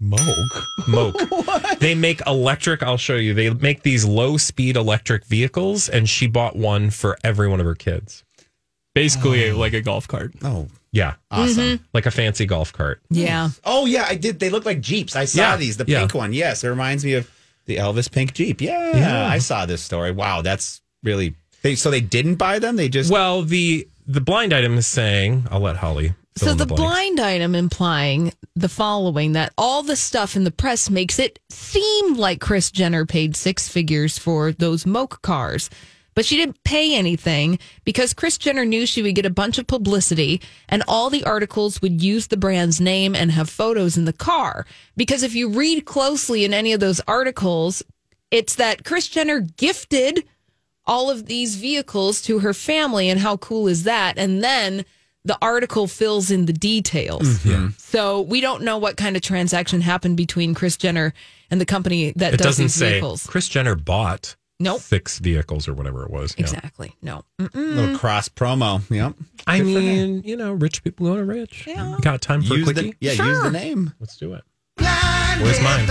Moke? 0.00 0.64
Moke. 0.88 1.14
They 1.80 1.94
make 1.94 2.20
electric. 2.26 2.82
I'll 2.82 2.96
show 2.96 3.14
you. 3.14 3.34
They 3.34 3.50
make 3.50 3.82
these 3.82 4.04
low 4.04 4.36
speed 4.36 4.76
electric 4.76 5.24
vehicles, 5.26 5.88
and 5.88 6.08
she 6.08 6.26
bought 6.26 6.56
one 6.56 6.90
for 6.90 7.16
every 7.22 7.46
one 7.46 7.60
of 7.60 7.66
her 7.66 7.76
kids. 7.76 8.24
Basically, 8.94 9.50
oh. 9.50 9.56
like 9.56 9.74
a 9.74 9.80
golf 9.80 10.08
cart. 10.08 10.32
Oh, 10.42 10.66
Yeah, 10.90 11.14
awesome. 11.30 11.62
Mm-hmm. 11.64 11.84
like 11.94 12.06
a 12.06 12.10
fancy 12.10 12.46
golf 12.46 12.72
cart. 12.72 13.00
Yeah. 13.10 13.50
Oh 13.64 13.86
yeah, 13.86 14.06
I 14.08 14.16
did. 14.16 14.40
They 14.40 14.50
look 14.50 14.64
like 14.64 14.80
Jeeps. 14.80 15.14
I 15.14 15.24
saw 15.26 15.42
Yeah, 15.42 15.56
these. 15.56 15.76
The 15.76 15.84
yeah. 15.86 16.00
pink 16.00 16.14
one. 16.14 16.32
Yes, 16.32 16.64
it 16.64 16.68
reminds 16.68 17.04
me 17.04 17.14
of 17.14 17.30
the 17.66 17.76
Elvis 17.76 18.10
pink 18.10 18.34
Jeep. 18.34 18.60
Yeah, 18.60 18.96
Yeah. 18.96 19.28
I 19.28 19.38
saw 19.38 19.66
this 19.66 19.82
story. 19.82 20.10
Wow, 20.10 20.42
that's 20.42 20.80
really. 21.04 21.34
They 21.62 21.76
so 21.76 21.90
they 21.92 22.00
didn't 22.00 22.36
buy 22.36 22.58
them. 22.58 22.74
They 22.74 22.88
just. 22.88 23.10
Well, 23.12 23.42
the 23.42 23.86
the 24.06 24.20
blind 24.20 24.52
item 24.52 24.76
is 24.78 24.86
saying, 24.86 25.46
I'll 25.50 25.60
let 25.60 25.76
Holly. 25.76 26.14
So 26.38 26.52
in 26.52 26.56
the 26.56 26.66
blind 26.66 27.18
item 27.18 27.54
implying 27.54 28.32
the 28.54 28.68
following 28.68 29.32
that 29.32 29.52
all 29.58 29.82
the 29.82 29.96
stuff 29.96 30.36
in 30.36 30.44
the 30.44 30.52
press 30.52 30.88
makes 30.88 31.18
it 31.18 31.40
seem 31.50 32.14
like 32.14 32.40
Kris 32.40 32.70
Jenner 32.70 33.04
paid 33.04 33.34
six 33.34 33.68
figures 33.68 34.18
for 34.18 34.52
those 34.52 34.86
Moke 34.86 35.20
cars. 35.22 35.68
But 36.14 36.24
she 36.24 36.36
didn't 36.36 36.62
pay 36.64 36.96
anything 36.96 37.58
because 37.84 38.14
Kris 38.14 38.38
Jenner 38.38 38.64
knew 38.64 38.86
she 38.86 39.02
would 39.02 39.14
get 39.14 39.26
a 39.26 39.30
bunch 39.30 39.58
of 39.58 39.66
publicity 39.66 40.40
and 40.68 40.82
all 40.86 41.10
the 41.10 41.24
articles 41.24 41.82
would 41.82 42.02
use 42.02 42.28
the 42.28 42.36
brand's 42.36 42.80
name 42.80 43.14
and 43.14 43.32
have 43.32 43.50
photos 43.50 43.96
in 43.96 44.04
the 44.04 44.12
car. 44.12 44.66
Because 44.96 45.22
if 45.22 45.34
you 45.34 45.48
read 45.48 45.86
closely 45.86 46.44
in 46.44 46.54
any 46.54 46.72
of 46.72 46.80
those 46.80 47.00
articles, 47.06 47.82
it's 48.30 48.56
that 48.56 48.84
Kris 48.84 49.08
Jenner 49.08 49.40
gifted 49.40 50.24
all 50.86 51.10
of 51.10 51.26
these 51.26 51.56
vehicles 51.56 52.22
to 52.22 52.40
her 52.40 52.54
family 52.54 53.08
and 53.08 53.20
how 53.20 53.36
cool 53.36 53.68
is 53.68 53.84
that 53.84 54.18
and 54.18 54.42
then 54.42 54.84
the 55.24 55.36
article 55.42 55.86
fills 55.86 56.30
in 56.30 56.46
the 56.46 56.52
details 56.52 57.22
mm-hmm. 57.22 57.68
so 57.76 58.20
we 58.22 58.40
don't 58.40 58.62
know 58.62 58.78
what 58.78 58.96
kind 58.96 59.16
of 59.16 59.22
transaction 59.22 59.80
happened 59.80 60.16
between 60.16 60.54
kris 60.54 60.76
jenner 60.76 61.12
and 61.50 61.60
the 61.60 61.66
company 61.66 62.12
that 62.16 62.34
It 62.34 62.36
does 62.38 62.46
doesn't 62.46 62.64
these 62.64 62.74
say 62.74 62.90
vehicles 62.92 63.26
Kris 63.26 63.48
Jenner 63.48 63.74
bought 63.74 64.36
Nope. 64.60 64.80
six 64.80 65.18
vehicles 65.20 65.68
or 65.68 65.72
whatever 65.74 66.04
it 66.04 66.10
was. 66.10 66.34
Yeah. 66.36 66.42
exactly 66.44 66.92
no 67.00 67.22
little 67.38 67.96
cross 67.96 68.28
promo. 68.28 68.82
Yep. 68.90 69.14
I 69.46 69.58
Good 69.58 69.66
mean, 69.66 70.22
you 70.24 70.36
know, 70.36 70.52
rich 70.52 70.82
people 70.82 71.06
going 71.06 71.18
to 71.20 71.24
rich. 71.24 71.64
Yeah. 71.66 71.96
Got 72.02 72.20
time 72.20 72.42
for 72.42 72.54
Use 72.56 72.68
a 72.68 72.72
the, 72.72 72.82
quickie? 72.82 72.96
yeah, 73.00 73.12
use 73.12 73.42
the 73.42 73.50
name. 73.52 73.94
Let's 74.00 74.16
do 74.16 74.34
it. 74.34 74.42
Where's 74.76 75.60
mine? 75.62 75.86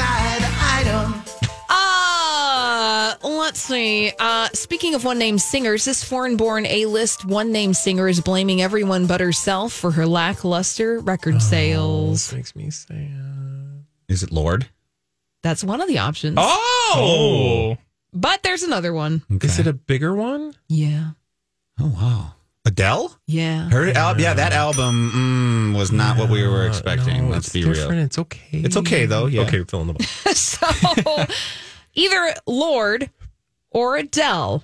Let's 3.24 3.60
see 3.60 4.12
uh 4.20 4.48
speaking 4.54 4.94
of 4.96 5.04
one 5.04 5.18
name 5.18 5.38
singers 5.38 5.86
this 5.86 6.04
foreign 6.04 6.38
born 6.38 6.66
a-list 6.66 7.26
one 7.26 7.52
name 7.52 7.74
singer 7.74 8.08
is 8.08 8.22
blaming 8.22 8.62
everyone 8.62 9.06
but 9.08 9.20
herself 9.22 9.74
for 9.74 9.92
her 9.92 10.06
lackluster 10.06 11.00
record 11.00 11.42
sales 11.42 12.32
makes 12.34 12.56
me 12.56 12.70
sad. 12.70 13.84
Is 14.08 14.24
it 14.24 14.32
Lorde? 14.32 14.68
that's 15.44 15.64
one 15.64 15.82
of 15.82 15.88
the 15.88 15.98
options 16.00 16.36
Oh, 16.40 17.78
but 18.14 18.44
there's 18.44 18.64
another 18.64 18.94
one 18.94 19.24
is 19.42 19.60
it 19.60 19.68
a 19.68 19.74
bigger 19.74 20.14
one? 20.14 20.54
yeah 20.68 21.12
Oh 21.80 21.88
wow. 21.96 22.34
Adele? 22.66 23.16
yeah 23.28 23.70
Her 23.70 23.90
album? 23.92 24.22
Yeah, 24.24 24.34
that 24.34 24.52
album 24.52 25.72
mm, 25.74 25.78
was 25.78 25.92
not 25.92 26.18
what 26.18 26.30
we 26.30 26.46
were 26.46 26.66
expecting. 26.68 27.26
No, 27.26 27.30
Let's 27.30 27.48
it's 27.48 27.54
be 27.54 27.64
different. 27.64 27.92
real. 27.92 28.00
It's 28.04 28.18
okay. 28.18 28.48
It's 28.52 28.76
okay, 28.78 29.06
though, 29.06 29.28
yeah. 29.28 29.44
Okay, 29.44 29.64
fill 29.64 29.82
in 29.82 29.88
the 29.88 29.94
blank. 29.94 30.10
so 30.36 30.68
either 31.98 32.34
Lorde 32.46 33.10
or 33.72 33.98
Adele 33.98 34.64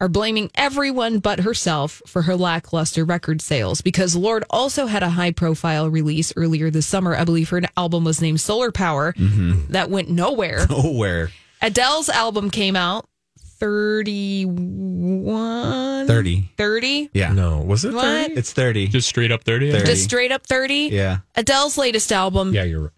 are 0.00 0.08
blaming 0.08 0.48
everyone 0.54 1.18
but 1.18 1.40
herself 1.40 2.00
for 2.06 2.22
her 2.22 2.36
lackluster 2.36 3.04
record 3.04 3.42
sales 3.42 3.80
because 3.80 4.14
Lorde 4.14 4.44
also 4.50 4.86
had 4.86 5.02
a 5.02 5.10
high 5.10 5.32
profile 5.32 5.90
release 5.90 6.32
earlier 6.36 6.70
this 6.70 6.86
summer. 6.86 7.16
I 7.16 7.24
believe 7.24 7.48
her 7.50 7.60
album 7.76 8.04
was 8.04 8.22
named 8.22 8.40
Solar 8.40 8.70
Power 8.70 9.12
mm-hmm. 9.14 9.72
that 9.72 9.90
went 9.90 10.08
nowhere. 10.08 10.66
Nowhere. 10.70 11.30
Adele's 11.60 12.08
album 12.08 12.50
came 12.50 12.76
out 12.76 13.08
31 13.58 16.06
30. 16.06 16.50
30 16.56 17.10
Yeah. 17.12 17.32
No, 17.32 17.58
was 17.58 17.84
it 17.84 17.92
What? 17.92 18.04
30? 18.04 18.34
It's 18.34 18.52
30. 18.52 18.86
Just 18.86 19.08
straight 19.08 19.32
up 19.32 19.42
30. 19.42 19.72
30. 19.72 19.84
just 19.84 20.04
straight 20.04 20.30
up 20.30 20.46
30 20.46 20.90
yeah. 20.92 21.18
adele's 21.34 21.76
latest 21.76 22.12
album 22.12 22.54
Yeah, 22.54 22.62
you're 22.62 22.82
right. 22.82 22.92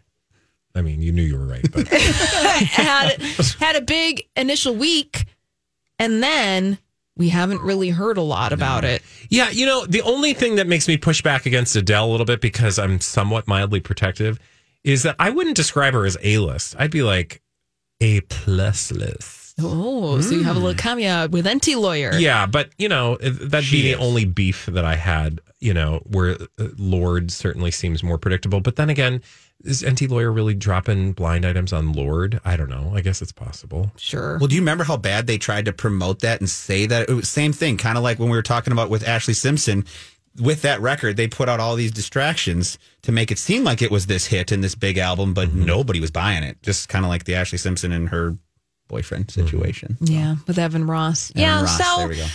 I 0.74 0.82
mean, 0.82 1.02
you 1.02 1.12
knew 1.12 1.22
you 1.22 1.38
were 1.38 1.46
right, 1.46 1.66
but 1.72 1.88
had 1.88 3.20
had 3.58 3.76
a 3.76 3.80
big 3.80 4.26
initial 4.36 4.74
week 4.74 5.24
and 5.98 6.22
then 6.22 6.78
we 7.16 7.28
haven't 7.28 7.60
really 7.60 7.90
heard 7.90 8.16
a 8.16 8.22
lot 8.22 8.52
about 8.52 8.84
it 8.84 9.02
yeah, 9.30 9.48
you 9.50 9.64
know, 9.64 9.86
the 9.86 10.02
only 10.02 10.34
thing 10.34 10.56
that 10.56 10.66
makes 10.66 10.88
me 10.88 10.96
push 10.96 11.22
back 11.22 11.46
against 11.46 11.76
Adele 11.76 12.04
a 12.04 12.10
little 12.10 12.26
bit 12.26 12.40
because 12.40 12.78
I'm 12.80 13.00
somewhat 13.00 13.46
mildly 13.46 13.78
protective 13.78 14.38
is 14.82 15.04
that 15.04 15.14
I 15.20 15.30
wouldn't 15.30 15.56
describe 15.56 15.94
her 15.94 16.04
as 16.04 16.18
A 16.22 16.38
list. 16.38 16.74
I'd 16.78 16.90
be 16.90 17.02
like 17.02 17.40
A 18.00 18.22
plus 18.22 18.90
list. 18.90 19.54
oh 19.60 20.20
so 20.20 20.34
you 20.34 20.42
have 20.42 20.56
a 20.56 20.58
little 20.58 20.74
cameo 20.74 21.28
with 21.28 21.46
Enty 21.46 21.80
lawyer 21.80 22.12
Yeah, 22.14 22.46
but 22.46 22.70
you 22.76 22.88
know 22.88 23.16
that'd 23.18 23.64
She 23.64 23.82
be 23.82 23.92
the 23.92 24.00
only 24.00 24.24
beef 24.24 24.66
that 24.66 24.84
I 24.84 24.96
had. 24.96 25.40
You 25.60 25.74
know, 25.74 26.00
where 26.06 26.38
uh, 26.58 26.68
Lorde 26.78 27.30
certainly 27.30 27.70
seems 27.70 28.02
more 28.02 28.16
predictable, 28.18 28.60
but 28.60 28.76
then 28.76 28.88
again, 28.90 29.22
is 29.64 29.82
Enty 29.82 30.08
lawyer 30.08 30.32
really 30.32 30.54
dropping 30.54 31.12
blind 31.12 31.44
items 31.44 31.72
on 31.72 31.92
Lorde? 31.92 32.40
I 32.44 32.56
don't 32.56 32.70
know. 32.70 32.92
I 32.94 33.00
guess 33.00 33.20
it's 33.22 33.32
possible. 33.32 33.92
sure 33.96 34.38
Well, 34.38 34.46
do 34.48 34.54
you 34.54 34.60
remember 34.60 34.84
how 34.84 34.96
bad 34.96 35.26
they 35.26 35.38
tried 35.38 35.66
to 35.66 35.72
promote 35.72 36.20
that 36.20 36.40
and 36.40 36.48
say 36.48 36.86
that? 36.86 37.08
It 37.10 37.12
was 37.14 37.28
same 37.28 37.52
thing, 37.52 37.76
kind 37.76 37.98
of 37.98 38.04
like 38.04 38.18
when 38.18 38.30
we 38.30 38.36
were 38.36 38.42
talking 38.42 38.72
about 38.72 38.90
with 38.90 39.04
Ashlee 39.04 39.36
Simpson. 39.36 39.84
With 40.40 40.62
that 40.62 40.80
record, 40.80 41.16
they 41.16 41.26
put 41.26 41.48
out 41.48 41.58
all 41.58 41.74
these 41.74 41.90
distractions 41.90 42.78
to 43.02 43.10
make 43.12 43.32
it 43.32 43.38
seem 43.38 43.64
like 43.64 43.82
it 43.82 43.90
was 43.90 44.06
this 44.06 44.26
hit 44.26 44.52
and 44.52 44.62
this 44.62 44.76
big 44.76 44.96
album, 44.96 45.34
but 45.34 45.48
Mm-hmm. 45.48 45.64
nobody 45.64 45.98
was 46.00 46.12
buying 46.12 46.44
it. 46.44 46.62
Just 46.62 46.88
kind 46.88 47.04
of 47.04 47.08
like 47.08 47.24
the 47.24 47.32
Ashlee 47.32 47.58
Simpson 47.58 47.90
and 47.90 48.08
her 48.10 48.36
boyfriend 48.88 49.30
situation. 49.30 49.96
yeah 50.00 50.36
with 50.46 50.58
evan 50.58 50.86
ross 50.86 51.30
Evan 51.32 51.42
yeah 51.42 51.60
Ross, 51.62 51.78
so 51.78 51.96
there 51.98 52.08
we 52.08 52.16
go. 52.16 52.26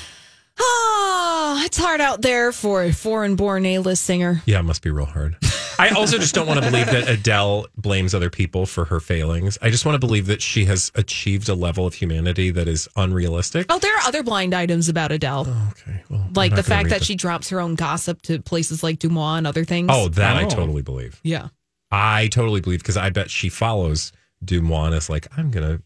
Oh, 0.59 1.61
it's 1.65 1.77
hard 1.77 2.01
out 2.01 2.21
there 2.21 2.51
for 2.51 2.83
a 2.83 2.91
foreign 2.91 3.35
born 3.35 3.65
A 3.65 3.79
list 3.79 4.03
singer. 4.03 4.41
Yeah, 4.45 4.59
it 4.59 4.63
must 4.63 4.81
be 4.81 4.89
real 4.89 5.05
hard. 5.05 5.35
I 5.77 5.89
also 5.89 6.17
just 6.17 6.33
don't 6.33 6.47
want 6.47 6.63
to 6.63 6.69
believe 6.71 6.85
that 6.85 7.09
Adele 7.09 7.67
blames 7.75 8.15
other 8.15 8.29
people 8.29 8.65
for 8.65 8.85
her 8.85 9.01
failings. 9.01 9.57
I 9.61 9.69
just 9.69 9.85
want 9.85 9.95
to 9.95 9.99
believe 9.99 10.27
that 10.27 10.41
she 10.41 10.63
has 10.65 10.89
achieved 10.95 11.49
a 11.49 11.53
level 11.55 11.85
of 11.85 11.93
humanity 11.93 12.49
that 12.51 12.69
is 12.69 12.87
unrealistic. 12.95 13.65
Oh, 13.69 13.79
there 13.79 13.93
are 13.97 14.01
other 14.07 14.23
blind 14.23 14.53
items 14.53 14.87
about 14.87 15.11
Adele. 15.11 15.45
Oh, 15.49 15.67
okay, 15.71 16.01
well, 16.09 16.29
like 16.33 16.55
the 16.55 16.63
fact 16.63 16.89
that 16.89 16.99
the- 16.99 17.05
she 17.05 17.15
drops 17.15 17.49
her 17.49 17.59
own 17.59 17.75
gossip 17.75 18.21
to 18.23 18.41
places 18.41 18.83
like 18.83 18.99
DeuxMoi 18.99 19.39
and 19.39 19.47
other 19.47 19.65
things. 19.65 19.89
Oh, 19.91 20.07
that 20.09 20.37
I 20.37 20.45
Oh. 20.45 20.49
totally 20.49 20.81
believe. 20.81 21.19
yeah. 21.23 21.49
I 21.91 22.27
totally 22.29 22.61
believe 22.61 22.79
because 22.79 22.97
I 22.97 23.09
bet 23.09 23.29
she 23.29 23.47
follows 23.49 24.11
DeuxMoi 24.45 24.87
and 24.87 24.95
is 24.95 25.09
like, 25.09 25.27
I'm 25.37 25.51
gonna 25.51 25.81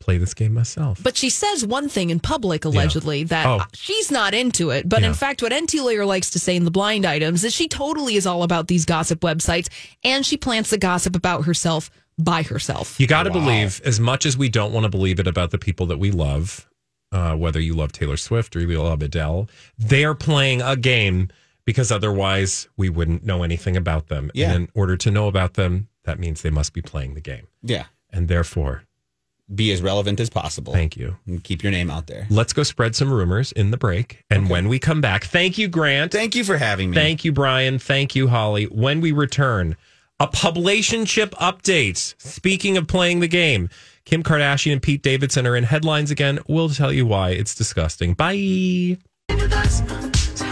play 0.00 0.18
this 0.18 0.34
game 0.34 0.54
myself. 0.54 1.00
But 1.02 1.16
she 1.16 1.28
says 1.30 1.64
one 1.66 1.88
thing 1.88 2.10
in 2.10 2.20
public, 2.20 2.64
allegedly, 2.64 3.24
that 3.24 3.46
Oh. 3.46 3.62
she's 3.74 4.10
not 4.10 4.34
into 4.34 4.70
it. 4.70 4.88
But 4.88 5.02
Yeah. 5.02 5.08
in 5.08 5.14
fact, 5.14 5.42
what 5.42 5.52
Enty 5.52 5.82
Lawyer 5.82 6.06
likes 6.06 6.30
to 6.30 6.38
say 6.38 6.54
in 6.56 6.64
the 6.64 6.70
blind 6.70 7.04
items 7.04 7.44
is 7.44 7.52
she 7.54 7.68
totally 7.68 8.16
is 8.16 8.26
all 8.26 8.42
about 8.42 8.68
these 8.68 8.84
gossip 8.84 9.20
websites 9.20 9.68
and 10.04 10.24
she 10.24 10.36
plants 10.36 10.70
the 10.70 10.78
gossip 10.78 11.16
about 11.16 11.44
herself 11.44 11.90
by 12.18 12.42
herself. 12.42 12.98
You 12.98 13.06
got 13.06 13.24
to 13.24 13.30
believe, 13.30 13.80
as 13.84 14.00
much 14.00 14.26
as 14.26 14.36
we 14.36 14.48
don't 14.48 14.72
want 14.72 14.84
to 14.84 14.90
believe 14.90 15.20
it 15.20 15.26
about 15.26 15.50
the 15.50 15.58
people 15.58 15.86
that 15.86 15.98
we 15.98 16.10
love, 16.10 16.68
uh, 17.12 17.34
whether 17.34 17.60
you 17.60 17.74
love 17.74 17.92
Taylor 17.92 18.16
Swift 18.16 18.54
or 18.56 18.60
you 18.60 18.82
love 18.82 19.02
Adele, 19.02 19.48
they 19.78 20.04
are 20.04 20.14
playing 20.14 20.60
a 20.62 20.76
game 20.76 21.28
because 21.64 21.92
otherwise 21.92 22.68
we 22.76 22.88
wouldn't 22.88 23.24
know 23.24 23.42
anything 23.42 23.76
about 23.76 24.08
them. 24.08 24.30
Yeah. 24.34 24.52
And 24.52 24.64
in 24.64 24.68
order 24.74 24.96
to 24.96 25.10
know 25.10 25.26
about 25.28 25.54
them, 25.54 25.88
that 26.04 26.18
means 26.18 26.42
they 26.42 26.50
must 26.50 26.72
be 26.72 26.80
playing 26.82 27.14
the 27.14 27.20
game. 27.20 27.46
Yeah. 27.62 27.84
And 28.10 28.26
therefore, 28.28 28.84
Be 29.54 29.72
as 29.72 29.80
relevant 29.80 30.20
as 30.20 30.28
possible. 30.28 30.72
thank 30.74 30.96
you. 30.96 31.16
And 31.26 31.42
keep 31.42 31.62
your 31.62 31.72
name 31.72 31.90
out 31.90 32.06
there. 32.06 32.26
Let's 32.28 32.52
go 32.52 32.62
spread 32.62 32.94
some 32.94 33.10
rumors 33.12 33.50
in 33.52 33.70
the 33.70 33.78
break. 33.78 34.22
And 34.30 34.50
when 34.50 34.68
we 34.68 34.78
come 34.78 35.00
back, 35.00 35.24
thank 35.24 35.56
you, 35.56 35.68
Grant. 35.68 36.12
Thank 36.12 36.34
you 36.34 36.44
for 36.44 36.58
having 36.58 36.90
me. 36.90 36.94
Thank 36.94 37.24
you, 37.24 37.32
Brian. 37.32 37.78
Thank 37.78 38.14
you, 38.14 38.28
Holly. 38.28 38.64
When 38.66 39.00
we 39.00 39.10
return, 39.12 39.76
a 40.20 40.28
publicationship 40.28 41.30
update. 41.30 42.14
Speaking 42.18 42.76
of 42.76 42.86
playing 42.88 43.20
the 43.20 43.28
game, 43.28 43.70
Kim 44.04 44.22
Kardashian 44.22 44.72
and 44.72 44.82
Pete 44.82 45.02
Davidson 45.02 45.46
are 45.46 45.56
in 45.56 45.64
headlines 45.64 46.10
again. 46.10 46.40
We'll 46.48 46.68
tell 46.70 46.92
you 46.92 47.06
why. 47.06 47.30
It's 47.30 47.54
disgusting. 47.54 48.14
Bye. 48.14 48.98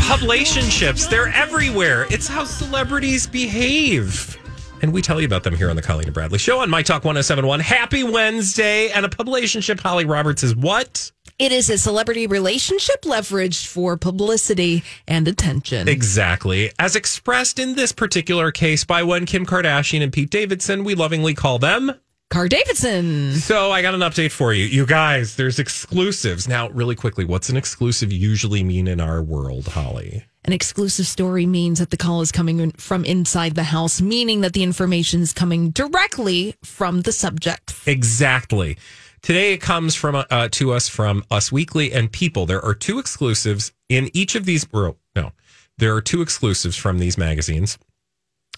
Publicationships, 0.06 1.10
they're 1.10 1.28
everywhere. 1.28 2.06
It's 2.10 2.28
how 2.28 2.44
celebrities 2.44 3.26
behave. 3.26 4.38
And 4.82 4.92
we 4.92 5.00
tell 5.00 5.20
you 5.20 5.26
about 5.26 5.42
them 5.42 5.54
here 5.54 5.70
on 5.70 5.76
the 5.76 5.82
Colleen 5.82 6.06
and 6.06 6.14
Bradley 6.14 6.38
Show 6.38 6.60
on 6.60 6.68
My 6.68 6.82
Talk 6.82 7.04
1071. 7.04 7.60
Happy 7.60 8.04
Wednesday. 8.04 8.90
And 8.90 9.06
a 9.06 9.08
publicationship, 9.08 9.80
Holly 9.80 10.04
Roberts 10.04 10.42
is 10.42 10.54
what? 10.54 11.10
It 11.38 11.52
is 11.52 11.68
a 11.70 11.78
celebrity 11.78 12.26
relationship 12.26 13.02
leveraged 13.02 13.66
for 13.66 13.96
publicity 13.96 14.84
and 15.06 15.26
attention. 15.28 15.88
Exactly. 15.88 16.72
As 16.78 16.94
expressed 16.96 17.58
in 17.58 17.74
this 17.74 17.92
particular 17.92 18.50
case 18.52 18.84
by 18.84 19.02
one 19.02 19.26
Kim 19.26 19.44
Kardashian 19.44 20.02
and 20.02 20.12
Pete 20.12 20.30
Davidson, 20.30 20.84
we 20.84 20.94
lovingly 20.94 21.34
call 21.34 21.58
them. 21.58 21.92
Car 22.30 22.48
Davidson. 22.48 23.34
So 23.34 23.70
I 23.70 23.82
got 23.82 23.94
an 23.94 24.00
update 24.00 24.32
for 24.32 24.52
you. 24.52 24.64
You 24.64 24.84
guys, 24.84 25.36
there's 25.36 25.58
exclusives. 25.58 26.48
Now, 26.48 26.68
really 26.70 26.96
quickly, 26.96 27.24
what's 27.24 27.48
an 27.48 27.56
exclusive 27.56 28.12
usually 28.12 28.64
mean 28.64 28.88
in 28.88 29.00
our 29.00 29.22
world, 29.22 29.68
Holly? 29.68 30.24
An 30.44 30.52
exclusive 30.52 31.06
story 31.06 31.46
means 31.46 31.78
that 31.78 31.90
the 31.90 31.96
call 31.96 32.20
is 32.22 32.32
coming 32.32 32.58
in 32.60 32.72
from 32.72 33.04
inside 33.04 33.54
the 33.54 33.64
house, 33.64 34.00
meaning 34.00 34.40
that 34.40 34.52
the 34.52 34.62
information 34.62 35.20
is 35.20 35.32
coming 35.32 35.70
directly 35.70 36.56
from 36.64 37.02
the 37.02 37.12
subject. 37.12 37.74
Exactly. 37.86 38.76
Today 39.22 39.54
it 39.54 39.58
comes 39.60 39.94
from 39.94 40.24
uh, 40.30 40.48
to 40.52 40.72
us 40.72 40.88
from 40.88 41.24
Us 41.30 41.50
Weekly 41.50 41.92
and 41.92 42.10
People. 42.10 42.46
There 42.46 42.64
are 42.64 42.74
two 42.74 42.98
exclusives 42.98 43.72
in 43.88 44.10
each 44.14 44.34
of 44.34 44.44
these. 44.44 44.66
No, 44.72 45.32
there 45.78 45.94
are 45.94 46.00
two 46.00 46.22
exclusives 46.22 46.76
from 46.76 46.98
these 46.98 47.18
magazines, 47.18 47.78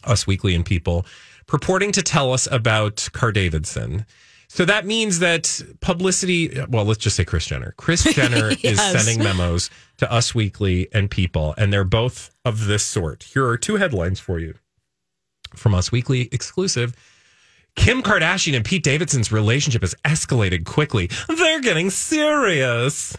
Us 0.04 0.26
Weekly 0.26 0.54
and 0.54 0.66
People, 0.66 1.06
purporting 1.48 1.90
to 1.92 2.02
tell 2.02 2.32
us 2.32 2.46
about 2.50 3.08
Car 3.12 3.32
Davidson. 3.32 4.06
So 4.50 4.64
that 4.64 4.86
means 4.86 5.18
that 5.18 5.60
publicity. 5.80 6.58
Well, 6.68 6.84
let's 6.84 7.00
just 7.00 7.16
say 7.16 7.24
Kris 7.24 7.44
Jenner. 7.46 7.74
Kris 7.76 8.04
Jenner 8.14 8.52
is 8.62 8.80
sending 8.80 9.18
memos 9.22 9.68
to 9.98 10.10
Us 10.10 10.34
Weekly 10.34 10.88
and 10.92 11.10
People, 11.10 11.54
and 11.58 11.70
they're 11.72 11.84
both 11.84 12.30
of 12.46 12.66
this 12.66 12.84
sort. 12.84 13.24
Here 13.24 13.44
are 13.46 13.58
two 13.58 13.76
headlines 13.76 14.20
for 14.20 14.38
you 14.38 14.54
from 15.56 15.74
Us 15.74 15.90
Weekly 15.92 16.28
exclusive. 16.32 16.94
Kim 17.76 18.02
Kardashian 18.02 18.56
and 18.56 18.64
Pete 18.64 18.82
Davidson's 18.82 19.30
relationship 19.30 19.82
has 19.82 19.94
escalated 20.04 20.64
quickly. 20.64 21.10
They're 21.28 21.60
getting 21.60 21.90
serious. 21.90 23.16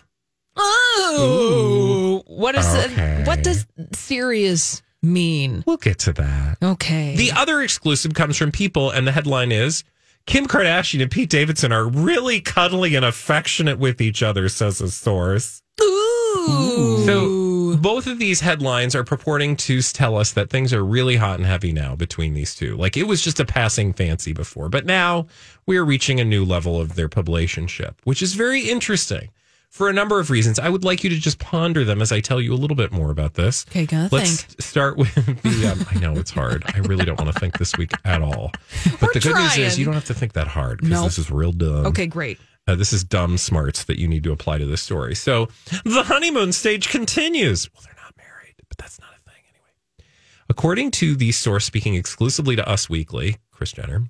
Oh, 0.57 2.23
what 2.25 2.55
is 2.55 2.65
Okay. 2.75 3.21
it? 3.21 3.27
What 3.27 3.43
does 3.43 3.65
serious 3.93 4.81
mean? 5.01 5.63
We'll 5.65 5.77
get 5.77 5.99
to 5.99 6.13
that. 6.13 6.57
Okay. 6.61 7.15
The 7.15 7.31
other 7.31 7.61
exclusive 7.61 8.13
comes 8.13 8.37
from 8.37 8.51
People, 8.51 8.91
and 8.91 9.07
the 9.07 9.11
headline 9.11 9.51
is 9.51 9.83
Kim 10.25 10.47
Kardashian 10.47 11.01
and 11.01 11.09
Pete 11.09 11.29
Davidson 11.29 11.71
are 11.71 11.87
really 11.87 12.41
cuddly 12.41 12.95
and 12.95 13.05
affectionate 13.05 13.79
with 13.79 14.01
each 14.01 14.21
other, 14.21 14.47
says 14.49 14.81
a 14.81 14.91
source. 14.91 15.61
Ooh. 15.81 17.03
So 17.05 17.77
both 17.77 18.07
of 18.07 18.19
these 18.19 18.41
headlines 18.41 18.95
are 18.95 19.03
purporting 19.03 19.55
to 19.55 19.81
tell 19.81 20.17
us 20.17 20.33
that 20.33 20.49
things 20.49 20.73
are 20.73 20.83
really 20.83 21.15
hot 21.15 21.39
and 21.39 21.45
heavy 21.45 21.71
now 21.71 21.95
between 21.95 22.33
these 22.33 22.55
two. 22.55 22.75
Like 22.75 22.97
it 22.97 23.07
was 23.07 23.23
just 23.23 23.39
a 23.39 23.45
passing 23.45 23.93
fancy 23.93 24.33
before, 24.33 24.69
but 24.69 24.85
now 24.85 25.27
we 25.65 25.77
are 25.77 25.85
reaching 25.85 26.19
a 26.19 26.25
new 26.25 26.43
level 26.45 26.79
of 26.79 26.95
their 26.95 27.09
publicationship, 27.09 27.95
which 28.03 28.21
is 28.21 28.33
very 28.33 28.69
interesting 28.69 29.29
for 29.69 29.87
a 29.89 29.93
number 29.93 30.19
of 30.19 30.29
reasons. 30.29 30.59
I 30.59 30.67
would 30.69 30.83
like 30.83 31.03
you 31.03 31.09
to 31.11 31.15
just 31.17 31.39
ponder 31.39 31.83
them 31.85 32.01
as 32.01 32.11
I 32.11 32.19
tell 32.19 32.41
you 32.41 32.53
a 32.53 32.55
little 32.57 32.75
bit 32.75 32.91
more 32.91 33.11
about 33.11 33.35
this. 33.35 33.65
Okay, 33.69 33.85
gotta 33.85 34.13
Let's 34.13 34.41
think. 34.43 34.61
start 34.61 34.97
with 34.97 35.13
the. 35.43 35.71
Um, 35.71 35.85
I 35.91 35.99
know 35.99 36.13
it's 36.19 36.31
hard. 36.31 36.63
I 36.73 36.79
really 36.79 37.05
don't 37.05 37.19
want 37.19 37.31
to 37.33 37.39
think 37.39 37.57
this 37.57 37.75
week 37.77 37.91
at 38.05 38.21
all. 38.21 38.51
But 38.99 39.01
We're 39.01 39.13
the 39.13 39.19
good 39.19 39.35
news 39.35 39.57
is 39.57 39.79
you 39.79 39.85
don't 39.85 39.93
have 39.93 40.05
to 40.05 40.13
think 40.13 40.33
that 40.33 40.47
hard 40.47 40.79
because 40.79 40.91
Nope. 40.91 41.05
this 41.05 41.19
is 41.19 41.31
real 41.31 41.51
dumb. 41.51 41.85
Okay, 41.87 42.07
great. 42.07 42.39
Uh, 42.67 42.75
this 42.75 42.91
is 42.93 43.03
dumb 43.03 43.37
smarts 43.37 43.85
that 43.85 43.97
you 43.99 44.07
need 44.07 44.23
to 44.23 44.31
apply 44.31 44.57
to 44.57 44.65
this 44.65 44.81
story. 44.81 45.15
So 45.15 45.47
the 45.85 46.03
honeymoon 46.03 46.51
stage 46.51 46.89
continues. 46.89 47.67
Well, 47.73 47.81
they're 47.85 47.95
not 48.03 48.13
married, 48.17 48.55
but 48.67 48.77
that's 48.77 48.99
not 48.99 49.09
a 49.11 49.29
thing 49.29 49.41
anyway. 49.49 50.05
According 50.49 50.91
to 50.91 51.15
the 51.15 51.31
source 51.31 51.65
speaking 51.65 51.95
exclusively 51.95 52.55
to 52.55 52.67
Us 52.69 52.89
Weekly, 52.89 53.37
Kris 53.51 53.71
Jenner, 53.71 54.03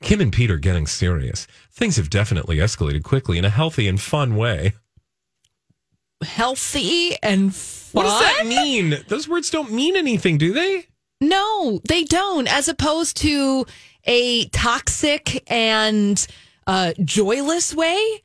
Kim 0.00 0.20
and 0.20 0.32
Pete 0.32 0.50
are 0.50 0.58
getting 0.58 0.86
serious. 0.86 1.46
Things 1.72 1.96
have 1.96 2.10
definitely 2.10 2.56
escalated 2.56 3.02
quickly 3.02 3.38
in 3.38 3.44
a 3.44 3.50
healthy 3.50 3.88
and 3.88 4.00
fun 4.00 4.36
way. 4.36 4.72
Healthy 6.22 7.16
and 7.22 7.54
fun. 7.54 8.04
What 8.04 8.10
does 8.10 8.20
that 8.20 8.46
mean? 8.46 8.96
Those 9.08 9.28
words 9.28 9.50
don't 9.50 9.72
mean 9.72 9.96
anything, 9.96 10.38
do 10.38 10.52
they? 10.52 10.86
No, 11.20 11.80
they 11.88 12.04
don't. 12.04 12.48
As 12.52 12.68
opposed 12.68 13.16
to 13.18 13.66
a 14.04 14.46
toxic 14.48 15.42
and 15.50 16.26
uh, 16.66 16.92
joyless 17.04 17.74
way. 17.74 18.22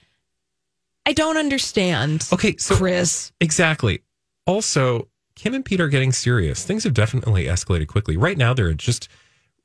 I 1.05 1.13
don't 1.13 1.37
understand. 1.37 2.27
Okay, 2.31 2.57
so 2.57 2.75
Chris. 2.75 3.31
Exactly. 3.39 4.01
Also, 4.45 5.07
Kim 5.35 5.53
and 5.53 5.63
Pete 5.63 5.79
are 5.79 5.87
getting 5.87 6.11
serious. 6.11 6.63
Things 6.63 6.83
have 6.83 6.93
definitely 6.93 7.45
escalated 7.45 7.87
quickly. 7.87 8.17
Right 8.17 8.37
now, 8.37 8.53
they're 8.53 8.73
just 8.73 9.07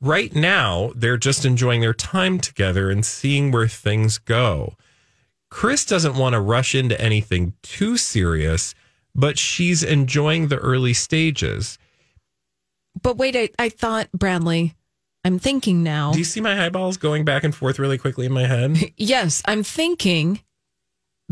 right 0.01 0.35
now 0.35 0.93
they're 0.95 1.17
just 1.17 1.45
enjoying 1.45 1.81
their 1.81 1.95
time 1.95 2.39
together 2.39 2.91
and 2.91 3.05
seeing 3.05 3.51
where 3.51 3.69
things 3.69 4.19
go. 4.19 4.75
Chris 5.51 5.85
doesn't 5.85 6.17
want 6.17 6.33
to 6.33 6.41
rush 6.41 6.75
into 6.75 7.01
anything 7.01 7.53
too 7.63 7.97
serious, 7.97 8.75
but 9.15 9.39
she's 9.39 9.83
enjoying 9.83 10.49
the 10.49 10.59
early 10.59 10.93
stages. 10.93 11.79
But 13.01 13.17
wait, 13.17 13.37
I, 13.37 13.49
I 13.59 13.69
thought, 13.69 14.11
Bradley, 14.13 14.75
I'm 15.25 15.39
thinking 15.39 15.83
now. 15.83 16.13
Do 16.13 16.19
you 16.19 16.25
see 16.25 16.41
my 16.41 16.65
eyeballs 16.67 16.97
going 16.97 17.25
back 17.25 17.45
and 17.45 17.55
forth 17.55 17.79
really 17.79 17.99
quickly 17.99 18.27
in 18.27 18.33
my 18.33 18.47
head? 18.47 18.77
Yes, 18.97 19.43
I'm 19.47 19.63
thinking 19.63 20.41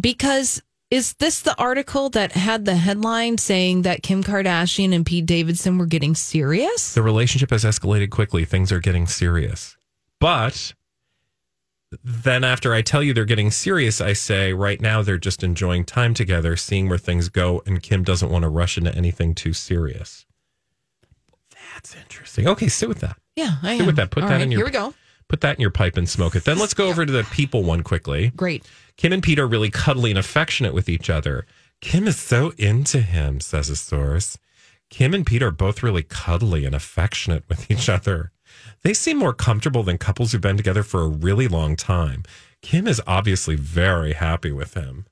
because 0.01 0.63
is 0.93 1.15
this 1.15 1.41
the 1.41 1.59
article 1.59 2.11
that 2.11 2.33
had 2.33 2.67
the 2.67 2.77
headline 2.77 3.39
saying 3.39 3.81
that 3.83 4.03
Kim 4.03 4.23
Kardashian 4.23 4.95
and 4.95 5.07
Pete 5.07 5.25
Davidson 5.25 5.79
were 5.79 5.87
getting 5.87 6.15
serious? 6.15 6.93
the 6.93 7.03
relationship 7.03 7.49
has 7.51 7.65
escalated 7.65 8.11
quickly. 8.11 8.45
Things 8.45 8.71
are 8.71 8.79
getting 8.81 9.07
serious. 9.07 9.77
But 10.21 10.75
then 12.05 12.45
after 12.45 12.75
I 12.75 12.83
tell 12.83 13.03
you 13.03 13.15
they're 13.15 13.25
getting 13.25 13.51
serious, 13.51 14.01
I 14.03 14.13
say 14.13 14.53
right 14.53 14.81
now 14.81 15.01
they're 15.03 15.17
just 15.17 15.43
enjoying 15.43 15.85
time 15.85 16.13
together, 16.13 16.57
seeing 16.57 16.89
where 16.91 16.99
things 16.99 17.31
go, 17.31 17.63
and 17.65 17.83
Kim 17.83 18.03
doesn't 18.05 18.31
want 18.31 18.43
to 18.43 18.49
rush 18.51 18.77
into 18.77 18.95
anything 18.95 19.35
too 19.35 19.53
serious. 19.55 20.27
That's 21.75 21.97
interesting. 21.97 22.47
Okay, 22.49 22.69
sit 22.69 22.89
with 22.89 23.01
that. 23.01 23.17
Yeah, 23.35 23.57
I 23.63 23.73
Sit 23.77 23.81
am. 23.81 23.87
with 23.87 23.97
that. 23.97 24.11
Put 24.11 24.25
All 24.25 24.29
that 24.29 24.37
right, 24.37 24.43
in 24.43 24.51
your 24.51 24.59
Here 24.59 24.67
we 24.67 24.71
go. 24.73 24.93
Put 25.29 25.41
that 25.41 25.57
in 25.57 25.61
your 25.61 25.71
pipe 25.71 25.97
and 25.97 26.09
smoke 26.09 26.37
it. 26.37 26.45
Then 26.45 26.59
let's 26.59 26.75
go 26.75 26.89
over 26.89 27.07
to 27.07 27.13
the 27.13 27.25
people 27.25 27.63
one 27.63 27.83
quickly. 27.83 28.33
Great. 28.37 28.69
Kim 28.97 29.13
and 29.13 29.23
Pete 29.23 29.39
are 29.39 29.47
really 29.47 29.71
cuddly 29.71 30.11
and 30.11 30.19
affectionate 30.19 30.75
with 30.75 30.89
each 30.89 31.09
other. 31.09 31.47
Kim 31.81 32.07
is 32.07 32.19
so 32.19 32.53
into 32.59 33.01
him, 33.01 33.41
says 33.41 33.69
a 33.69 33.77
source. 33.77 34.39
Kim 34.91 35.15
and 35.15 35.27
Pete 35.27 35.43
are 35.43 35.51
both 35.51 35.83
really 35.83 36.03
cuddly 36.03 36.65
and 36.65 36.75
affectionate 36.75 37.45
with 37.49 37.71
each 37.71 37.89
other. 37.89 38.31
They 38.83 38.93
seem 38.93 39.17
more 39.17 39.33
comfortable 39.33 39.83
than 39.83 39.99
couples 39.99 40.33
who've 40.33 40.41
been 40.41 40.57
together 40.57 40.83
for 40.83 41.01
a 41.01 41.09
really 41.09 41.49
long 41.49 41.77
time. 41.77 42.25
Kim 42.61 42.87
is 42.87 43.01
obviously 43.07 43.57
very 43.57 44.13
happy 44.13 44.53
with 44.53 44.75
him. 44.75 45.07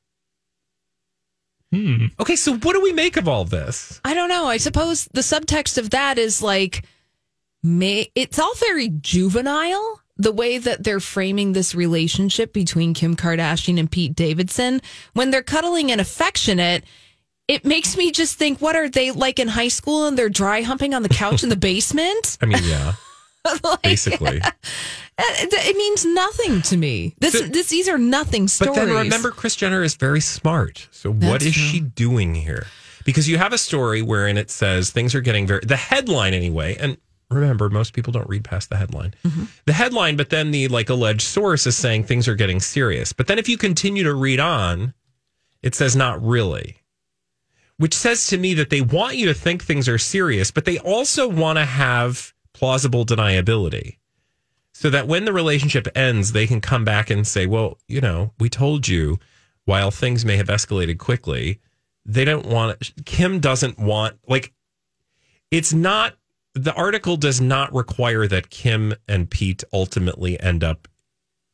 Hmm. 1.73 2.07
Okay, 2.19 2.37
so 2.37 2.55
what 2.57 2.75
do 2.75 2.81
we 2.81 2.93
make 2.93 3.17
of 3.17 3.29
all 3.29 3.45
this? 3.45 4.01
I 4.05 4.13
don't 4.15 4.29
know. 4.29 4.47
I 4.47 4.57
suppose 4.57 5.07
the 5.13 5.21
subtext 5.21 5.79
of 5.79 5.91
that 5.91 6.19
is 6.19 6.43
like, 6.43 6.85
may, 7.63 8.11
it's 8.15 8.39
all 8.39 8.55
very 8.57 8.89
juvenile. 8.89 10.01
The 10.17 10.33
way 10.33 10.59
that 10.59 10.85
they're 10.85 11.01
framing 11.01 11.53
this 11.55 11.75
relationship 11.75 12.53
between 12.53 12.93
Kim 12.93 13.17
Kardashian 13.17 13.79
and 13.79 13.91
Pete 13.91 14.15
Davidson, 14.15 14.83
when 15.15 15.31
they're 15.31 15.43
cuddling 15.43 15.91
and 15.91 15.99
affectionate, 16.01 16.85
it 17.49 17.65
makes 17.65 17.97
me 17.97 18.11
just 18.11 18.37
think, 18.37 18.61
what 18.61 18.77
are 18.77 18.89
they 18.89 19.11
like 19.13 19.39
in 19.39 19.49
high 19.49 19.69
school 19.69 20.07
and 20.07 20.19
they're 20.19 20.29
dry 20.29 20.61
humping 20.61 20.93
on 20.93 21.03
the 21.03 21.09
couch 21.09 21.43
in 21.43 21.49
the 21.49 21.57
basement? 21.71 22.37
I 22.43 22.47
mean, 22.47 22.63
yeah, 22.65 22.93
Like, 23.65 23.83
basically. 23.83 24.43
It, 25.19 25.77
means 25.77 26.05
nothing 26.05 26.61
to 26.63 26.77
me. 26.77 27.15
This, 27.19 27.33
So- 27.39 27.47
this, 27.47 27.69
these 27.71 27.89
are 27.89 27.99
nothing 27.99 28.47
stories. 28.47 28.77
But 28.79 28.85
then 28.87 28.95
remember, 28.95 29.31
Kris 29.31 29.57
Jenner 29.57 29.83
is 29.83 29.95
very 29.95 30.21
smart. 30.21 30.87
So 30.91 31.11
what 31.11 31.21
That's 31.21 31.47
is 31.47 31.55
true. 31.55 31.63
she 31.63 31.81
doing 31.81 32.35
here? 32.35 32.67
Because 33.05 33.27
you 33.29 33.39
have 33.39 33.55
a 33.55 33.59
story 33.59 34.03
wherein 34.03 34.37
it 34.37 34.51
says 34.51 34.91
things 34.91 35.15
are 35.15 35.23
getting 35.23 35.47
very 35.47 35.61
the 35.65 35.77
headline 35.77 36.35
anyway. 36.35 36.77
And 36.79 36.99
remember, 37.31 37.68
most 37.68 37.93
people 37.93 38.12
don't 38.12 38.28
read 38.28 38.45
past 38.45 38.70
the 38.70 38.76
headline. 38.76 39.14
Mm-hmm. 39.24 39.45
The 39.66 39.72
headline, 39.72 40.16
but 40.16 40.31
then 40.31 40.51
the 40.51 40.68
like 40.68 40.89
alleged 40.89 41.22
source 41.22 41.66
is 41.66 41.76
saying 41.76 42.05
things 42.05 42.28
are 42.28 42.35
getting 42.35 42.61
serious. 42.61 43.12
But 43.12 43.26
then 43.26 43.39
if 43.39 43.49
you 43.49 43.57
continue 43.57 44.03
to 44.05 44.14
read 44.14 44.41
on, 44.41 44.95
it 45.62 45.74
says 45.74 45.95
not 45.95 46.22
really. 46.22 46.76
Which 47.76 47.95
says 47.95 48.26
to 48.28 48.39
me 48.39 48.55
that 48.55 48.70
they 48.70 48.83
want 48.83 49.16
you 49.16 49.26
to 49.26 49.35
think 49.35 49.62
things 49.62 49.89
are 49.89 49.99
serious, 49.99 50.51
but 50.51 50.64
they 50.64 50.78
also 50.78 51.28
want 51.28 51.59
to 51.59 51.64
have 51.64 52.35
plausible 52.53 53.07
deniability 53.07 53.97
so 54.72 54.91
that 54.91 55.07
when 55.07 55.24
the 55.24 55.33
relationship 55.33 55.89
ends, 55.95 56.33
they 56.33 56.47
can 56.47 56.61
come 56.61 56.85
back 56.85 57.11
and 57.11 57.26
say, 57.26 57.47
well, 57.47 57.78
you 57.87 58.01
know, 58.01 58.33
we 58.39 58.49
told 58.49 58.89
you 58.89 59.18
while 59.66 59.91
things 59.91 60.24
may 60.24 60.37
have 60.37 60.49
escalated 60.49 60.99
quickly, 60.99 61.61
they 62.07 62.24
don't 62.24 62.47
want, 62.47 62.93
Kim 63.05 63.41
doesn't 63.41 63.78
want, 63.78 64.18
like, 64.26 64.53
it's 65.51 65.72
not, 65.72 66.14
the 66.55 66.75
article 66.75 67.17
does 67.17 67.41
not 67.41 67.73
require 67.75 68.27
that 68.27 68.51
Kim 68.51 68.95
and 69.09 69.31
Pete 69.31 69.63
ultimately 69.73 70.39
end 70.41 70.65
up 70.65 70.89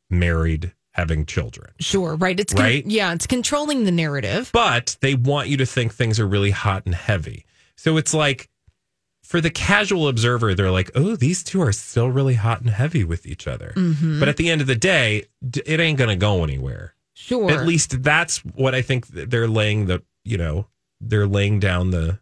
married, 0.09 0.73
having 0.91 1.25
children. 1.25 1.71
Sure, 1.79 2.15
right. 2.15 2.39
It's 2.39 2.53
con- 2.53 2.63
Right? 2.63 2.85
yeah, 2.85 3.13
it's 3.13 3.27
controlling 3.27 3.83
the 3.83 3.91
narrative. 3.91 4.49
But 4.53 4.97
they 5.01 5.15
want 5.15 5.49
you 5.49 5.57
to 5.57 5.65
think 5.65 5.93
things 5.93 6.19
are 6.19 6.27
really 6.27 6.51
hot 6.51 6.85
and 6.85 6.95
heavy. 6.95 7.45
So 7.75 7.97
it's 7.97 8.13
like, 8.13 8.49
for 9.23 9.41
the 9.41 9.49
casual 9.49 10.07
observer, 10.07 10.55
they're 10.55 10.71
like, 10.71 10.89
oh, 10.95 11.15
these 11.17 11.43
two 11.43 11.61
are 11.61 11.73
still 11.73 12.09
really 12.09 12.35
hot 12.35 12.61
and 12.61 12.69
heavy 12.69 13.03
with 13.03 13.25
each 13.25 13.45
other. 13.45 13.73
Mhm. 13.75 14.19
But 14.19 14.29
at 14.29 14.37
the 14.37 14.49
end 14.49 14.61
of 14.61 14.67
the 14.67 14.75
day, 14.75 15.25
it 15.65 15.79
ain't 15.81 15.97
going 15.97 16.09
to 16.09 16.15
go 16.15 16.43
anywhere. 16.43 16.95
Sure. 17.13 17.51
At 17.51 17.67
least 17.67 18.01
that's 18.03 18.37
what 18.37 18.73
I 18.73 18.81
think 18.81 19.07
they're 19.07 19.47
laying 19.49 19.87
the, 19.87 20.01
you 20.23 20.37
know, 20.37 20.67
they're 21.01 21.27
laying 21.27 21.59
down 21.59 21.91
the, 21.91 22.19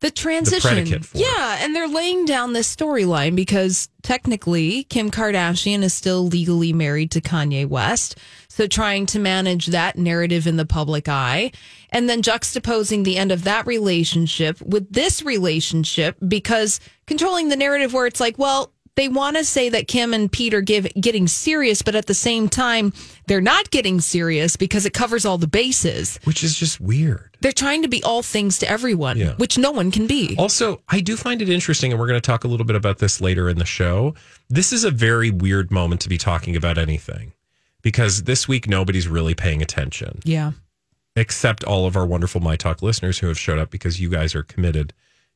the 0.00 0.10
transition. 0.10 0.70
predicate 0.70 1.04
for 1.04 1.16
it. 1.16 1.20
yeah, 1.20 1.58
and 1.60 1.74
they're 1.74 1.88
laying 1.88 2.24
down 2.24 2.52
this 2.52 2.74
storyline 2.74 3.36
because 3.36 3.88
technically 4.02 4.84
Kim 4.84 5.10
Kardashian 5.10 5.82
is 5.82 5.94
still 5.94 6.26
legally 6.26 6.72
married 6.72 7.10
to 7.12 7.20
Kanye 7.20 7.66
West. 7.66 8.16
So 8.48 8.66
trying 8.66 9.06
to 9.06 9.18
manage 9.18 9.66
that 9.66 9.96
narrative 9.96 10.46
in 10.46 10.56
the 10.56 10.66
public 10.66 11.08
eye 11.08 11.52
and 11.90 12.08
then 12.08 12.22
juxtaposing 12.22 13.04
the 13.04 13.16
end 13.16 13.30
of 13.30 13.44
that 13.44 13.66
relationship 13.66 14.60
with 14.60 14.92
this 14.92 15.22
relationship 15.22 16.16
because 16.26 16.80
controlling 17.06 17.48
the 17.48 17.56
narrative 17.56 17.92
where 17.92 18.06
it's 18.06 18.20
like, 18.20 18.38
well, 18.38 18.72
they 18.96 19.08
want 19.08 19.36
to 19.36 19.44
say 19.44 19.68
that 19.70 19.88
Kim 19.88 20.12
and 20.12 20.30
Pete 20.30 20.52
are 20.52 20.60
give, 20.60 20.86
getting 21.00 21.26
serious, 21.26 21.80
but 21.80 21.94
at 21.94 22.06
the 22.06 22.14
same 22.14 22.48
time, 22.48 22.92
they're 23.26 23.40
not 23.40 23.70
getting 23.70 24.00
serious 24.00 24.56
because 24.56 24.84
it 24.84 24.92
covers 24.92 25.24
all 25.24 25.38
the 25.38 25.46
bases. 25.46 26.18
which 26.24 26.42
is 26.44 26.56
just 26.56 26.80
weird. 26.80 27.36
They're 27.40 27.52
trying 27.52 27.82
to 27.82 27.88
be 27.88 28.02
all 28.02 28.22
things 28.22 28.58
to 28.58 28.68
everyone, 28.70 29.16
Yeah. 29.16 29.34
which 29.36 29.56
no 29.56 29.70
one 29.70 29.90
can 29.90 30.06
be. 30.06 30.34
Also, 30.38 30.82
I 30.88 31.00
do 31.00 31.16
find 31.16 31.40
it 31.40 31.48
interesting, 31.48 31.92
and 31.92 31.98
we're 32.00 32.08
going 32.08 32.20
to 32.20 32.26
talk 32.26 32.44
a 32.44 32.48
little 32.48 32.66
bit 32.66 32.76
about 32.76 32.98
this 32.98 33.20
later 33.20 33.48
in 33.48 33.58
the 33.58 33.64
show. 33.64 34.14
This 34.50 34.72
is 34.72 34.84
a 34.84 34.90
very 34.90 35.30
weird 35.30 35.70
moment 35.70 36.00
to 36.02 36.08
be 36.08 36.18
talking 36.18 36.54
about 36.56 36.76
anything 36.76 37.32
because 37.82 38.24
this 38.24 38.46
week 38.46 38.68
nobody's 38.68 39.08
really 39.08 39.34
paying 39.34 39.62
attention. 39.62 40.20
Yeah. 40.24 40.52
except 41.16 41.64
all 41.64 41.86
of 41.86 41.96
our 41.96 42.06
wonderful 42.06 42.40
My 42.40 42.54
Talk 42.56 42.82
listeners 42.82 43.18
who 43.18 43.26
have 43.26 43.38
showed 43.38 43.58
up 43.58 43.70
because 43.70 44.00
you 44.00 44.08
guys 44.08 44.34
are 44.34 44.42
committed. 44.44 44.92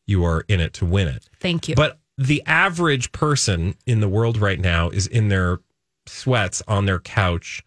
You 0.07 0.25
are 0.25 0.45
in 0.49 0.61
it 0.61 0.73
to 0.75 0.87
win 0.87 1.09
it. 1.09 1.29
Thank 1.41 1.69
you. 1.69 1.75
But 1.75 1.99
the 2.19 2.43
average 2.47 3.13
person 3.13 3.75
in 3.87 4.01
the 4.01 4.09
world 4.09 4.37
right 4.37 4.61
now 4.61 4.89
is 4.91 5.07
in 5.07 5.29
their 5.29 5.61
sweats 6.07 6.63
on 6.69 6.87
their 6.87 7.01
couch, 7.01 7.63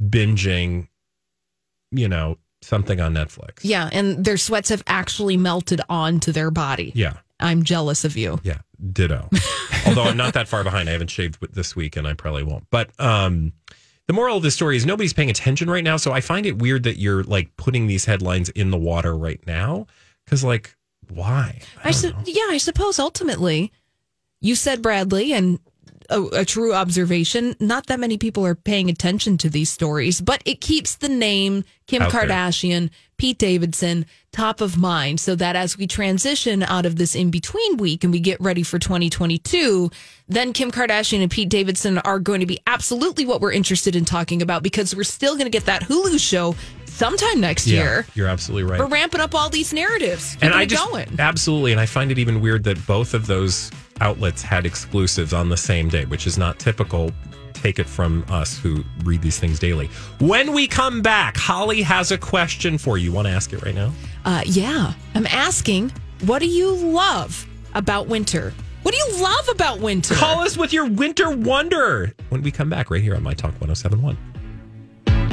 binging, 0.00 0.88
you 1.90 2.08
know, 2.08 2.38
something 2.62 3.00
on 3.00 3.14
Netflix. 3.14 3.60
yeah, 3.62 3.90
and 3.92 4.24
their 4.24 4.36
sweats 4.38 4.70
have 4.70 4.82
actually 4.86 5.36
melted 5.36 5.80
onto 5.88 6.32
their 6.32 6.50
body. 6.50 6.92
Yeah. 6.94 7.14
I'm 7.40 7.62
jealous 7.62 8.04
of 8.04 8.16
you. 8.16 8.40
Yeah. 8.42 8.58
Ditto. 8.92 9.28
Although 9.86 10.04
I'm 10.04 10.16
not 10.16 10.34
that 10.34 10.48
far 10.48 10.64
behind. 10.64 10.88
I 10.88 10.92
haven't 10.92 11.10
shaved 11.10 11.38
this 11.52 11.76
week 11.76 11.96
and 11.96 12.06
I 12.06 12.14
probably 12.14 12.42
won't. 12.42 12.64
But 12.70 12.88
um, 12.98 13.52
the 14.06 14.12
moral 14.14 14.36
of 14.38 14.42
the 14.42 14.50
story 14.50 14.76
is 14.76 14.86
nobody's 14.86 15.12
paying 15.12 15.30
attention 15.30 15.68
right 15.68 15.84
now. 15.84 15.96
So 15.96 16.12
I 16.12 16.20
find 16.20 16.46
it 16.46 16.58
weird 16.58 16.84
that 16.84 16.96
you're 16.96 17.22
like 17.24 17.54
putting 17.56 17.86
these 17.86 18.04
headlines 18.06 18.48
in 18.50 18.70
the 18.70 18.78
water 18.78 19.16
right 19.16 19.44
now. 19.46 19.86
Cause 20.26 20.42
like, 20.42 20.74
why? 21.12 21.60
I, 21.82 21.90
su- 21.90 22.14
yeah, 22.24 22.46
I 22.48 22.56
suppose 22.58 22.98
ultimately, 22.98 23.72
you 24.44 24.54
said 24.54 24.82
Bradley, 24.82 25.32
and 25.32 25.58
a, 26.10 26.22
a 26.32 26.44
true 26.44 26.74
observation. 26.74 27.56
Not 27.60 27.86
that 27.86 27.98
many 27.98 28.18
people 28.18 28.44
are 28.44 28.54
paying 28.54 28.90
attention 28.90 29.38
to 29.38 29.48
these 29.48 29.70
stories, 29.70 30.20
but 30.20 30.42
it 30.44 30.60
keeps 30.60 30.96
the 30.96 31.08
name 31.08 31.64
Kim 31.86 32.02
Out 32.02 32.12
there. 32.12 32.26
Kardashian, 32.26 32.90
Pete 33.16 33.38
Davidson 33.38 34.04
top 34.32 34.60
of 34.60 34.76
mind, 34.76 35.20
so 35.20 35.34
that 35.36 35.54
as 35.56 35.78
we 35.78 35.86
transition 35.86 36.62
out 36.64 36.84
of 36.84 36.96
this 36.96 37.14
in 37.14 37.30
between 37.30 37.76
week 37.76 38.04
and 38.04 38.12
we 38.12 38.20
get 38.20 38.40
ready 38.40 38.62
for 38.62 38.78
2022, 38.78 39.90
then 40.28 40.52
Kim 40.52 40.70
Kardashian 40.70 41.22
and 41.22 41.30
Pete 41.30 41.48
Davidson 41.48 41.98
are 41.98 42.18
going 42.18 42.40
to 42.40 42.46
be 42.46 42.58
absolutely 42.66 43.24
what 43.24 43.40
we're 43.40 43.52
interested 43.52 43.96
in 43.96 44.04
talking 44.04 44.42
about 44.42 44.62
because 44.62 44.94
we're 44.94 45.04
still 45.04 45.34
going 45.34 45.46
to 45.46 45.50
get 45.50 45.66
that 45.66 45.82
Hulu 45.82 46.18
show 46.18 46.54
sometime 46.94 47.40
next 47.40 47.66
Yeah, 47.66 47.82
year. 47.82 48.06
You're 48.14 48.28
absolutely 48.28 48.70
right. 48.70 48.80
We're 48.80 48.86
ramping 48.86 49.20
up 49.20 49.34
all 49.34 49.50
these 49.50 49.72
narratives. 49.72 50.36
and 50.40 50.54
I 50.54 50.64
just 50.64 50.84
going. 50.90 51.08
absolutely, 51.18 51.72
and 51.72 51.80
I 51.80 51.86
find 51.86 52.10
it 52.10 52.18
even 52.18 52.40
weird 52.40 52.64
that 52.64 52.84
both 52.86 53.14
of 53.14 53.26
those 53.26 53.70
outlets 54.00 54.42
had 54.42 54.66
exclusives 54.66 55.32
on 55.32 55.48
the 55.48 55.56
same 55.56 55.88
day, 55.88 56.04
which 56.06 56.26
is 56.26 56.38
not 56.38 56.58
typical. 56.58 57.10
Take 57.52 57.78
it 57.78 57.86
from 57.88 58.24
us 58.28 58.58
who 58.58 58.84
read 59.04 59.22
these 59.22 59.38
things 59.38 59.58
daily. 59.58 59.86
When 60.20 60.52
we 60.52 60.66
come 60.66 61.00
back, 61.00 61.36
Holly 61.36 61.80
has 61.82 62.10
a 62.12 62.18
question 62.18 62.76
for 62.76 62.98
you. 62.98 63.10
Want 63.12 63.26
to 63.26 63.32
ask 63.32 63.52
it 63.54 63.62
right 63.62 63.74
now? 63.74 63.90
Uh, 64.26 64.42
yeah, 64.44 64.92
I'm 65.14 65.26
asking, 65.28 65.90
what 66.26 66.40
do 66.40 66.46
you 66.46 66.74
love 66.74 67.46
about 67.74 68.06
winter? 68.06 68.52
What 68.82 68.94
do 68.94 68.98
you 68.98 69.22
love 69.22 69.48
about 69.48 69.80
winter? 69.80 70.14
Call 70.14 70.40
us 70.40 70.58
with 70.58 70.74
your 70.74 70.86
winter 70.86 71.30
wonder 71.34 72.12
when 72.28 72.42
we 72.42 72.50
come 72.50 72.68
back 72.68 72.90
right 72.90 73.02
here 73.02 73.14
on 73.14 73.22
My 73.22 73.32
Talk 73.32 73.52
1071. 73.52 74.18